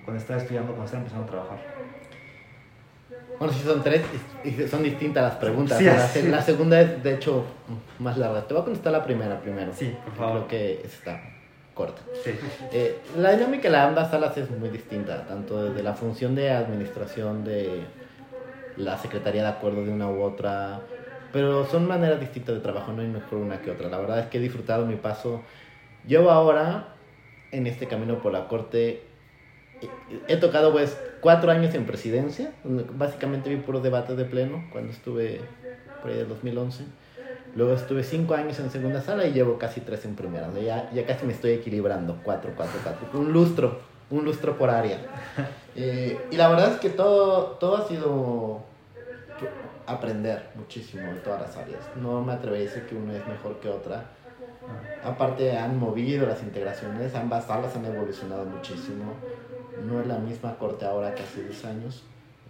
cuando 0.01 0.19
estaba 0.19 0.39
estudiando, 0.39 0.73
cuando 0.73 0.85
estaba 0.85 1.01
empezando 1.01 1.25
a 1.25 1.29
trabajar? 1.29 1.59
Bueno, 3.41 3.55
si 3.55 3.63
son 3.63 3.81
tres, 3.81 4.03
y 4.43 4.51
son 4.67 4.83
distintas 4.83 5.23
las 5.23 5.35
preguntas. 5.37 5.79
Sí, 5.79 5.85
la, 5.85 6.07
sí. 6.07 6.27
la 6.27 6.43
segunda 6.43 6.79
es, 6.79 7.01
de 7.01 7.15
hecho, 7.15 7.43
más 7.97 8.15
larga. 8.15 8.47
Te 8.47 8.53
voy 8.53 8.61
a 8.61 8.65
contestar 8.65 8.91
la 8.91 9.03
primera 9.03 9.41
primero. 9.41 9.71
Sí, 9.73 9.97
por 10.05 10.13
favor. 10.13 10.45
Creo 10.45 10.47
que 10.47 10.85
está 10.85 11.19
corta. 11.73 12.03
Sí. 12.23 12.33
Eh, 12.71 12.99
la 13.17 13.31
dinámica 13.31 13.67
de 13.67 13.77
ambas 13.77 14.11
salas 14.11 14.37
es 14.37 14.47
muy 14.51 14.69
distinta, 14.69 15.25
tanto 15.25 15.63
desde 15.63 15.81
la 15.81 15.95
función 15.95 16.35
de 16.35 16.51
administración 16.51 17.43
de 17.43 17.81
la 18.77 18.95
Secretaría 18.99 19.41
de 19.41 19.49
Acuerdo 19.49 19.85
de 19.85 19.91
una 19.91 20.07
u 20.07 20.21
otra, 20.21 20.81
pero 21.33 21.65
son 21.65 21.87
maneras 21.87 22.19
distintas 22.19 22.53
de 22.53 22.61
trabajo, 22.61 22.93
no 22.93 23.01
hay 23.01 23.07
mejor 23.07 23.39
una 23.39 23.59
que 23.59 23.71
otra. 23.71 23.89
La 23.89 23.97
verdad 23.97 24.19
es 24.19 24.27
que 24.27 24.37
he 24.37 24.41
disfrutado 24.41 24.85
mi 24.85 24.97
paso. 24.97 25.41
Llevo 26.05 26.29
ahora 26.29 26.89
en 27.51 27.65
este 27.65 27.87
camino 27.87 28.19
por 28.19 28.33
la 28.33 28.47
Corte, 28.47 29.01
he 30.27 30.37
tocado 30.37 30.71
pues 30.71 30.97
cuatro 31.21 31.51
años 31.51 31.73
en 31.75 31.85
presidencia, 31.85 32.51
básicamente 32.63 33.49
vi 33.49 33.57
puros 33.57 33.83
debates 33.83 34.17
de 34.17 34.25
pleno 34.25 34.63
cuando 34.71 34.91
estuve 34.91 35.41
por 36.01 36.11
ahí 36.11 36.17
del 36.17 36.27
2011. 36.27 36.83
Luego 37.55 37.73
estuve 37.73 38.03
cinco 38.03 38.33
años 38.33 38.59
en 38.59 38.69
segunda 38.69 39.01
sala 39.01 39.25
y 39.25 39.33
llevo 39.33 39.57
casi 39.57 39.81
tres 39.81 40.05
en 40.05 40.15
primera. 40.15 40.47
O 40.47 40.53
sea, 40.53 40.61
ya, 40.61 40.91
ya 40.91 41.05
casi 41.05 41.25
me 41.25 41.33
estoy 41.33 41.51
equilibrando. 41.51 42.17
Cuatro, 42.23 42.51
cuatro, 42.55 42.79
cuatro. 42.81 43.19
Un 43.19 43.33
lustro. 43.33 43.79
Un 44.09 44.23
lustro 44.23 44.57
por 44.57 44.69
área. 44.69 44.99
Eh, 45.73 46.19
y 46.29 46.35
la 46.35 46.49
verdad 46.49 46.73
es 46.73 46.79
que 46.81 46.89
todo, 46.89 47.51
todo 47.57 47.77
ha 47.77 47.87
sido 47.87 48.61
aprender 49.87 50.49
muchísimo 50.55 51.09
en 51.09 51.23
todas 51.23 51.39
las 51.39 51.55
áreas. 51.55 51.79
No 51.95 52.21
me 52.21 52.33
atrevería 52.33 52.67
a 52.67 52.69
decir 52.73 52.87
que 52.87 52.95
una 52.95 53.15
es 53.15 53.25
mejor 53.25 53.55
que 53.61 53.69
otra. 53.69 54.03
Aparte 55.01 55.57
han 55.57 55.79
movido 55.79 56.27
las 56.27 56.43
integraciones, 56.43 57.15
ambas 57.15 57.45
salas 57.45 57.73
han 57.75 57.85
evolucionado 57.85 58.43
muchísimo. 58.43 59.13
No 59.85 60.01
es 60.01 60.07
la 60.07 60.17
misma 60.17 60.57
corte 60.57 60.85
ahora 60.85 61.13
que 61.15 61.23
hace 61.23 61.43
10 61.43 61.65
años. 61.65 62.03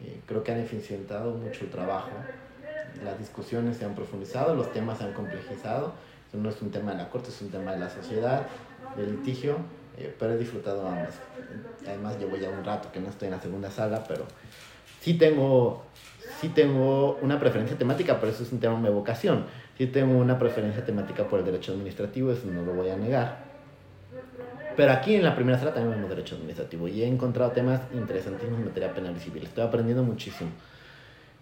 Eh, 0.04 0.22
creo 0.26 0.44
que 0.44 0.52
han 0.52 0.60
eficientado 0.60 1.34
mucho 1.34 1.64
el 1.64 1.70
trabajo 1.70 2.12
las 3.04 3.18
discusiones 3.18 3.78
se 3.78 3.86
han 3.86 3.96
profundizado, 3.96 4.56
los 4.56 4.72
temas 4.74 4.98
se 4.98 5.06
han 5.06 5.14
complejizado. 5.14 5.94
Esto 6.26 6.38
no 6.38 6.50
es 6.50 6.62
un 6.62 6.72
tema 6.72 6.92
de 6.92 6.98
la 6.98 7.10
corte, 7.10 7.30
es 7.30 7.42
un 7.42 7.50
tema 7.50 7.74
de 7.74 7.80
la 7.80 7.90
sociedad, 7.90 8.46
del 8.96 9.12
litigio, 9.12 9.58
eh, 9.98 10.14
pero 10.18 10.34
he 10.34 10.38
disfrutado 10.38 10.88
ambas. 10.88 11.16
Además, 11.86 12.18
llevo 12.20 12.38
ya 12.38 12.50
un 12.50 12.64
rato 12.64 12.92
que 12.92 13.00
no 13.00 13.10
estoy 13.10 13.28
en 13.28 13.34
la 13.34 13.42
segunda 13.42 13.70
sala, 13.72 14.04
pero 14.08 14.26
sí 15.02 15.16
tengo, 15.16 15.84
sí 16.40 16.50
tengo 16.50 17.18
una 17.22 17.40
preferencia 17.40 17.78
temática, 17.78 18.20
pero 18.20 18.32
eso 18.32 18.44
es 18.44 18.52
un 18.52 18.60
tema 18.60 18.80
de 18.82 18.90
vocación. 18.90 19.46
Sí 19.78 19.88
tengo 19.88 20.18
una 20.18 20.38
preferencia 20.38 20.86
temática 20.86 21.28
por 21.28 21.40
el 21.40 21.46
derecho 21.46 21.72
administrativo, 21.72 22.32
eso 22.32 22.48
no 22.48 22.64
lo 22.64 22.74
voy 22.74 22.90
a 22.90 22.98
negar. 22.98 23.51
Pero 24.76 24.92
aquí 24.94 25.16
en 25.16 25.24
la 25.24 25.36
primera 25.36 25.60
sala 25.60 25.74
también 25.74 25.96
vemos 25.96 26.10
derecho 26.10 26.36
administrativo 26.36 26.88
y 26.88 27.04
he 27.04 27.08
encontrado 27.08 27.52
temas 27.52 27.82
interesantísimos 27.94 28.60
en 28.60 28.66
materia 28.66 28.94
penal 28.94 29.16
y 29.16 29.20
civil. 29.20 29.44
Estoy 29.44 29.64
aprendiendo 29.64 30.04
muchísimo. 30.04 30.50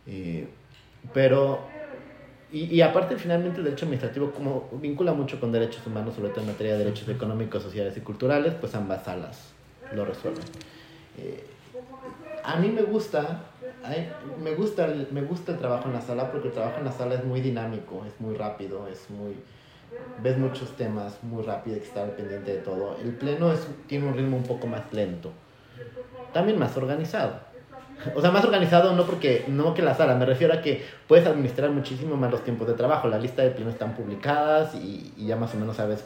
Eh, 0.08 0.48
pero, 1.14 1.70
y, 2.52 2.82
aparte 2.82 3.18
finalmente 3.18 3.60
el 3.60 3.66
derecho 3.66 3.86
administrativo 3.86 4.32
como 4.32 4.70
vincula 4.82 5.14
mucho 5.14 5.40
con 5.40 5.52
derechos 5.52 5.86
humanos, 5.86 6.16
sobre 6.16 6.30
todo 6.30 6.42
en 6.42 6.48
materia 6.48 6.74
de 6.74 6.80
derechos 6.80 7.08
económicos, 7.08 7.62
sociales 7.62 7.96
y 7.96 8.02
culturales, 8.02 8.54
pues 8.60 8.74
ambas 8.74 9.04
salas 9.04 9.54
lo 9.92 10.06
resuelven. 10.06 10.44
Eh, 11.18 11.44
a 12.44 12.56
mí 12.56 12.70
me 12.70 12.82
gusta, 12.82 13.44
me 14.40 14.56
gusta, 14.56 14.88
me 15.12 15.22
gusta 15.22 15.52
el 15.52 15.60
trabajo 15.60 15.88
en 15.88 15.94
la 15.94 16.02
sala 16.02 16.32
porque 16.32 16.48
el 16.48 16.54
trabajo 16.54 16.80
en 16.80 16.86
la 16.86 16.92
sala 16.92 17.16
es 17.16 17.24
muy 17.24 17.42
dinámico, 17.42 18.04
es 18.06 18.20
muy 18.20 18.36
rápido, 18.36 18.88
es 18.88 19.10
muy 19.10 19.36
ves 20.22 20.38
muchos 20.38 20.76
temas 20.76 21.18
muy 21.24 21.44
rápido, 21.44 21.76
hay 21.76 21.82
que 21.82 21.88
estar 21.88 22.16
pendiente 22.16 22.52
de 22.52 22.58
todo. 22.60 22.98
El 23.02 23.12
pleno 23.14 23.52
es, 23.52 23.68
tiene 23.88 24.08
un 24.08 24.16
ritmo 24.16 24.38
un 24.38 24.44
poco 24.44 24.68
más 24.68 24.82
lento, 24.92 25.32
también 26.34 26.60
más 26.60 26.76
organizado. 26.78 27.48
O 28.16 28.22
sea, 28.22 28.32
más 28.32 28.46
organizado 28.46 28.94
no 28.96 29.06
porque 29.06 29.44
no 29.50 29.74
que 29.74 29.82
la 29.82 29.94
sala, 29.94 30.16
me 30.16 30.26
refiero 30.26 30.54
a 30.54 30.62
que 30.62 30.86
puedes 31.08 31.28
administrar 31.28 31.70
muchísimo 31.70 32.16
más 32.16 32.32
los 32.32 32.44
tiempos 32.46 32.68
de 32.68 32.74
trabajo. 32.74 33.10
Las 33.10 33.22
listas 33.22 33.46
de 33.46 33.52
plenos 33.52 33.74
están 33.74 33.94
publicadas 33.94 34.74
y, 34.76 35.14
y, 35.18 35.26
ya 35.28 35.36
más 35.36 35.54
o 35.54 35.58
menos 35.58 35.76
sabes 35.76 36.06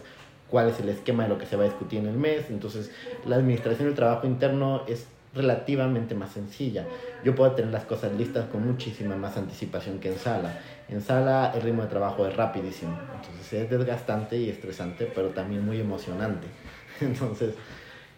cuál 0.50 0.70
es 0.70 0.80
el 0.80 0.90
esquema 0.90 1.24
de 1.24 1.30
lo 1.30 1.38
que 1.38 1.46
se 1.46 1.56
va 1.56 1.64
a 1.64 1.66
discutir 1.66 2.00
en 2.00 2.08
el 2.08 2.18
mes. 2.18 2.50
Entonces, 2.50 2.92
la 3.26 3.36
administración 3.36 3.88
del 3.88 3.96
trabajo 3.96 4.26
interno 4.26 4.82
es 4.88 5.06
relativamente 5.34 6.16
más 6.16 6.32
sencilla. 6.32 6.86
Yo 7.24 7.34
puedo 7.36 7.52
tener 7.52 7.72
las 7.72 7.86
cosas 7.86 8.12
listas 8.14 8.46
con 8.50 8.66
muchísima 8.66 9.16
más 9.16 9.36
anticipación 9.38 10.00
que 10.00 10.10
en 10.10 10.18
sala. 10.18 10.60
En 10.90 11.02
sala 11.02 11.52
el 11.56 11.62
ritmo 11.62 11.84
de 11.84 11.88
trabajo 11.88 12.28
es 12.28 12.36
rapidísimo. 12.36 12.98
Entonces, 13.16 13.54
es 13.54 13.70
desgastante 13.70 14.38
y 14.38 14.50
estresante, 14.50 15.12
pero 15.14 15.30
también 15.30 15.66
muy 15.66 15.80
emocionante. 15.80 16.48
Entonces, 17.02 17.56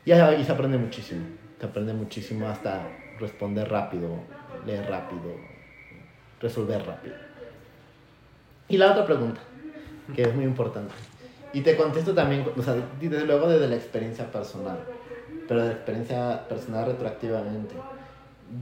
ya 0.05 0.33
y 0.33 0.43
se 0.43 0.51
aprende 0.51 0.77
muchísimo. 0.77 1.25
Se 1.59 1.65
aprende 1.65 1.93
muchísimo 1.93 2.47
hasta 2.47 2.85
responder 3.19 3.69
rápido, 3.69 4.19
leer 4.65 4.89
rápido, 4.89 5.35
resolver 6.41 6.85
rápido. 6.85 7.15
Y 8.67 8.77
la 8.77 8.91
otra 8.91 9.05
pregunta, 9.05 9.39
que 10.13 10.23
es 10.23 10.35
muy 10.35 10.43
importante. 10.43 10.93
Y 11.53 11.61
te 11.61 11.77
contesto 11.77 12.13
también, 12.13 12.45
o 12.57 12.61
sea, 12.61 12.75
desde 12.99 13.25
luego 13.25 13.47
desde 13.47 13.69
la 13.69 13.75
experiencia 13.75 14.29
personal, 14.29 14.79
pero 15.47 15.63
de 15.63 15.71
experiencia 15.71 16.47
personal 16.47 16.85
retroactivamente. 16.85 17.75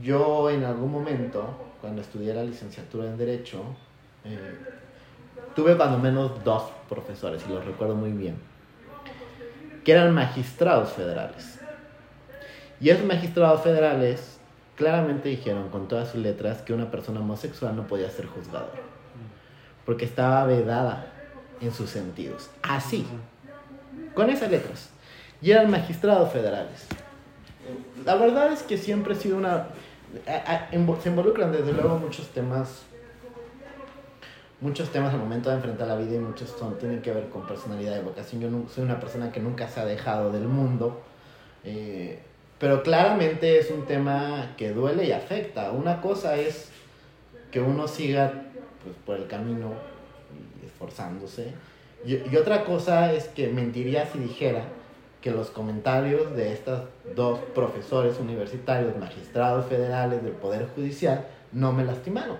Yo 0.02 0.50
en 0.50 0.64
algún 0.64 0.90
momento, 0.90 1.44
cuando 1.80 2.02
estudié 2.02 2.34
la 2.34 2.44
licenciatura 2.44 3.06
en 3.06 3.16
Derecho, 3.16 3.62
eh, 4.24 4.58
tuve 5.54 5.76
cuando 5.76 5.98
menos 5.98 6.42
dos 6.44 6.70
profesores, 6.88 7.44
y 7.48 7.52
los 7.52 7.64
recuerdo 7.64 7.94
muy 7.94 8.12
bien, 8.12 8.36
que 9.84 9.92
eran 9.92 10.14
magistrados 10.14 10.92
federales. 10.92 11.60
Y 12.80 12.90
esos 12.90 13.04
magistrados 13.04 13.62
federales 13.62 14.38
claramente 14.76 15.28
dijeron 15.28 15.68
con 15.68 15.88
todas 15.88 16.10
sus 16.10 16.20
letras 16.20 16.62
que 16.62 16.72
una 16.72 16.90
persona 16.90 17.20
homosexual 17.20 17.76
no 17.76 17.86
podía 17.86 18.10
ser 18.10 18.26
juzgador. 18.26 18.82
Porque 19.86 20.04
estaba 20.04 20.44
vedada 20.46 21.12
en 21.60 21.72
sus 21.72 21.90
sentidos. 21.90 22.50
Así. 22.62 23.06
Con 24.14 24.30
esas 24.30 24.50
letras. 24.50 24.90
Y 25.44 25.50
eran 25.50 25.70
magistrados 25.70 26.32
federales. 26.32 26.86
La 28.06 28.14
verdad 28.14 28.50
es 28.50 28.62
que 28.62 28.78
siempre 28.78 29.12
he 29.12 29.16
sido 29.16 29.36
una... 29.36 29.66
Se 31.02 31.08
involucran 31.10 31.52
desde 31.52 31.70
luego 31.70 31.98
muchos 31.98 32.28
temas. 32.28 32.84
Muchos 34.62 34.88
temas 34.88 35.12
al 35.12 35.20
momento 35.20 35.50
de 35.50 35.56
enfrentar 35.56 35.86
la 35.86 35.96
vida 35.96 36.14
y 36.14 36.18
muchos 36.18 36.48
son, 36.58 36.78
tienen 36.78 37.02
que 37.02 37.12
ver 37.12 37.28
con 37.28 37.46
personalidad 37.46 38.00
y 38.00 38.02
vocación. 38.02 38.40
Yo 38.40 38.48
soy 38.74 38.84
una 38.84 38.98
persona 38.98 39.30
que 39.30 39.40
nunca 39.40 39.68
se 39.68 39.80
ha 39.80 39.84
dejado 39.84 40.32
del 40.32 40.44
mundo. 40.44 41.02
Eh, 41.62 42.20
pero 42.58 42.82
claramente 42.82 43.58
es 43.58 43.70
un 43.70 43.84
tema 43.84 44.54
que 44.56 44.70
duele 44.70 45.04
y 45.04 45.12
afecta. 45.12 45.72
Una 45.72 46.00
cosa 46.00 46.36
es 46.36 46.70
que 47.50 47.60
uno 47.60 47.86
siga 47.86 48.32
pues, 48.82 48.96
por 49.04 49.16
el 49.16 49.26
camino 49.26 49.74
esforzándose. 50.64 51.52
Y, 52.06 52.14
y, 52.14 52.36
otra 52.38 52.64
cosa 52.64 53.12
es 53.12 53.28
que 53.28 53.48
mentiría 53.48 54.06
si 54.06 54.18
dijera 54.18 54.64
que 55.24 55.30
los 55.30 55.48
comentarios 55.48 56.36
de 56.36 56.52
estos 56.52 56.82
dos 57.16 57.38
profesores 57.54 58.20
universitarios, 58.20 58.94
magistrados 58.98 59.64
federales 59.64 60.22
del 60.22 60.34
Poder 60.34 60.68
Judicial, 60.74 61.26
no 61.50 61.72
me 61.72 61.82
lastimaron. 61.82 62.36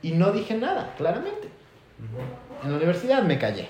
Y 0.00 0.12
no 0.12 0.30
dije 0.30 0.54
nada, 0.54 0.94
claramente. 0.96 1.48
En 2.62 2.70
la 2.70 2.76
universidad 2.76 3.24
me 3.24 3.40
callé. 3.40 3.66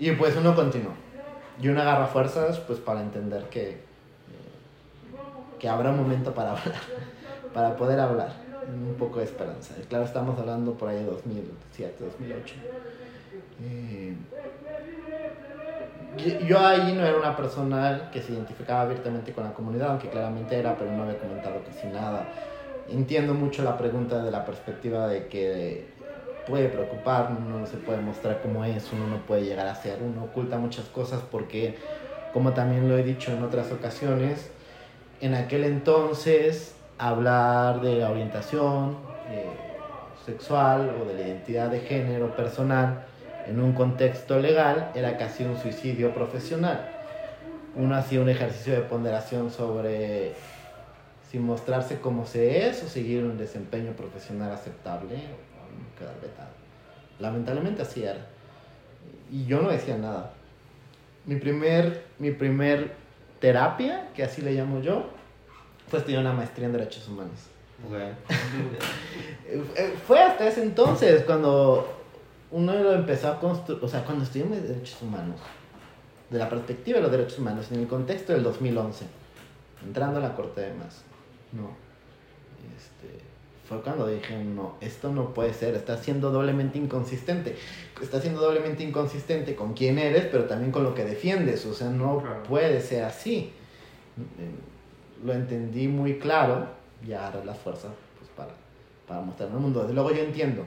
Y 0.00 0.10
pues 0.10 0.34
uno 0.34 0.52
continuó. 0.56 0.94
Y 1.62 1.68
uno 1.68 1.80
agarra 1.80 2.08
fuerzas 2.08 2.58
pues 2.58 2.80
para 2.80 3.02
entender 3.02 3.44
que, 3.44 3.80
que 5.60 5.68
habrá 5.68 5.90
un 5.90 5.98
momento 5.98 6.34
para 6.34 6.50
hablar, 6.56 6.80
para 7.54 7.76
poder 7.76 8.00
hablar, 8.00 8.32
un 8.66 8.96
poco 8.96 9.20
de 9.20 9.26
esperanza. 9.26 9.76
Y 9.80 9.86
claro, 9.86 10.06
estamos 10.06 10.36
hablando 10.40 10.74
por 10.74 10.88
ahí 10.88 10.96
de 10.96 11.04
2007, 11.04 11.94
2008. 12.00 12.54
Eh, 13.62 14.16
Yo- 16.12 16.58
ahí 16.58 16.92
no 16.94 17.06
era 17.06 17.16
una 17.18 17.36
persona 17.36 18.10
que 18.10 18.20
se 18.22 18.32
identificaba 18.32 18.82
abiertamente 18.82 19.32
con 19.32 19.44
la 19.44 19.54
comunidad, 19.54 19.90
aunque 19.90 20.10
claramente 20.10 20.58
era, 20.58 20.76
pero 20.76 20.90
no 20.90 21.02
había 21.04 21.18
comentado 21.18 21.62
casi 21.62 21.86
nada. 21.86 22.32
Entiendo 22.86 23.34
mucho 23.34 23.62
la 23.62 23.76
pregunta 23.78 24.22
de 24.22 24.30
la 24.32 24.44
perspectiva 24.44 25.06
de 25.08 25.28
que 25.28 25.94
puede 26.44 26.68
preocupar, 26.68 27.30
uno 27.38 27.58
no 27.60 27.66
se 27.66 27.78
puede 27.78 28.00
mostrar 28.00 28.40
como 28.40 28.64
es, 28.64 28.92
uno 28.92 29.06
no 29.06 29.24
puede 29.26 29.44
llegar 29.44 29.68
a 29.68 29.74
ser, 29.76 30.02
uno 30.02 30.24
oculta 30.24 30.58
muchas 30.58 30.86
cosas 30.88 31.22
porque, 31.22 31.78
como 32.32 32.54
también 32.54 32.88
lo 32.88 32.98
he 32.98 33.04
dicho 33.04 33.32
en 33.32 33.42
otras 33.44 33.70
ocasiones, 33.72 34.50
en 35.20 35.34
aquel 35.34 35.64
entonces 35.64 36.76
hablar 36.98 37.80
de 37.82 37.96
la 37.96 38.10
orientación 38.10 38.98
eh, 39.28 39.72
sexual 40.14 40.90
o 41.00 41.04
de 41.04 41.14
la 41.14 41.22
identidad 41.22 41.70
de 41.70 41.80
género 41.80 42.34
personal 42.36 43.06
en 43.46 43.60
un 43.60 43.72
contexto 43.72 44.38
legal 44.38 44.92
era 44.94 45.16
casi 45.16 45.44
un 45.44 45.58
suicidio 45.58 46.12
profesional. 46.14 46.88
Uno 47.76 47.94
hacía 47.94 48.20
un 48.20 48.28
ejercicio 48.28 48.74
de 48.74 48.80
ponderación 48.80 49.50
sobre 49.50 50.34
si 51.30 51.38
mostrarse 51.38 52.00
como 52.00 52.26
se 52.26 52.66
es 52.66 52.82
o 52.82 52.88
seguir 52.88 53.22
un 53.22 53.38
desempeño 53.38 53.92
profesional 53.92 54.52
aceptable 54.52 55.14
o 55.14 55.98
quedar 55.98 56.20
vetado. 56.20 56.50
Lamentablemente 57.20 57.82
así 57.82 58.02
era. 58.02 58.26
Y 59.30 59.44
yo 59.46 59.62
no 59.62 59.70
decía 59.70 59.96
nada. 59.96 60.32
Mi 61.26 61.36
primer, 61.36 62.04
mi 62.18 62.32
primer 62.32 62.94
terapia, 63.38 64.08
que 64.14 64.24
así 64.24 64.42
le 64.42 64.52
llamo 64.52 64.80
yo, 64.80 65.04
fue 65.88 66.00
estudiar 66.00 66.22
una 66.22 66.32
maestría 66.32 66.66
en 66.66 66.72
Derechos 66.72 67.06
Humanos. 67.08 67.48
Eh, 69.52 69.94
Fue 70.06 70.22
hasta 70.22 70.46
ese 70.46 70.62
entonces 70.62 71.24
cuando 71.24 71.99
uno 72.52 72.74
lo 72.74 72.92
empezó 72.92 73.28
a 73.28 73.38
construir, 73.40 73.82
o 73.84 73.88
sea, 73.88 74.04
cuando 74.04 74.24
estudiamos 74.24 74.62
derechos 74.62 75.00
humanos, 75.02 75.36
de 76.30 76.38
la 76.38 76.48
perspectiva 76.48 76.96
de 76.98 77.02
los 77.02 77.10
derechos 77.12 77.38
humanos, 77.38 77.70
en 77.72 77.80
el 77.80 77.86
contexto 77.88 78.32
del 78.32 78.42
2011, 78.42 79.04
entrando 79.84 80.18
a 80.18 80.22
la 80.22 80.34
Corte 80.34 80.60
de 80.60 80.74
Más, 80.74 81.02
no, 81.52 81.70
este, 82.76 83.18
fue 83.68 83.80
cuando 83.82 84.06
dije, 84.06 84.42
no, 84.44 84.74
esto 84.80 85.10
no 85.12 85.32
puede 85.34 85.52
ser, 85.54 85.74
está 85.74 85.96
siendo 85.96 86.30
doblemente 86.30 86.78
inconsistente, 86.78 87.56
está 88.00 88.20
siendo 88.20 88.40
doblemente 88.40 88.82
inconsistente 88.84 89.54
con 89.54 89.74
quién 89.74 89.98
eres, 89.98 90.26
pero 90.30 90.44
también 90.44 90.70
con 90.72 90.84
lo 90.84 90.94
que 90.94 91.04
defiendes, 91.04 91.66
o 91.66 91.74
sea, 91.74 91.88
no 91.90 92.18
Claro. 92.20 92.42
puede 92.44 92.80
ser 92.80 93.04
así. 93.04 93.52
Eh, 94.38 94.50
Lo 95.24 95.32
entendí 95.34 95.86
muy 95.86 96.18
claro, 96.18 96.66
ya 97.06 97.26
agarré 97.28 97.44
la 97.44 97.54
fuerza 97.54 97.88
pues, 98.18 98.30
para, 98.36 98.52
para 99.06 99.20
mostrarme 99.20 99.56
al 99.56 99.60
mundo. 99.60 99.80
Desde 99.82 99.92
luego 99.94 100.12
yo 100.12 100.22
entiendo, 100.22 100.64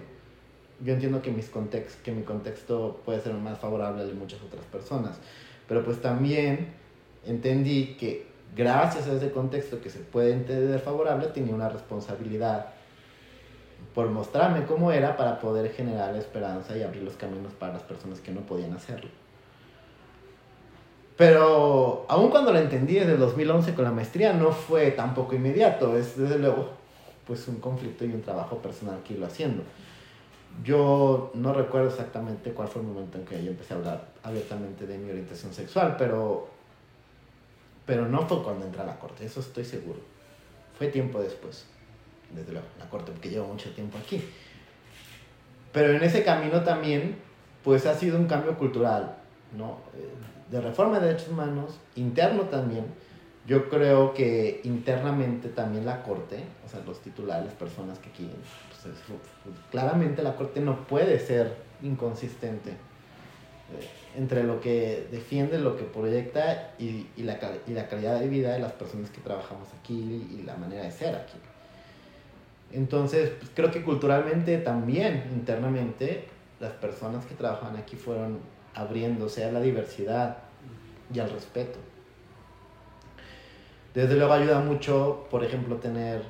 yo 0.84 0.93
entiendo 0.93 1.21
que, 1.21 1.31
mis 1.31 1.49
context, 1.49 2.01
que 2.01 2.11
mi 2.11 2.23
contexto 2.23 3.01
puede 3.05 3.21
ser 3.21 3.34
más 3.34 3.59
favorable 3.59 4.01
al 4.01 4.07
de 4.07 4.13
muchas 4.13 4.41
otras 4.41 4.65
personas, 4.65 5.17
pero 5.67 5.84
pues 5.84 6.01
también 6.01 6.73
entendí 7.25 7.95
que 7.99 8.27
gracias 8.55 9.07
a 9.07 9.13
ese 9.13 9.31
contexto 9.31 9.81
que 9.81 9.89
se 9.89 9.99
puede 9.99 10.34
entender 10.34 10.79
favorable, 10.79 11.27
tenía 11.27 11.53
una 11.53 11.69
responsabilidad 11.69 12.67
por 13.93 14.09
mostrarme 14.09 14.65
cómo 14.65 14.91
era 14.91 15.15
para 15.17 15.39
poder 15.39 15.71
generar 15.71 16.15
esperanza 16.15 16.75
y 16.75 16.84
abrir 16.84 17.03
los 17.03 17.15
caminos 17.15 17.53
para 17.53 17.73
las 17.73 17.84
personas 17.84 18.19
que 18.19 18.31
no 18.31 18.41
podían 18.41 18.73
hacerlo. 18.73 19.09
Pero 21.15 22.05
aun 22.09 22.29
cuando 22.31 22.51
lo 22.51 22.59
entendí 22.59 22.95
desde 22.95 23.13
el 23.13 23.19
2011 23.19 23.75
con 23.75 23.84
la 23.84 23.91
maestría, 23.91 24.34
no 24.34 24.51
fue 24.51 24.91
tampoco 24.91 25.36
inmediato, 25.36 25.95
es 25.95 26.17
desde 26.17 26.39
luego 26.39 26.69
pues 27.27 27.47
un 27.47 27.59
conflicto 27.59 28.03
y 28.03 28.09
un 28.09 28.21
trabajo 28.21 28.57
personal 28.57 28.99
que 29.03 29.13
iba 29.13 29.27
haciendo. 29.27 29.63
Yo 30.62 31.32
no 31.34 31.54
recuerdo 31.54 31.89
exactamente 31.89 32.51
cuál 32.51 32.68
fue 32.68 32.82
el 32.82 32.88
momento 32.88 33.18
en 33.18 33.26
que 33.26 33.43
yo 33.43 33.51
empecé 33.51 33.74
a 33.74 33.78
hablar 33.78 34.08
abiertamente 34.22 34.86
de 34.86 34.97
mi 34.97 35.10
orientación 35.10 35.54
sexual, 35.54 35.95
pero, 35.97 36.47
pero 37.86 38.08
no 38.08 38.28
fue 38.28 38.43
cuando 38.43 38.66
entré 38.66 38.82
a 38.82 38.86
la 38.86 38.99
corte, 38.99 39.26
eso 39.26 39.39
estoy 39.39 39.66
seguro. 39.66 39.99
Fue 40.78 40.88
tiempo 40.88 41.20
después, 41.20 41.66
desde 42.34 42.51
luego, 42.51 42.68
la 42.78 42.88
corte, 42.89 43.12
porque 43.12 43.30
llevo 43.30 43.47
mucho 43.47 43.72
tiempo 43.72 43.97
aquí. 43.97 44.24
Pero 45.72 45.93
en 45.93 46.04
ese 46.04 46.24
camino 46.24 46.64
también, 46.64 47.18
pues 47.64 47.86
ha 47.86 47.95
sido 47.95 48.18
un 48.20 48.28
cambio 48.28 48.58
cultural, 48.58 49.16
¿no? 49.58 49.80
Eh, 49.95 50.08
De 50.51 50.62
reforma 50.62 50.99
de 50.99 51.08
derechos 51.08 51.30
humanos, 51.30 51.80
interno 51.95 52.43
también. 52.43 52.86
Yo 53.47 53.70
creo 53.70 54.14
que 54.14 54.62
internamente 54.64 55.49
también 55.49 55.86
la 55.86 56.04
corte, 56.04 56.43
o 56.66 56.70
sea, 56.70 56.80
los 56.86 57.01
titulares, 57.01 57.51
personas 57.54 57.97
que 57.99 58.10
aquí, 58.10 58.30
pues, 58.84 58.95
es- 58.95 59.69
claramente 59.71 60.23
la 60.23 60.36
corte 60.36 60.59
no 60.59 60.86
puede 60.88 61.19
ser 61.19 61.55
inconsistente 61.81 62.71
eh, 62.71 63.89
entre 64.17 64.43
lo 64.43 64.61
que 64.61 65.07
defiende, 65.11 65.57
lo 65.57 65.75
que 65.75 65.84
proyecta 65.84 66.73
y, 66.77 67.07
la, 67.17 67.39
calidad 67.39 68.19
de 68.19 68.27
vida 68.27 68.53
de 68.53 68.59
las 68.59 68.73
personas 68.73 69.09
que 69.09 69.21
trabajamos 69.21 69.67
aquí 69.79 70.27
y 70.31 70.43
la 70.43 70.55
manera 70.55 70.84
de 70.84 70.91
ser 70.91 71.15
aquí. 71.15 71.38
Entonces, 72.71 73.31
pues, 73.39 73.51
creo 73.53 73.71
que 73.71 73.84
culturalmente 73.84 74.57
también, 74.57 75.23
internamente, 75.31 76.25
las 76.59 76.71
personas 76.73 77.25
que 77.25 77.36
trabajan 77.36 77.75
aquí 77.77 77.95
fueron 77.95 78.39
abriéndose 78.73 79.45
a 79.45 79.51
la 79.51 79.61
diversidad 79.61 80.38
y 81.13 81.19
al 81.19 81.29
respeto. 81.29 81.77
Desde 83.93 84.15
luego 84.15 84.34
ayuda 84.34 84.59
mucho, 84.59 85.27
por 85.29 85.43
ejemplo, 85.43 85.75
tener 85.75 86.23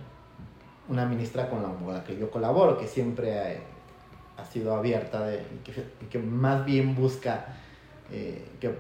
una 0.93 1.05
ministra 1.05 1.49
con 1.49 1.61
la, 1.63 1.69
con 1.69 1.93
la 1.93 2.03
que 2.03 2.17
yo 2.17 2.29
colaboro, 2.31 2.77
que 2.77 2.87
siempre 2.87 3.39
ha, 3.39 4.41
ha 4.41 4.45
sido 4.45 4.75
abierta 4.75 5.25
de, 5.25 5.41
y, 5.41 6.05
que, 6.05 6.19
más 6.19 6.63
bien 6.65 6.95
busca 6.95 7.45
eh, 8.11 8.45
que, 8.59 8.73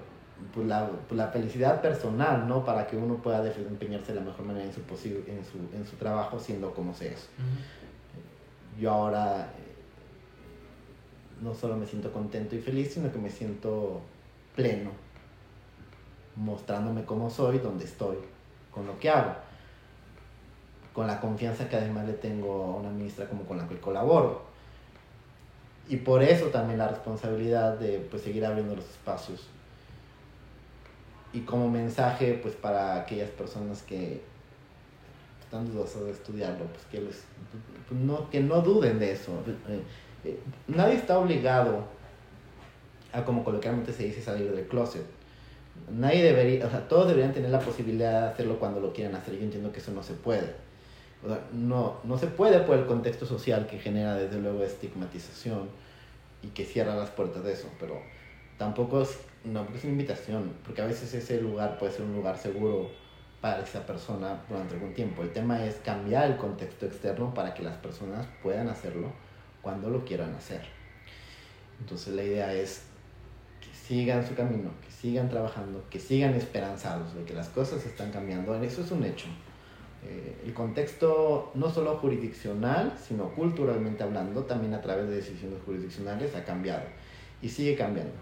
pues, 0.53 0.67
la, 0.67 0.87
pues, 1.07 1.17
la 1.17 1.27
felicidad 1.29 1.81
personal, 1.81 2.47
¿no? 2.47 2.63
Para 2.63 2.85
que 2.87 2.95
uno 2.95 3.15
pueda 3.15 3.41
desempeñarse 3.41 4.13
de 4.13 4.19
la 4.19 4.25
mejor 4.25 4.45
manera 4.45 4.65
en 4.65 4.73
su, 4.73 4.81
posi- 4.81 5.23
en 5.27 5.43
su, 5.43 5.75
en 5.75 5.85
su 5.85 5.95
trabajo 5.95 6.39
siendo 6.39 6.73
como 6.73 6.93
se 6.93 7.13
es. 7.13 7.29
Yo 8.79 8.91
ahora 8.91 9.41
eh, 9.57 9.73
no 11.41 11.53
solo 11.53 11.75
me 11.75 11.85
siento 11.85 12.11
contento 12.11 12.55
y 12.55 12.59
feliz, 12.59 12.93
sino 12.93 13.11
que 13.11 13.17
me 13.19 13.29
siento 13.29 14.01
pleno, 14.55 14.91
mostrándome 16.35 17.03
cómo 17.05 17.29
soy, 17.29 17.59
donde 17.59 17.85
estoy, 17.85 18.17
con 18.71 18.85
lo 18.87 18.97
que 18.99 19.09
hago, 19.09 19.35
con 20.93 21.07
la 21.07 21.19
confianza 21.19 21.67
que 21.67 21.75
además 21.75 22.05
le 22.05 22.13
tengo 22.13 22.63
a 22.63 22.75
una 22.77 22.89
ministra 22.89 23.27
como 23.27 23.43
con 23.43 23.57
la 23.57 23.67
que 23.67 23.79
colaboro. 23.79 24.43
Y 25.89 25.97
por 25.97 26.23
eso 26.23 26.47
también 26.47 26.79
la 26.79 26.87
responsabilidad 26.87 27.77
de 27.77 27.99
pues, 27.99 28.21
seguir 28.21 28.45
abriendo 28.45 28.75
los 28.75 28.85
espacios. 28.85 29.47
Y 31.33 31.41
como 31.41 31.69
mensaje 31.69 32.39
pues 32.41 32.53
para 32.53 32.95
aquellas 32.95 33.29
personas 33.31 33.81
que 33.81 34.21
están 35.43 35.71
dudosas 35.71 36.05
de 36.05 36.11
estudiarlo, 36.11 36.65
pues 36.65 36.85
que, 36.85 37.01
les, 37.01 37.23
pues, 37.87 37.99
no, 37.99 38.29
que 38.29 38.39
no 38.39 38.61
duden 38.61 38.99
de 38.99 39.11
eso. 39.11 39.31
Eh, 39.67 39.81
eh, 40.25 40.39
nadie 40.67 40.95
está 40.95 41.17
obligado 41.17 41.83
a, 43.11 43.25
como 43.25 43.43
coloquialmente 43.43 43.91
se 43.91 44.03
dice, 44.03 44.21
salir 44.21 44.51
del 44.51 44.67
closet. 44.67 45.05
Nadie 45.91 46.23
debería, 46.23 46.67
o 46.67 46.69
sea, 46.69 46.87
todos 46.87 47.07
deberían 47.07 47.33
tener 47.33 47.49
la 47.49 47.59
posibilidad 47.59 48.21
de 48.21 48.27
hacerlo 48.27 48.59
cuando 48.59 48.79
lo 48.79 48.93
quieran 48.93 49.15
hacer. 49.15 49.35
Yo 49.35 49.43
entiendo 49.43 49.71
que 49.71 49.79
eso 49.79 49.91
no 49.91 50.03
se 50.03 50.13
puede. 50.13 50.62
O 51.23 51.27
sea, 51.27 51.41
no, 51.53 51.99
no 52.03 52.17
se 52.17 52.27
puede 52.27 52.59
por 52.59 52.77
el 52.77 52.85
contexto 52.85 53.25
social 53.25 53.67
que 53.67 53.79
genera 53.79 54.15
desde 54.15 54.39
luego 54.39 54.63
estigmatización 54.63 55.69
y 56.41 56.47
que 56.49 56.65
cierra 56.65 56.95
las 56.95 57.09
puertas 57.11 57.43
de 57.43 57.53
eso, 57.53 57.69
pero 57.79 58.01
tampoco 58.57 59.01
es, 59.01 59.17
no, 59.45 59.65
es 59.73 59.83
una 59.83 59.93
invitación, 59.93 60.53
porque 60.65 60.81
a 60.81 60.85
veces 60.85 61.13
ese 61.13 61.41
lugar 61.41 61.77
puede 61.77 61.93
ser 61.93 62.01
un 62.01 62.15
lugar 62.15 62.37
seguro 62.37 62.89
para 63.39 63.61
esa 63.61 63.85
persona 63.85 64.41
durante 64.47 64.75
algún 64.75 64.93
tiempo. 64.93 65.21
El 65.21 65.31
tema 65.31 65.65
es 65.65 65.75
cambiar 65.75 66.31
el 66.31 66.37
contexto 66.37 66.85
externo 66.85 67.33
para 67.33 67.53
que 67.53 67.63
las 67.63 67.75
personas 67.77 68.25
puedan 68.41 68.69
hacerlo 68.69 69.11
cuando 69.61 69.89
lo 69.89 70.05
quieran 70.05 70.33
hacer. 70.35 70.61
Entonces 71.79 72.13
la 72.13 72.23
idea 72.23 72.53
es 72.53 72.83
que 73.59 73.73
sigan 73.75 74.25
su 74.25 74.35
camino, 74.35 74.71
que 74.85 74.91
sigan 74.91 75.29
trabajando, 75.29 75.83
que 75.89 75.99
sigan 75.99 76.33
esperanzados 76.35 77.13
de 77.15 77.23
que 77.23 77.33
las 77.33 77.49
cosas 77.49 77.85
están 77.85 78.11
cambiando. 78.11 78.55
Eso 78.61 78.81
es 78.81 78.91
un 78.91 79.03
hecho. 79.03 79.27
Eh, 80.05 80.43
el 80.45 80.53
contexto 80.53 81.51
no 81.53 81.69
solo 81.69 81.97
jurisdiccional, 81.97 82.97
sino 83.01 83.29
culturalmente 83.29 84.03
hablando, 84.03 84.43
también 84.43 84.73
a 84.73 84.81
través 84.81 85.07
de 85.07 85.15
decisiones 85.15 85.59
jurisdiccionales 85.65 86.35
ha 86.35 86.43
cambiado 86.43 86.83
y 87.41 87.49
sigue 87.49 87.75
cambiando. 87.75 88.13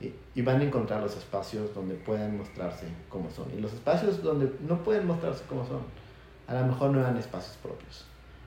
Y, 0.00 0.12
y 0.34 0.42
van 0.42 0.60
a 0.60 0.64
encontrar 0.64 1.00
los 1.00 1.16
espacios 1.16 1.72
donde 1.74 1.94
puedan 1.94 2.36
mostrarse 2.36 2.86
como 3.08 3.30
son. 3.30 3.46
Y 3.56 3.60
los 3.60 3.72
espacios 3.72 4.22
donde 4.22 4.52
no 4.66 4.82
pueden 4.82 5.06
mostrarse 5.06 5.44
como 5.44 5.64
son, 5.66 5.82
a 6.48 6.54
lo 6.54 6.66
mejor 6.66 6.90
no 6.90 7.00
eran 7.00 7.16
espacios 7.16 7.56
propios. 7.62 8.04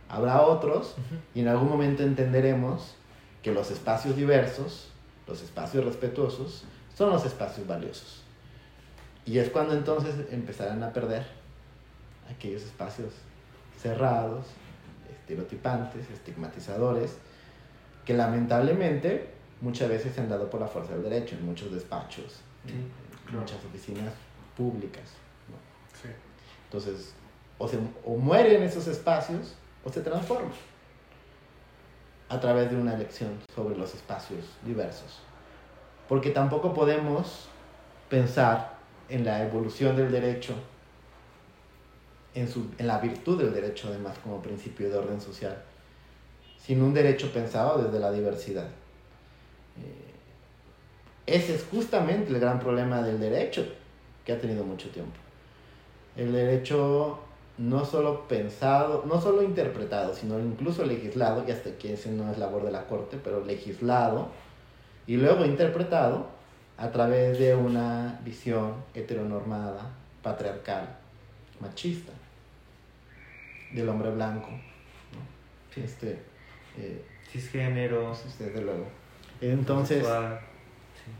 Habrá 0.09 0.41
otros 0.41 0.95
y 1.33 1.41
en 1.41 1.47
algún 1.47 1.69
momento 1.69 2.03
entenderemos 2.03 2.95
que 3.41 3.51
los 3.51 3.71
espacios 3.71 4.15
diversos, 4.15 4.89
los 5.27 5.41
espacios 5.41 5.85
respetuosos, 5.85 6.65
son 6.95 7.09
los 7.09 7.25
espacios 7.25 7.65
valiosos. 7.65 8.23
Y 9.25 9.39
es 9.39 9.49
cuando 9.49 9.73
entonces 9.73 10.15
empezarán 10.31 10.83
a 10.83 10.93
perder 10.93 11.25
aquellos 12.29 12.63
espacios 12.63 13.13
cerrados, 13.81 14.45
estereotipantes, 15.11 16.09
estigmatizadores, 16.09 17.17
que 18.05 18.13
lamentablemente 18.13 19.29
muchas 19.61 19.89
veces 19.89 20.13
se 20.13 20.21
han 20.21 20.29
dado 20.29 20.49
por 20.49 20.61
la 20.61 20.67
fuerza 20.67 20.93
del 20.93 21.03
derecho 21.03 21.35
en 21.35 21.45
muchos 21.45 21.71
despachos, 21.71 22.41
muchas 23.31 23.57
oficinas 23.65 24.13
públicas. 24.55 25.03
¿no? 25.49 25.57
Sí. 26.01 26.09
Entonces, 26.65 27.13
o, 27.57 27.67
se, 27.67 27.77
o 28.03 28.17
mueren 28.17 28.63
esos 28.63 28.87
espacios 28.87 29.55
o 29.83 29.91
se 29.91 30.01
transforman 30.01 30.51
a 32.29 32.39
través 32.39 32.71
de 32.71 32.75
una 32.75 32.93
elección 32.93 33.39
sobre 33.53 33.77
los 33.77 33.93
espacios 33.93 34.45
diversos. 34.63 35.19
Porque 36.09 36.31
tampoco 36.31 36.73
podemos 36.73 37.47
pensar 38.09 38.75
en 39.09 39.25
la 39.25 39.43
evolución 39.43 39.95
del 39.95 40.11
derecho, 40.11 40.55
en, 42.35 42.47
su, 42.47 42.67
en 42.77 42.87
la 42.87 42.99
virtud 42.99 43.39
del 43.41 43.53
derecho 43.53 43.87
además 43.87 44.17
como 44.19 44.41
principio 44.41 44.89
de 44.89 44.97
orden 44.97 45.19
social, 45.19 45.57
sin 46.59 46.81
un 46.81 46.93
derecho 46.93 47.31
pensado 47.31 47.81
desde 47.81 47.99
la 47.99 48.11
diversidad. 48.11 48.67
Eh, 49.77 50.13
ese 51.25 51.55
es 51.55 51.65
justamente 51.71 52.31
el 52.31 52.39
gran 52.39 52.59
problema 52.59 53.01
del 53.01 53.19
derecho 53.19 53.65
que 54.23 54.33
ha 54.33 54.39
tenido 54.39 54.63
mucho 54.63 54.89
tiempo. 54.89 55.17
El 56.15 56.31
derecho 56.31 57.19
no 57.57 57.85
solo 57.85 58.27
pensado, 58.27 59.05
no 59.07 59.21
solo 59.21 59.41
interpretado, 59.41 60.13
sino 60.13 60.39
incluso 60.39 60.83
legislado, 60.85 61.45
y 61.47 61.51
hasta 61.51 61.71
que 61.77 61.93
ese 61.93 62.11
no 62.11 62.31
es 62.31 62.37
labor 62.37 62.65
de 62.65 62.71
la 62.71 62.85
Corte, 62.87 63.17
pero 63.23 63.43
legislado 63.43 64.29
y 65.07 65.17
luego 65.17 65.45
interpretado 65.45 66.27
a 66.77 66.91
través 66.91 67.39
de 67.39 67.55
una 67.55 68.19
visión 68.23 68.73
heteronormada, 68.93 69.91
patriarcal, 70.21 70.97
machista, 71.61 72.11
del 73.71 73.89
hombre 73.89 74.11
blanco, 74.11 74.49
¿no? 74.51 75.83
este, 75.83 76.19
eh, 76.77 77.01
Cisgénero. 77.31 78.15
desde 78.39 78.61
luego. 78.61 78.85
Entonces, 79.41 80.05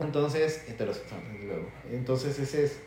entonces, 0.00 0.64
heterosexual, 0.68 1.20
desde 1.32 1.46
luego. 1.46 1.68
Entonces, 1.90 2.38
ese 2.38 2.64
es. 2.64 2.80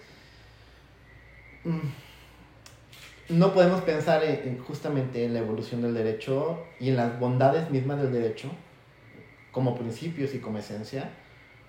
mm, 1.63 3.37
No 3.37 3.53
podemos 3.53 3.81
pensar 3.83 4.23
en, 4.23 4.47
en 4.47 4.57
justamente 4.59 5.23
en 5.23 5.33
la 5.33 5.39
evolución 5.39 5.81
del 5.81 5.93
derecho 5.93 6.65
y 6.79 6.89
en 6.89 6.97
las 6.97 7.19
bondades 7.19 7.69
mismas 7.69 8.01
del 8.01 8.11
derecho 8.11 8.49
como 9.51 9.77
principios 9.77 10.33
y 10.33 10.39
como 10.39 10.57
esencia. 10.57 11.09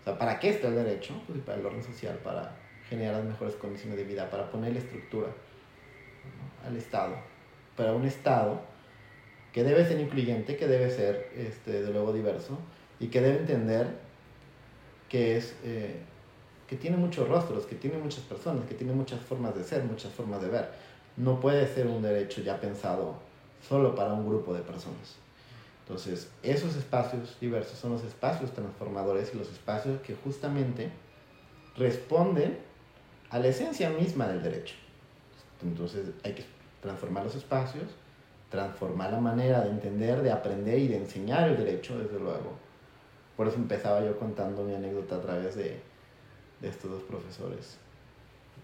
O 0.00 0.04
sea, 0.04 0.18
¿para 0.18 0.38
qué 0.40 0.50
está 0.50 0.68
el 0.68 0.74
derecho? 0.76 1.20
Pues 1.26 1.40
para 1.40 1.58
el 1.58 1.66
orden 1.66 1.82
social, 1.84 2.18
para 2.24 2.56
generar 2.88 3.16
las 3.16 3.24
mejores 3.24 3.54
condiciones 3.56 3.98
de 3.98 4.04
vida, 4.04 4.28
para 4.30 4.50
ponerle 4.50 4.78
estructura 4.80 5.28
¿no? 5.28 6.66
al 6.68 6.76
Estado. 6.76 7.14
Para 7.76 7.92
un 7.92 8.04
Estado 8.04 8.60
que 9.52 9.64
debe 9.64 9.84
ser 9.86 10.00
incluyente, 10.00 10.56
que 10.56 10.66
debe 10.66 10.90
ser, 10.90 11.30
este, 11.36 11.82
de 11.82 11.92
luego, 11.92 12.12
diverso 12.12 12.58
y 12.98 13.08
que 13.08 13.20
debe 13.20 13.38
entender 13.38 13.86
que 15.08 15.36
es 15.36 15.54
eh, 15.64 15.96
que 16.68 16.76
tiene 16.76 16.96
muchos 16.96 17.28
rostros, 17.28 17.66
que 17.66 17.74
tiene 17.74 17.98
muchas 17.98 18.20
personas, 18.20 18.64
que 18.66 18.74
tiene 18.74 18.92
muchas 18.92 19.20
formas 19.20 19.56
de 19.56 19.64
ser, 19.64 19.82
muchas 19.82 20.12
formas 20.12 20.40
de 20.40 20.48
ver. 20.48 20.70
No 21.16 21.40
puede 21.40 21.66
ser 21.66 21.88
un 21.88 22.00
derecho 22.00 22.42
ya 22.42 22.60
pensado 22.60 23.16
solo 23.68 23.96
para 23.96 24.12
un 24.12 24.24
grupo 24.28 24.54
de 24.54 24.60
personas. 24.60 25.16
Entonces, 25.82 26.30
esos 26.44 26.76
espacios 26.76 27.36
diversos 27.40 27.76
son 27.76 27.90
los 27.90 28.04
espacios 28.04 28.52
transformadores 28.52 29.34
y 29.34 29.38
los 29.38 29.50
espacios 29.50 30.00
que 30.02 30.14
justamente 30.14 30.92
responden 31.76 32.56
a 33.30 33.40
la 33.40 33.48
esencia 33.48 33.90
misma 33.90 34.28
del 34.28 34.40
derecho. 34.40 34.76
Entonces, 35.62 36.10
hay 36.22 36.34
que 36.34 36.44
transformar 36.80 37.24
los 37.24 37.34
espacios, 37.34 37.84
transformar 38.50 39.12
la 39.12 39.20
manera 39.20 39.60
de 39.62 39.70
entender, 39.70 40.22
de 40.22 40.32
aprender 40.32 40.78
y 40.78 40.88
de 40.88 40.96
enseñar 40.96 41.48
el 41.48 41.56
derecho, 41.56 41.98
desde 41.98 42.18
luego. 42.18 42.52
Por 43.36 43.46
eso 43.48 43.56
empezaba 43.56 44.04
yo 44.04 44.18
contando 44.18 44.64
mi 44.64 44.74
anécdota 44.74 45.16
a 45.16 45.20
través 45.20 45.54
de, 45.56 45.80
de 46.60 46.68
estos 46.68 46.90
dos 46.90 47.02
profesores. 47.04 47.76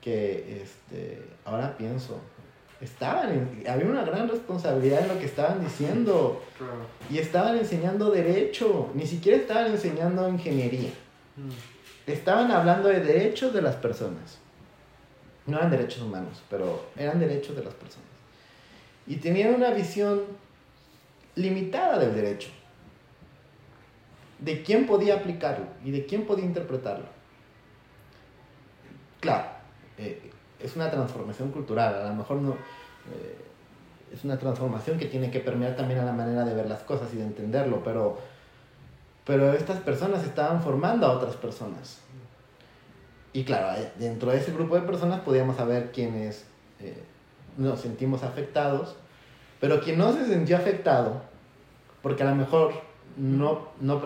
Que 0.01 0.63
este, 0.63 1.23
ahora 1.45 1.77
pienso, 1.77 2.19
estaban 2.81 3.31
en- 3.33 3.65
había 3.69 3.87
una 3.87 4.05
gran 4.05 4.29
responsabilidad 4.29 5.01
en 5.03 5.09
lo 5.09 5.19
que 5.19 5.25
estaban 5.27 5.63
diciendo 5.65 6.43
y 7.11 7.19
estaban 7.19 7.57
enseñando 7.57 8.11
derecho, 8.11 8.91
ni 8.95 9.07
siquiera 9.07 9.39
estaban 9.39 9.67
enseñando 9.73 10.29
ingeniería. 10.29 10.91
Mm. 11.37 12.11
Estaban 12.11 12.51
hablando 12.51 12.89
de 12.89 13.01
derechos 13.01 13.53
de 13.55 13.63
las 13.63 13.77
personas. 13.77 14.39
No 15.47 15.57
eran 15.59 15.71
derechos 15.71 16.03
humanos, 16.03 16.43
pero 16.51 16.87
eran 16.97 17.19
derechos 17.19 17.57
de 17.57 17.65
las 17.65 17.75
personas. 17.75 18.06
Y 19.07 19.17
tenían 19.17 19.55
una 19.55 19.71
visión 19.71 20.23
limitada 21.35 21.99
del 21.99 22.15
derecho. 22.15 22.51
De 24.39 24.63
quién 24.63 24.87
podía 24.87 25.17
aplicarlo 25.17 25.67
y 25.85 25.91
de 25.91 26.07
quién 26.07 26.27
podía 26.27 26.45
interpretarlo. 26.45 27.07
Claro, 29.21 29.47
eh, 29.99 30.31
es 30.61 30.77
una 30.77 30.91
transformación 30.91 31.51
cultural, 31.53 31.95
a 31.95 32.09
lo 32.09 32.15
mejor 32.15 32.39
no... 32.39 32.53
eh, 32.53 33.47
es 34.13 34.25
una 34.25 34.39
transformación 34.39 34.99
que 34.99 35.07
tiene 35.07 35.31
que 35.31 35.41
permear 35.41 35.77
también 35.77 36.01
a 36.01 36.05
la 36.05 36.13
manera 36.13 36.45
de 36.45 36.55
ver 36.55 36.67
las 36.67 36.83
cosas 36.83 37.13
y 37.13 37.17
de 37.17 37.25
entenderlo, 37.25 37.83
pero, 37.83 38.19
pero 39.25 39.53
estas 39.53 39.81
personas 39.81 40.25
estaban 40.25 40.63
formando 40.63 41.07
a 41.07 41.13
otras 41.13 41.35
personas. 41.37 42.01
Y 43.33 43.45
claro, 43.45 43.79
dentro 43.99 44.31
de 44.31 44.39
ese 44.39 44.53
grupo 44.53 44.77
de 44.77 44.83
personas 44.83 45.21
podíamos 45.21 45.57
saber 45.57 45.91
quiénes 45.93 46.47
eh, 46.81 47.03
nos 47.57 47.81
sentimos 47.81 48.23
afectados, 48.23 48.97
pero 49.61 49.81
quien 49.81 49.99
no 49.99 50.13
se 50.13 50.27
sintió 50.27 50.57
afectado, 50.57 51.23
porque 52.03 52.23
a 52.23 52.27
lo 52.27 52.35
mejor 52.35 52.73
no, 53.17 53.69
no 53.81 54.03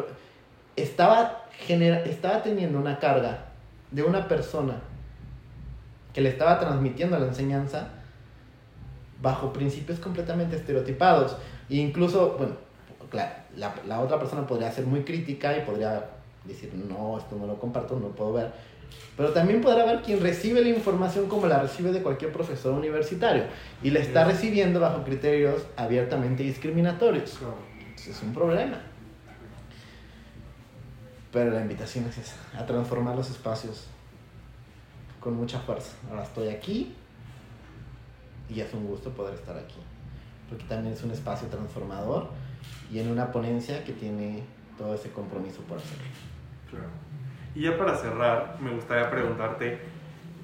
estaba, 0.76 1.44
genera, 1.52 2.04
estaba 2.04 2.42
teniendo 2.42 2.78
una 2.78 2.98
carga 2.98 3.46
de 3.90 4.02
una 4.02 4.28
persona 4.28 4.80
que 6.12 6.20
le 6.20 6.28
estaba 6.28 6.58
transmitiendo 6.58 7.18
la 7.18 7.26
enseñanza 7.26 7.88
bajo 9.22 9.52
principios 9.52 9.98
completamente 9.98 10.56
estereotipados. 10.56 11.36
E 11.68 11.76
incluso, 11.76 12.36
bueno, 12.38 12.54
claro, 13.10 13.32
la, 13.56 13.74
la 13.86 14.00
otra 14.00 14.18
persona 14.18 14.46
podría 14.46 14.72
ser 14.72 14.86
muy 14.86 15.02
crítica 15.02 15.56
y 15.56 15.62
podría 15.62 16.04
decir, 16.44 16.72
no, 16.74 17.18
esto 17.18 17.36
no 17.36 17.46
lo 17.46 17.58
comparto, 17.58 17.98
no 17.98 18.08
puedo 18.08 18.32
ver. 18.32 18.52
Pero 19.16 19.32
también 19.32 19.60
podrá 19.60 19.82
haber 19.82 20.02
quien 20.02 20.20
recibe 20.20 20.62
la 20.62 20.68
información 20.68 21.28
como 21.28 21.46
la 21.46 21.60
recibe 21.60 21.92
de 21.92 22.02
cualquier 22.02 22.32
profesor 22.32 22.72
universitario 22.72 23.44
y 23.82 23.90
la 23.90 24.00
está 24.00 24.24
recibiendo 24.24 24.80
bajo 24.80 25.04
criterios 25.04 25.66
abiertamente 25.76 26.42
discriminatorios. 26.42 27.38
Entonces 27.78 28.16
es 28.16 28.22
un 28.22 28.32
problema. 28.32 28.80
Pero 31.32 31.50
la 31.50 31.60
invitación 31.60 32.06
es 32.06 32.18
esa, 32.18 32.36
a 32.58 32.66
transformar 32.66 33.14
los 33.14 33.30
espacios 33.30 33.86
con 35.20 35.34
mucha 35.36 35.60
fuerza. 35.60 35.92
Ahora 36.08 36.22
estoy 36.22 36.48
aquí 36.48 36.94
y 38.48 38.60
es 38.60 38.72
un 38.74 38.86
gusto 38.86 39.10
poder 39.10 39.34
estar 39.34 39.56
aquí. 39.56 39.78
Porque 40.48 40.64
también 40.64 40.94
es 40.94 41.02
un 41.04 41.10
espacio 41.10 41.46
transformador 41.48 42.30
y 42.90 42.98
en 42.98 43.10
una 43.10 43.30
ponencia 43.30 43.84
que 43.84 43.92
tiene 43.92 44.42
todo 44.76 44.94
ese 44.94 45.10
compromiso 45.10 45.60
por 45.62 45.78
hacerlo. 45.78 46.04
Claro. 46.68 47.09
Y 47.54 47.62
ya 47.62 47.76
para 47.76 47.96
cerrar, 47.96 48.56
me 48.60 48.72
gustaría 48.72 49.10
preguntarte, 49.10 49.80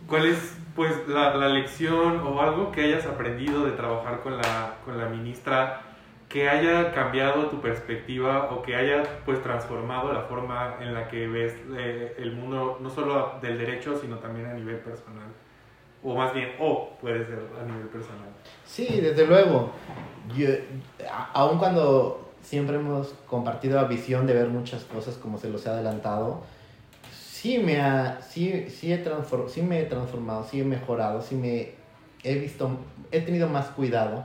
¿cuál 0.09 0.27
es 0.27 0.57
pues 0.75 1.09
la, 1.09 1.35
la 1.35 1.49
lección 1.49 2.21
o 2.21 2.41
algo 2.43 2.71
que 2.71 2.83
hayas 2.83 3.07
aprendido 3.07 3.65
de 3.65 3.73
trabajar 3.73 4.21
con 4.21 4.37
la, 4.37 4.75
con 4.85 4.99
la 4.99 5.07
ministra 5.07 5.81
que 6.29 6.49
haya 6.49 6.93
cambiado 6.93 7.47
tu 7.47 7.61
perspectiva 7.61 8.51
o 8.51 8.63
que 8.63 8.77
haya 8.77 9.03
pues 9.25 9.43
transformado 9.43 10.13
la 10.13 10.23
forma 10.23 10.77
en 10.81 10.93
la 10.93 11.09
que 11.09 11.27
ves 11.27 11.55
eh, 11.77 12.15
el 12.19 12.33
mundo, 12.33 12.79
no 12.81 12.91
solo 12.91 13.39
del 13.41 13.59
derecho, 13.59 13.99
sino 13.99 14.19
también 14.19 14.47
a 14.47 14.55
nivel 14.55 14.77
personal? 14.77 15.29
O 16.03 16.15
más 16.15 16.35
bien, 16.35 16.51
o 16.61 16.91
puede 17.01 17.25
ser 17.25 17.41
a 17.59 17.65
nivel 17.65 17.89
personal. 17.89 18.29
Sí, 18.65 19.01
desde 19.01 19.27
luego. 19.27 19.71
Yo, 20.37 20.49
aun 21.33 21.59
cuando 21.59 22.33
siempre 22.43 22.77
hemos 22.77 23.15
compartido 23.27 23.81
la 23.81 23.89
visión 23.89 24.27
de 24.27 24.35
ver 24.35 24.49
muchas 24.49 24.85
cosas 24.85 25.17
como 25.17 25.39
se 25.39 25.49
los 25.49 25.65
he 25.65 25.71
adelantado, 25.71 26.43
sí 27.37 27.59
me, 27.59 27.81
ha, 27.81 28.23
sí, 28.23 28.67
sí, 28.71 28.93
he 28.93 29.05
transfor- 29.05 29.49
sí 29.49 29.61
me 29.61 29.81
he 29.81 29.85
transformado, 29.85 30.45
sí 30.45 30.61
he 30.61 30.65
mejorado, 30.65 31.21
sí 31.21 31.35
me 31.35 31.75
he 32.25 32.39
visto, 32.39 32.79
he 33.13 33.21
tenido 33.21 33.47
más 33.49 33.67
cuidado 33.69 34.25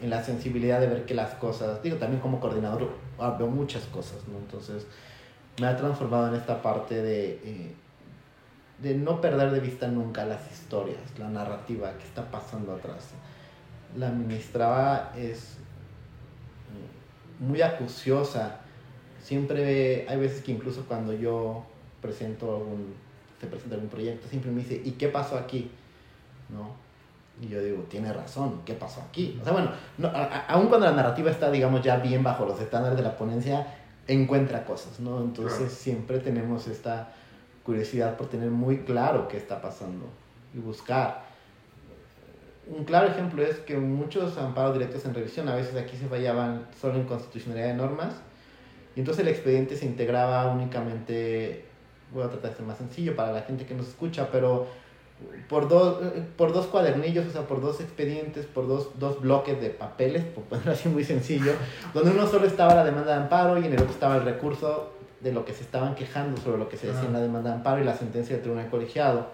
en 0.00 0.08
la 0.10 0.22
sensibilidad 0.22 0.78
de 0.80 0.86
ver 0.86 1.04
que 1.04 1.14
las 1.14 1.34
cosas, 1.34 1.82
digo, 1.82 1.96
también 1.96 2.20
como 2.22 2.38
coordinador 2.38 2.90
ah, 3.18 3.34
veo 3.36 3.48
muchas 3.48 3.82
cosas, 3.86 4.18
¿no? 4.28 4.38
Entonces 4.38 4.86
me 5.60 5.66
ha 5.66 5.76
transformado 5.76 6.28
en 6.28 6.34
esta 6.34 6.62
parte 6.62 7.02
de, 7.02 7.40
eh, 7.44 7.74
de 8.80 8.94
no 8.94 9.20
perder 9.20 9.50
de 9.50 9.58
vista 9.58 9.88
nunca 9.88 10.24
las 10.24 10.50
historias, 10.52 11.00
la 11.18 11.28
narrativa 11.28 11.92
que 11.98 12.04
está 12.04 12.30
pasando 12.30 12.72
atrás. 12.72 13.10
La 13.96 14.10
ministra 14.10 15.12
es 15.16 15.56
mm, 17.40 17.48
muy 17.48 17.62
acuciosa. 17.62 18.60
Siempre 19.20 20.06
hay 20.08 20.18
veces 20.18 20.42
que 20.42 20.52
incluso 20.52 20.84
cuando 20.86 21.12
yo 21.12 21.64
presento 22.08 22.56
algún, 22.56 22.94
se 23.40 23.46
presenta 23.46 23.74
algún 23.76 23.88
proyecto, 23.90 24.28
siempre 24.28 24.50
me 24.50 24.60
dice, 24.60 24.80
¿y 24.84 24.92
qué 24.92 25.08
pasó 25.08 25.36
aquí? 25.38 25.70
¿No? 26.50 26.72
Y 27.42 27.48
yo 27.48 27.60
digo, 27.62 27.82
tiene 27.88 28.12
razón, 28.12 28.60
¿qué 28.64 28.74
pasó 28.74 29.00
aquí? 29.08 29.38
O 29.40 29.44
sea, 29.44 29.52
bueno, 29.54 29.70
no, 29.98 30.08
a- 30.08 30.24
a- 30.24 30.46
aun 30.52 30.68
cuando 30.68 30.86
la 30.86 30.92
narrativa 30.92 31.30
está, 31.30 31.50
digamos, 31.50 31.82
ya 31.82 31.96
bien 31.96 32.22
bajo 32.22 32.44
los 32.46 32.60
estándares 32.60 32.96
de 32.96 33.02
la 33.02 33.16
ponencia, 33.16 33.66
encuentra 34.06 34.64
cosas, 34.64 35.00
¿no? 35.00 35.20
Entonces 35.20 35.58
Claro. 35.58 35.72
siempre 35.74 36.18
tenemos 36.20 36.68
esta 36.68 37.12
curiosidad 37.64 38.16
por 38.18 38.28
tener 38.28 38.50
muy 38.50 38.80
claro 38.80 39.26
qué 39.28 39.38
está 39.38 39.60
pasando 39.62 40.04
y 40.54 40.58
buscar. 40.58 41.24
Un 42.66 42.84
claro 42.84 43.08
ejemplo 43.08 43.42
es 43.42 43.56
que 43.60 43.76
muchos 43.76 44.38
amparos 44.38 44.74
directos 44.74 45.04
en 45.06 45.14
revisión, 45.14 45.48
a 45.48 45.54
veces 45.54 45.74
aquí 45.76 45.96
se 45.96 46.06
fallaban 46.06 46.66
solo 46.80 46.94
en 46.96 47.04
constitucionalidad 47.04 47.68
de 47.68 47.74
normas, 47.74 48.14
y 48.96 49.00
entonces 49.00 49.22
el 49.26 49.28
expediente 49.32 49.76
se 49.76 49.86
integraba 49.86 50.46
únicamente, 50.52 51.64
voy 52.14 52.24
a 52.24 52.30
tratar 52.30 52.50
de 52.50 52.56
ser 52.56 52.66
más 52.66 52.78
sencillo 52.78 53.16
para 53.16 53.32
la 53.32 53.42
gente 53.42 53.66
que 53.66 53.74
nos 53.74 53.88
escucha, 53.88 54.28
pero 54.30 54.66
por 55.48 55.68
dos, 55.68 55.98
por 56.36 56.52
dos 56.52 56.66
cuadernillos, 56.66 57.26
o 57.26 57.30
sea, 57.30 57.42
por 57.42 57.60
dos 57.60 57.80
expedientes, 57.80 58.46
por 58.46 58.66
dos, 58.66 58.98
dos 58.98 59.20
bloques 59.20 59.60
de 59.60 59.70
papeles, 59.70 60.24
por 60.24 60.44
ponerlo 60.44 60.72
así 60.72 60.88
muy 60.88 61.04
sencillo, 61.04 61.52
donde 61.94 62.10
uno 62.10 62.26
solo 62.26 62.46
estaba 62.46 62.74
la 62.74 62.84
demanda 62.84 63.12
de 63.12 63.22
amparo 63.22 63.58
y 63.58 63.66
en 63.66 63.72
el 63.72 63.80
otro 63.80 63.92
estaba 63.92 64.16
el 64.16 64.24
recurso 64.24 64.92
de 65.20 65.32
lo 65.32 65.44
que 65.44 65.52
se 65.52 65.62
estaban 65.62 65.94
quejando 65.94 66.40
sobre 66.40 66.58
lo 66.58 66.68
que 66.68 66.76
se 66.76 66.88
decía 66.88 67.04
en 67.04 67.12
la 67.12 67.20
demanda 67.20 67.50
de 67.50 67.56
amparo 67.56 67.80
y 67.80 67.84
la 67.84 67.96
sentencia 67.96 68.34
del 68.34 68.42
tribunal 68.42 68.68
colegiado. 68.70 69.28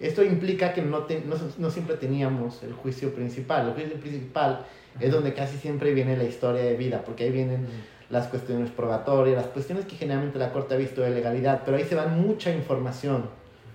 Esto 0.00 0.22
implica 0.22 0.72
que 0.74 0.82
no, 0.82 1.00
no, 1.00 1.36
no, 1.58 1.70
siempre 1.70 1.96
teníamos 1.96 2.62
el 2.62 2.72
juicio 2.72 3.12
principal. 3.12 3.66
El 3.66 3.74
juicio 3.74 4.00
principal 4.00 4.64
es 5.00 5.10
donde 5.10 5.34
casi 5.34 5.58
siempre 5.58 5.92
viene 5.92 6.16
la 6.16 6.22
historia 6.22 6.62
de 6.62 6.76
vida, 6.76 7.02
porque 7.04 7.24
ahí 7.24 7.30
vienen 7.30 7.66
las 8.10 8.28
cuestiones 8.28 8.70
probatorias, 8.70 9.36
las 9.36 9.52
cuestiones 9.52 9.84
que 9.84 9.96
generalmente 9.96 10.38
la 10.38 10.52
Corte 10.52 10.74
ha 10.74 10.78
visto 10.78 11.02
de 11.02 11.10
legalidad, 11.10 11.62
pero 11.64 11.76
ahí 11.76 11.84
se 11.84 11.94
va 11.94 12.06
mucha 12.06 12.50
información 12.50 13.24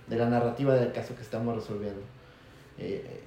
de 0.08 0.16
la 0.16 0.28
narrativa 0.28 0.74
del 0.74 0.92
caso 0.92 1.14
que 1.14 1.22
estamos 1.22 1.54
resolviendo. 1.54 2.00
Eh, 2.78 3.20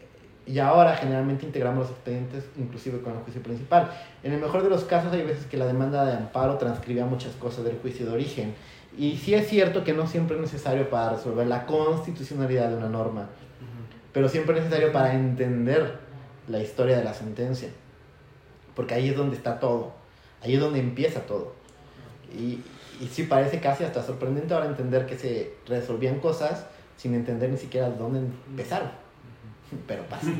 y 0.46 0.60
ahora 0.60 0.96
generalmente 0.96 1.46
integramos 1.46 1.80
los 1.82 1.90
expedientes 1.92 2.46
inclusive 2.58 3.02
con 3.02 3.14
el 3.14 3.20
juicio 3.20 3.44
principal. 3.44 3.92
En 4.24 4.34
el 4.34 4.40
mejor 4.40 4.64
de 4.64 4.70
los 4.70 4.86
casos 4.86 5.12
hay 5.12 5.24
veces 5.24 5.46
que 5.46 5.58
la 5.58 5.66
demanda 5.66 6.06
de 6.06 6.14
amparo 6.14 6.58
transcribía 6.58 7.06
muchas 7.06 7.34
cosas 7.36 7.66
del 7.66 7.78
juicio 7.80 8.06
de 8.06 8.14
origen. 8.14 8.56
Y 8.98 9.18
sí 9.18 9.34
es 9.34 9.48
cierto 9.48 9.84
que 9.84 9.94
no 9.94 10.08
siempre 10.08 10.38
es 10.38 10.42
necesario 10.42 10.90
para 10.90 11.12
resolver 11.12 11.46
la 11.48 11.66
constitucionalidad 11.66 12.70
de 12.70 12.78
una 12.78 12.90
norma, 12.90 13.28
pero 14.14 14.30
siempre 14.30 14.58
es 14.58 14.64
necesario 14.64 14.92
para 14.92 15.14
entender 15.14 16.00
la 16.48 16.60
historia 16.60 16.98
de 16.98 17.04
la 17.04 17.14
sentencia. 17.14 17.70
Porque 18.74 18.94
ahí 18.94 19.10
es 19.10 19.18
donde 19.18 19.36
está 19.36 19.60
todo, 19.60 19.92
ahí 20.48 20.56
es 20.56 20.60
donde 20.60 20.80
empieza 20.80 21.22
todo. 21.22 21.54
Y, 22.34 22.62
y 23.00 23.08
sí 23.08 23.24
parece 23.24 23.60
casi 23.60 23.84
hasta 23.84 24.02
sorprendente 24.02 24.54
ahora 24.54 24.68
entender 24.68 25.06
que 25.06 25.18
se 25.18 25.54
resolvían 25.68 26.20
cosas 26.20 26.66
sin 26.96 27.14
entender 27.14 27.50
ni 27.50 27.58
siquiera 27.58 27.90
dónde 27.90 28.22
empezaron. 28.50 28.90
Pero 29.86 30.04
pasa. 30.04 30.32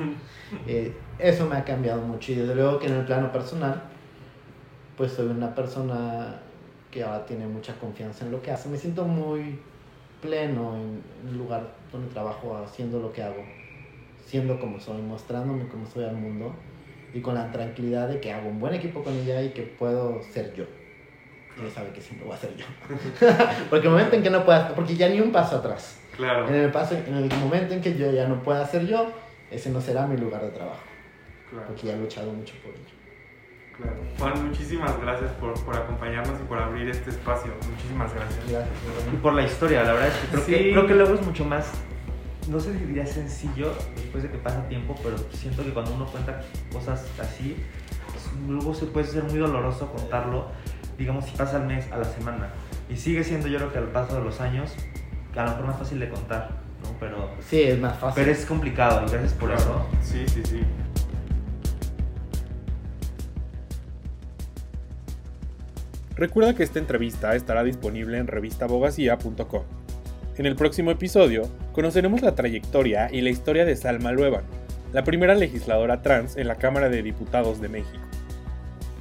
Eh, 0.66 0.94
eso 1.20 1.46
me 1.46 1.58
ha 1.58 1.66
cambiado 1.66 2.02
mucho 2.02 2.32
y 2.32 2.36
desde 2.36 2.56
luego 2.56 2.80
que 2.80 2.88
en 2.88 2.94
el 2.94 3.06
plano 3.06 3.34
personal, 3.34 3.84
pues 4.96 5.12
soy 5.12 5.28
una 5.28 5.54
persona 5.54 6.40
que 6.90 7.04
ahora 7.04 7.26
tiene 7.26 7.46
mucha 7.46 7.78
confianza 7.78 8.24
en 8.24 8.32
lo 8.32 8.42
que 8.42 8.52
hace. 8.52 8.70
Me 8.70 8.78
siento 8.78 9.04
muy 9.04 9.60
pleno 10.22 10.78
en 10.78 11.04
el 11.28 11.38
lugar 11.38 11.68
donde 11.92 12.08
trabajo 12.14 12.56
haciendo 12.56 13.02
lo 13.02 13.12
que 13.12 13.24
hago, 13.24 13.44
siendo 14.26 14.58
como 14.58 14.80
soy, 14.80 15.02
mostrándome 15.02 15.68
como 15.68 15.86
soy 15.86 16.06
al 16.06 16.16
mundo 16.16 16.54
y 17.18 17.22
con 17.22 17.36
la 17.36 17.52
tranquilidad 17.52 18.08
de 18.08 18.20
que 18.20 18.32
hago 18.32 18.48
un 18.48 18.60
buen 18.60 18.74
equipo 18.74 19.04
con 19.04 19.14
ella 19.14 19.42
y 19.42 19.50
que 19.50 19.64
puedo 19.64 20.22
ser 20.24 20.54
yo 20.54 20.66
ella 21.60 21.72
sabe 21.74 21.90
que 21.90 22.02
siempre 22.02 22.28
voy 22.28 22.36
a 22.36 22.40
ser 22.40 22.56
yo. 22.56 22.66
porque 23.70 23.88
el 23.88 23.92
momento 23.92 24.16
en 24.16 24.24
que 24.24 24.30
no 24.30 24.46
pueda, 24.46 24.76
porque 24.76 24.96
ya 24.96 25.10
ni 25.10 25.20
un 25.20 25.32
paso 25.32 25.58
atrás. 25.58 26.00
Claro. 26.16 26.48
En 26.48 26.56
el, 26.56 26.72
paso, 26.72 26.96
en 26.96 27.16
el 27.16 27.30
momento 27.38 27.74
en 27.74 27.82
que 27.82 27.96
yo 27.96 28.12
ya 28.12 28.28
no 28.28 28.42
pueda 28.44 28.66
ser 28.66 28.86
yo, 28.86 29.12
ese 29.52 29.70
no 29.70 29.82
será 29.82 30.08
mi 30.08 30.18
lugar 30.18 30.42
de 30.42 30.50
trabajo. 30.50 30.84
Claro. 31.50 31.68
Porque 31.68 31.88
ya 31.88 31.94
he 31.94 31.98
luchado 31.98 32.32
mucho 32.32 32.54
por 32.62 32.72
ello. 32.72 32.98
Claro. 33.76 33.98
Juan, 34.18 34.48
muchísimas 34.48 35.00
gracias 35.00 35.32
por, 35.34 35.54
por, 35.64 35.76
acompañarnos 35.76 36.40
y 36.40 36.44
por 36.44 36.58
abrir 36.58 36.90
este 36.90 37.12
espacio. 37.12 37.52
Muchísimas 37.70 38.14
gracias. 38.14 38.50
Gracias. 38.50 38.74
Y 39.14 39.18
por 39.18 39.34
la 39.34 39.44
historia, 39.44 39.84
la 39.84 39.94
verdad 39.94 40.08
es 40.10 40.16
que 40.16 40.28
creo, 40.28 40.46
que 40.46 40.72
creo 40.72 40.88
que 40.88 40.96
luego 40.96 41.14
es 41.14 41.22
mucho 41.22 41.46
más, 41.46 41.72
no 42.50 42.60
sé 42.60 42.74
si 42.78 42.86
diría 42.86 43.06
sencillo 43.06 43.74
después 43.96 44.24
de 44.24 44.30
que 44.30 44.38
pasa 44.38 44.68
tiempo, 44.68 44.96
pero 45.04 45.18
siento 45.32 45.64
que 45.64 45.74
cuando 45.74 45.94
uno 45.94 46.06
cuenta 46.06 46.42
cosas 46.72 47.06
así, 47.20 47.58
pues, 48.12 48.26
luego 48.48 48.74
se 48.74 48.86
puede 48.86 49.08
ser 49.08 49.24
muy 49.24 49.38
doloroso 49.38 49.92
contarlo 49.92 50.48
digamos, 50.98 51.26
si 51.26 51.38
pasa 51.38 51.58
al 51.58 51.68
mes, 51.68 51.90
a 51.92 51.98
la 51.98 52.06
semana. 52.06 52.50
Y 52.90 52.96
sigue 52.96 53.24
siendo, 53.24 53.48
yo 53.48 53.58
creo 53.58 53.72
que 53.72 53.78
al 53.78 53.92
paso 53.92 54.16
de 54.16 54.24
los 54.24 54.42
años, 54.42 54.74
a 55.36 55.44
lo 55.44 55.50
mejor 55.52 55.66
más 55.68 55.78
fácil 55.78 56.00
de 56.00 56.10
contar, 56.10 56.50
¿no? 56.84 56.98
Pero, 57.00 57.30
sí, 57.48 57.62
es 57.62 57.80
más 57.80 57.98
fácil. 57.98 58.24
Pero 58.24 58.32
es 58.32 58.46
complicado 58.46 59.06
y 59.06 59.12
gracias 59.12 59.34
por 59.34 59.52
eso. 59.52 59.86
Sí, 60.02 60.24
sí, 60.28 60.42
sí. 60.44 60.62
Recuerda 66.16 66.56
que 66.56 66.64
esta 66.64 66.80
entrevista 66.80 67.36
estará 67.36 67.64
disponible 67.64 68.18
en 68.18 68.26
revistabogacía.com. 68.26 69.64
En 70.38 70.46
el 70.46 70.56
próximo 70.56 70.92
episodio 70.92 71.50
conoceremos 71.72 72.22
la 72.22 72.36
trayectoria 72.36 73.10
y 73.12 73.22
la 73.22 73.32
historia 73.32 73.66
de 73.66 73.76
Salma 73.76 74.12
Luevan, 74.12 74.44
la 74.94 75.04
primera 75.04 75.34
legisladora 75.34 76.04
trans 76.04 76.38
en 76.38 76.48
la 76.48 76.54
Cámara 76.56 76.90
de 76.90 77.02
Diputados 77.02 77.60
de 77.60 77.70
México. 77.70 78.04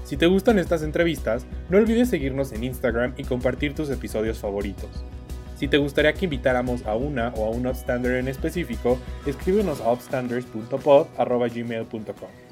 Si 0.05 0.17
te 0.17 0.25
gustan 0.27 0.59
estas 0.59 0.83
entrevistas, 0.83 1.45
no 1.69 1.77
olvides 1.77 2.09
seguirnos 2.09 2.53
en 2.53 2.65
Instagram 2.65 3.13
y 3.19 3.25
compartir 3.25 3.75
tus 3.75 3.91
episodios 3.91 4.39
favoritos. 4.39 4.89
Si 5.59 5.69
te 5.69 5.77
gustaría 5.77 6.15
que 6.15 6.25
invitáramos 6.25 6.87
a 6.87 6.95
una 6.95 7.35
o 7.37 7.45
a 7.47 7.51
un 7.51 7.67
upstander 7.67 8.17
en 8.17 8.29
específico, 8.29 8.99
escríbenos 9.27 9.83
a 9.83 9.93
upstanders.pod.gmail.com. 9.93 12.46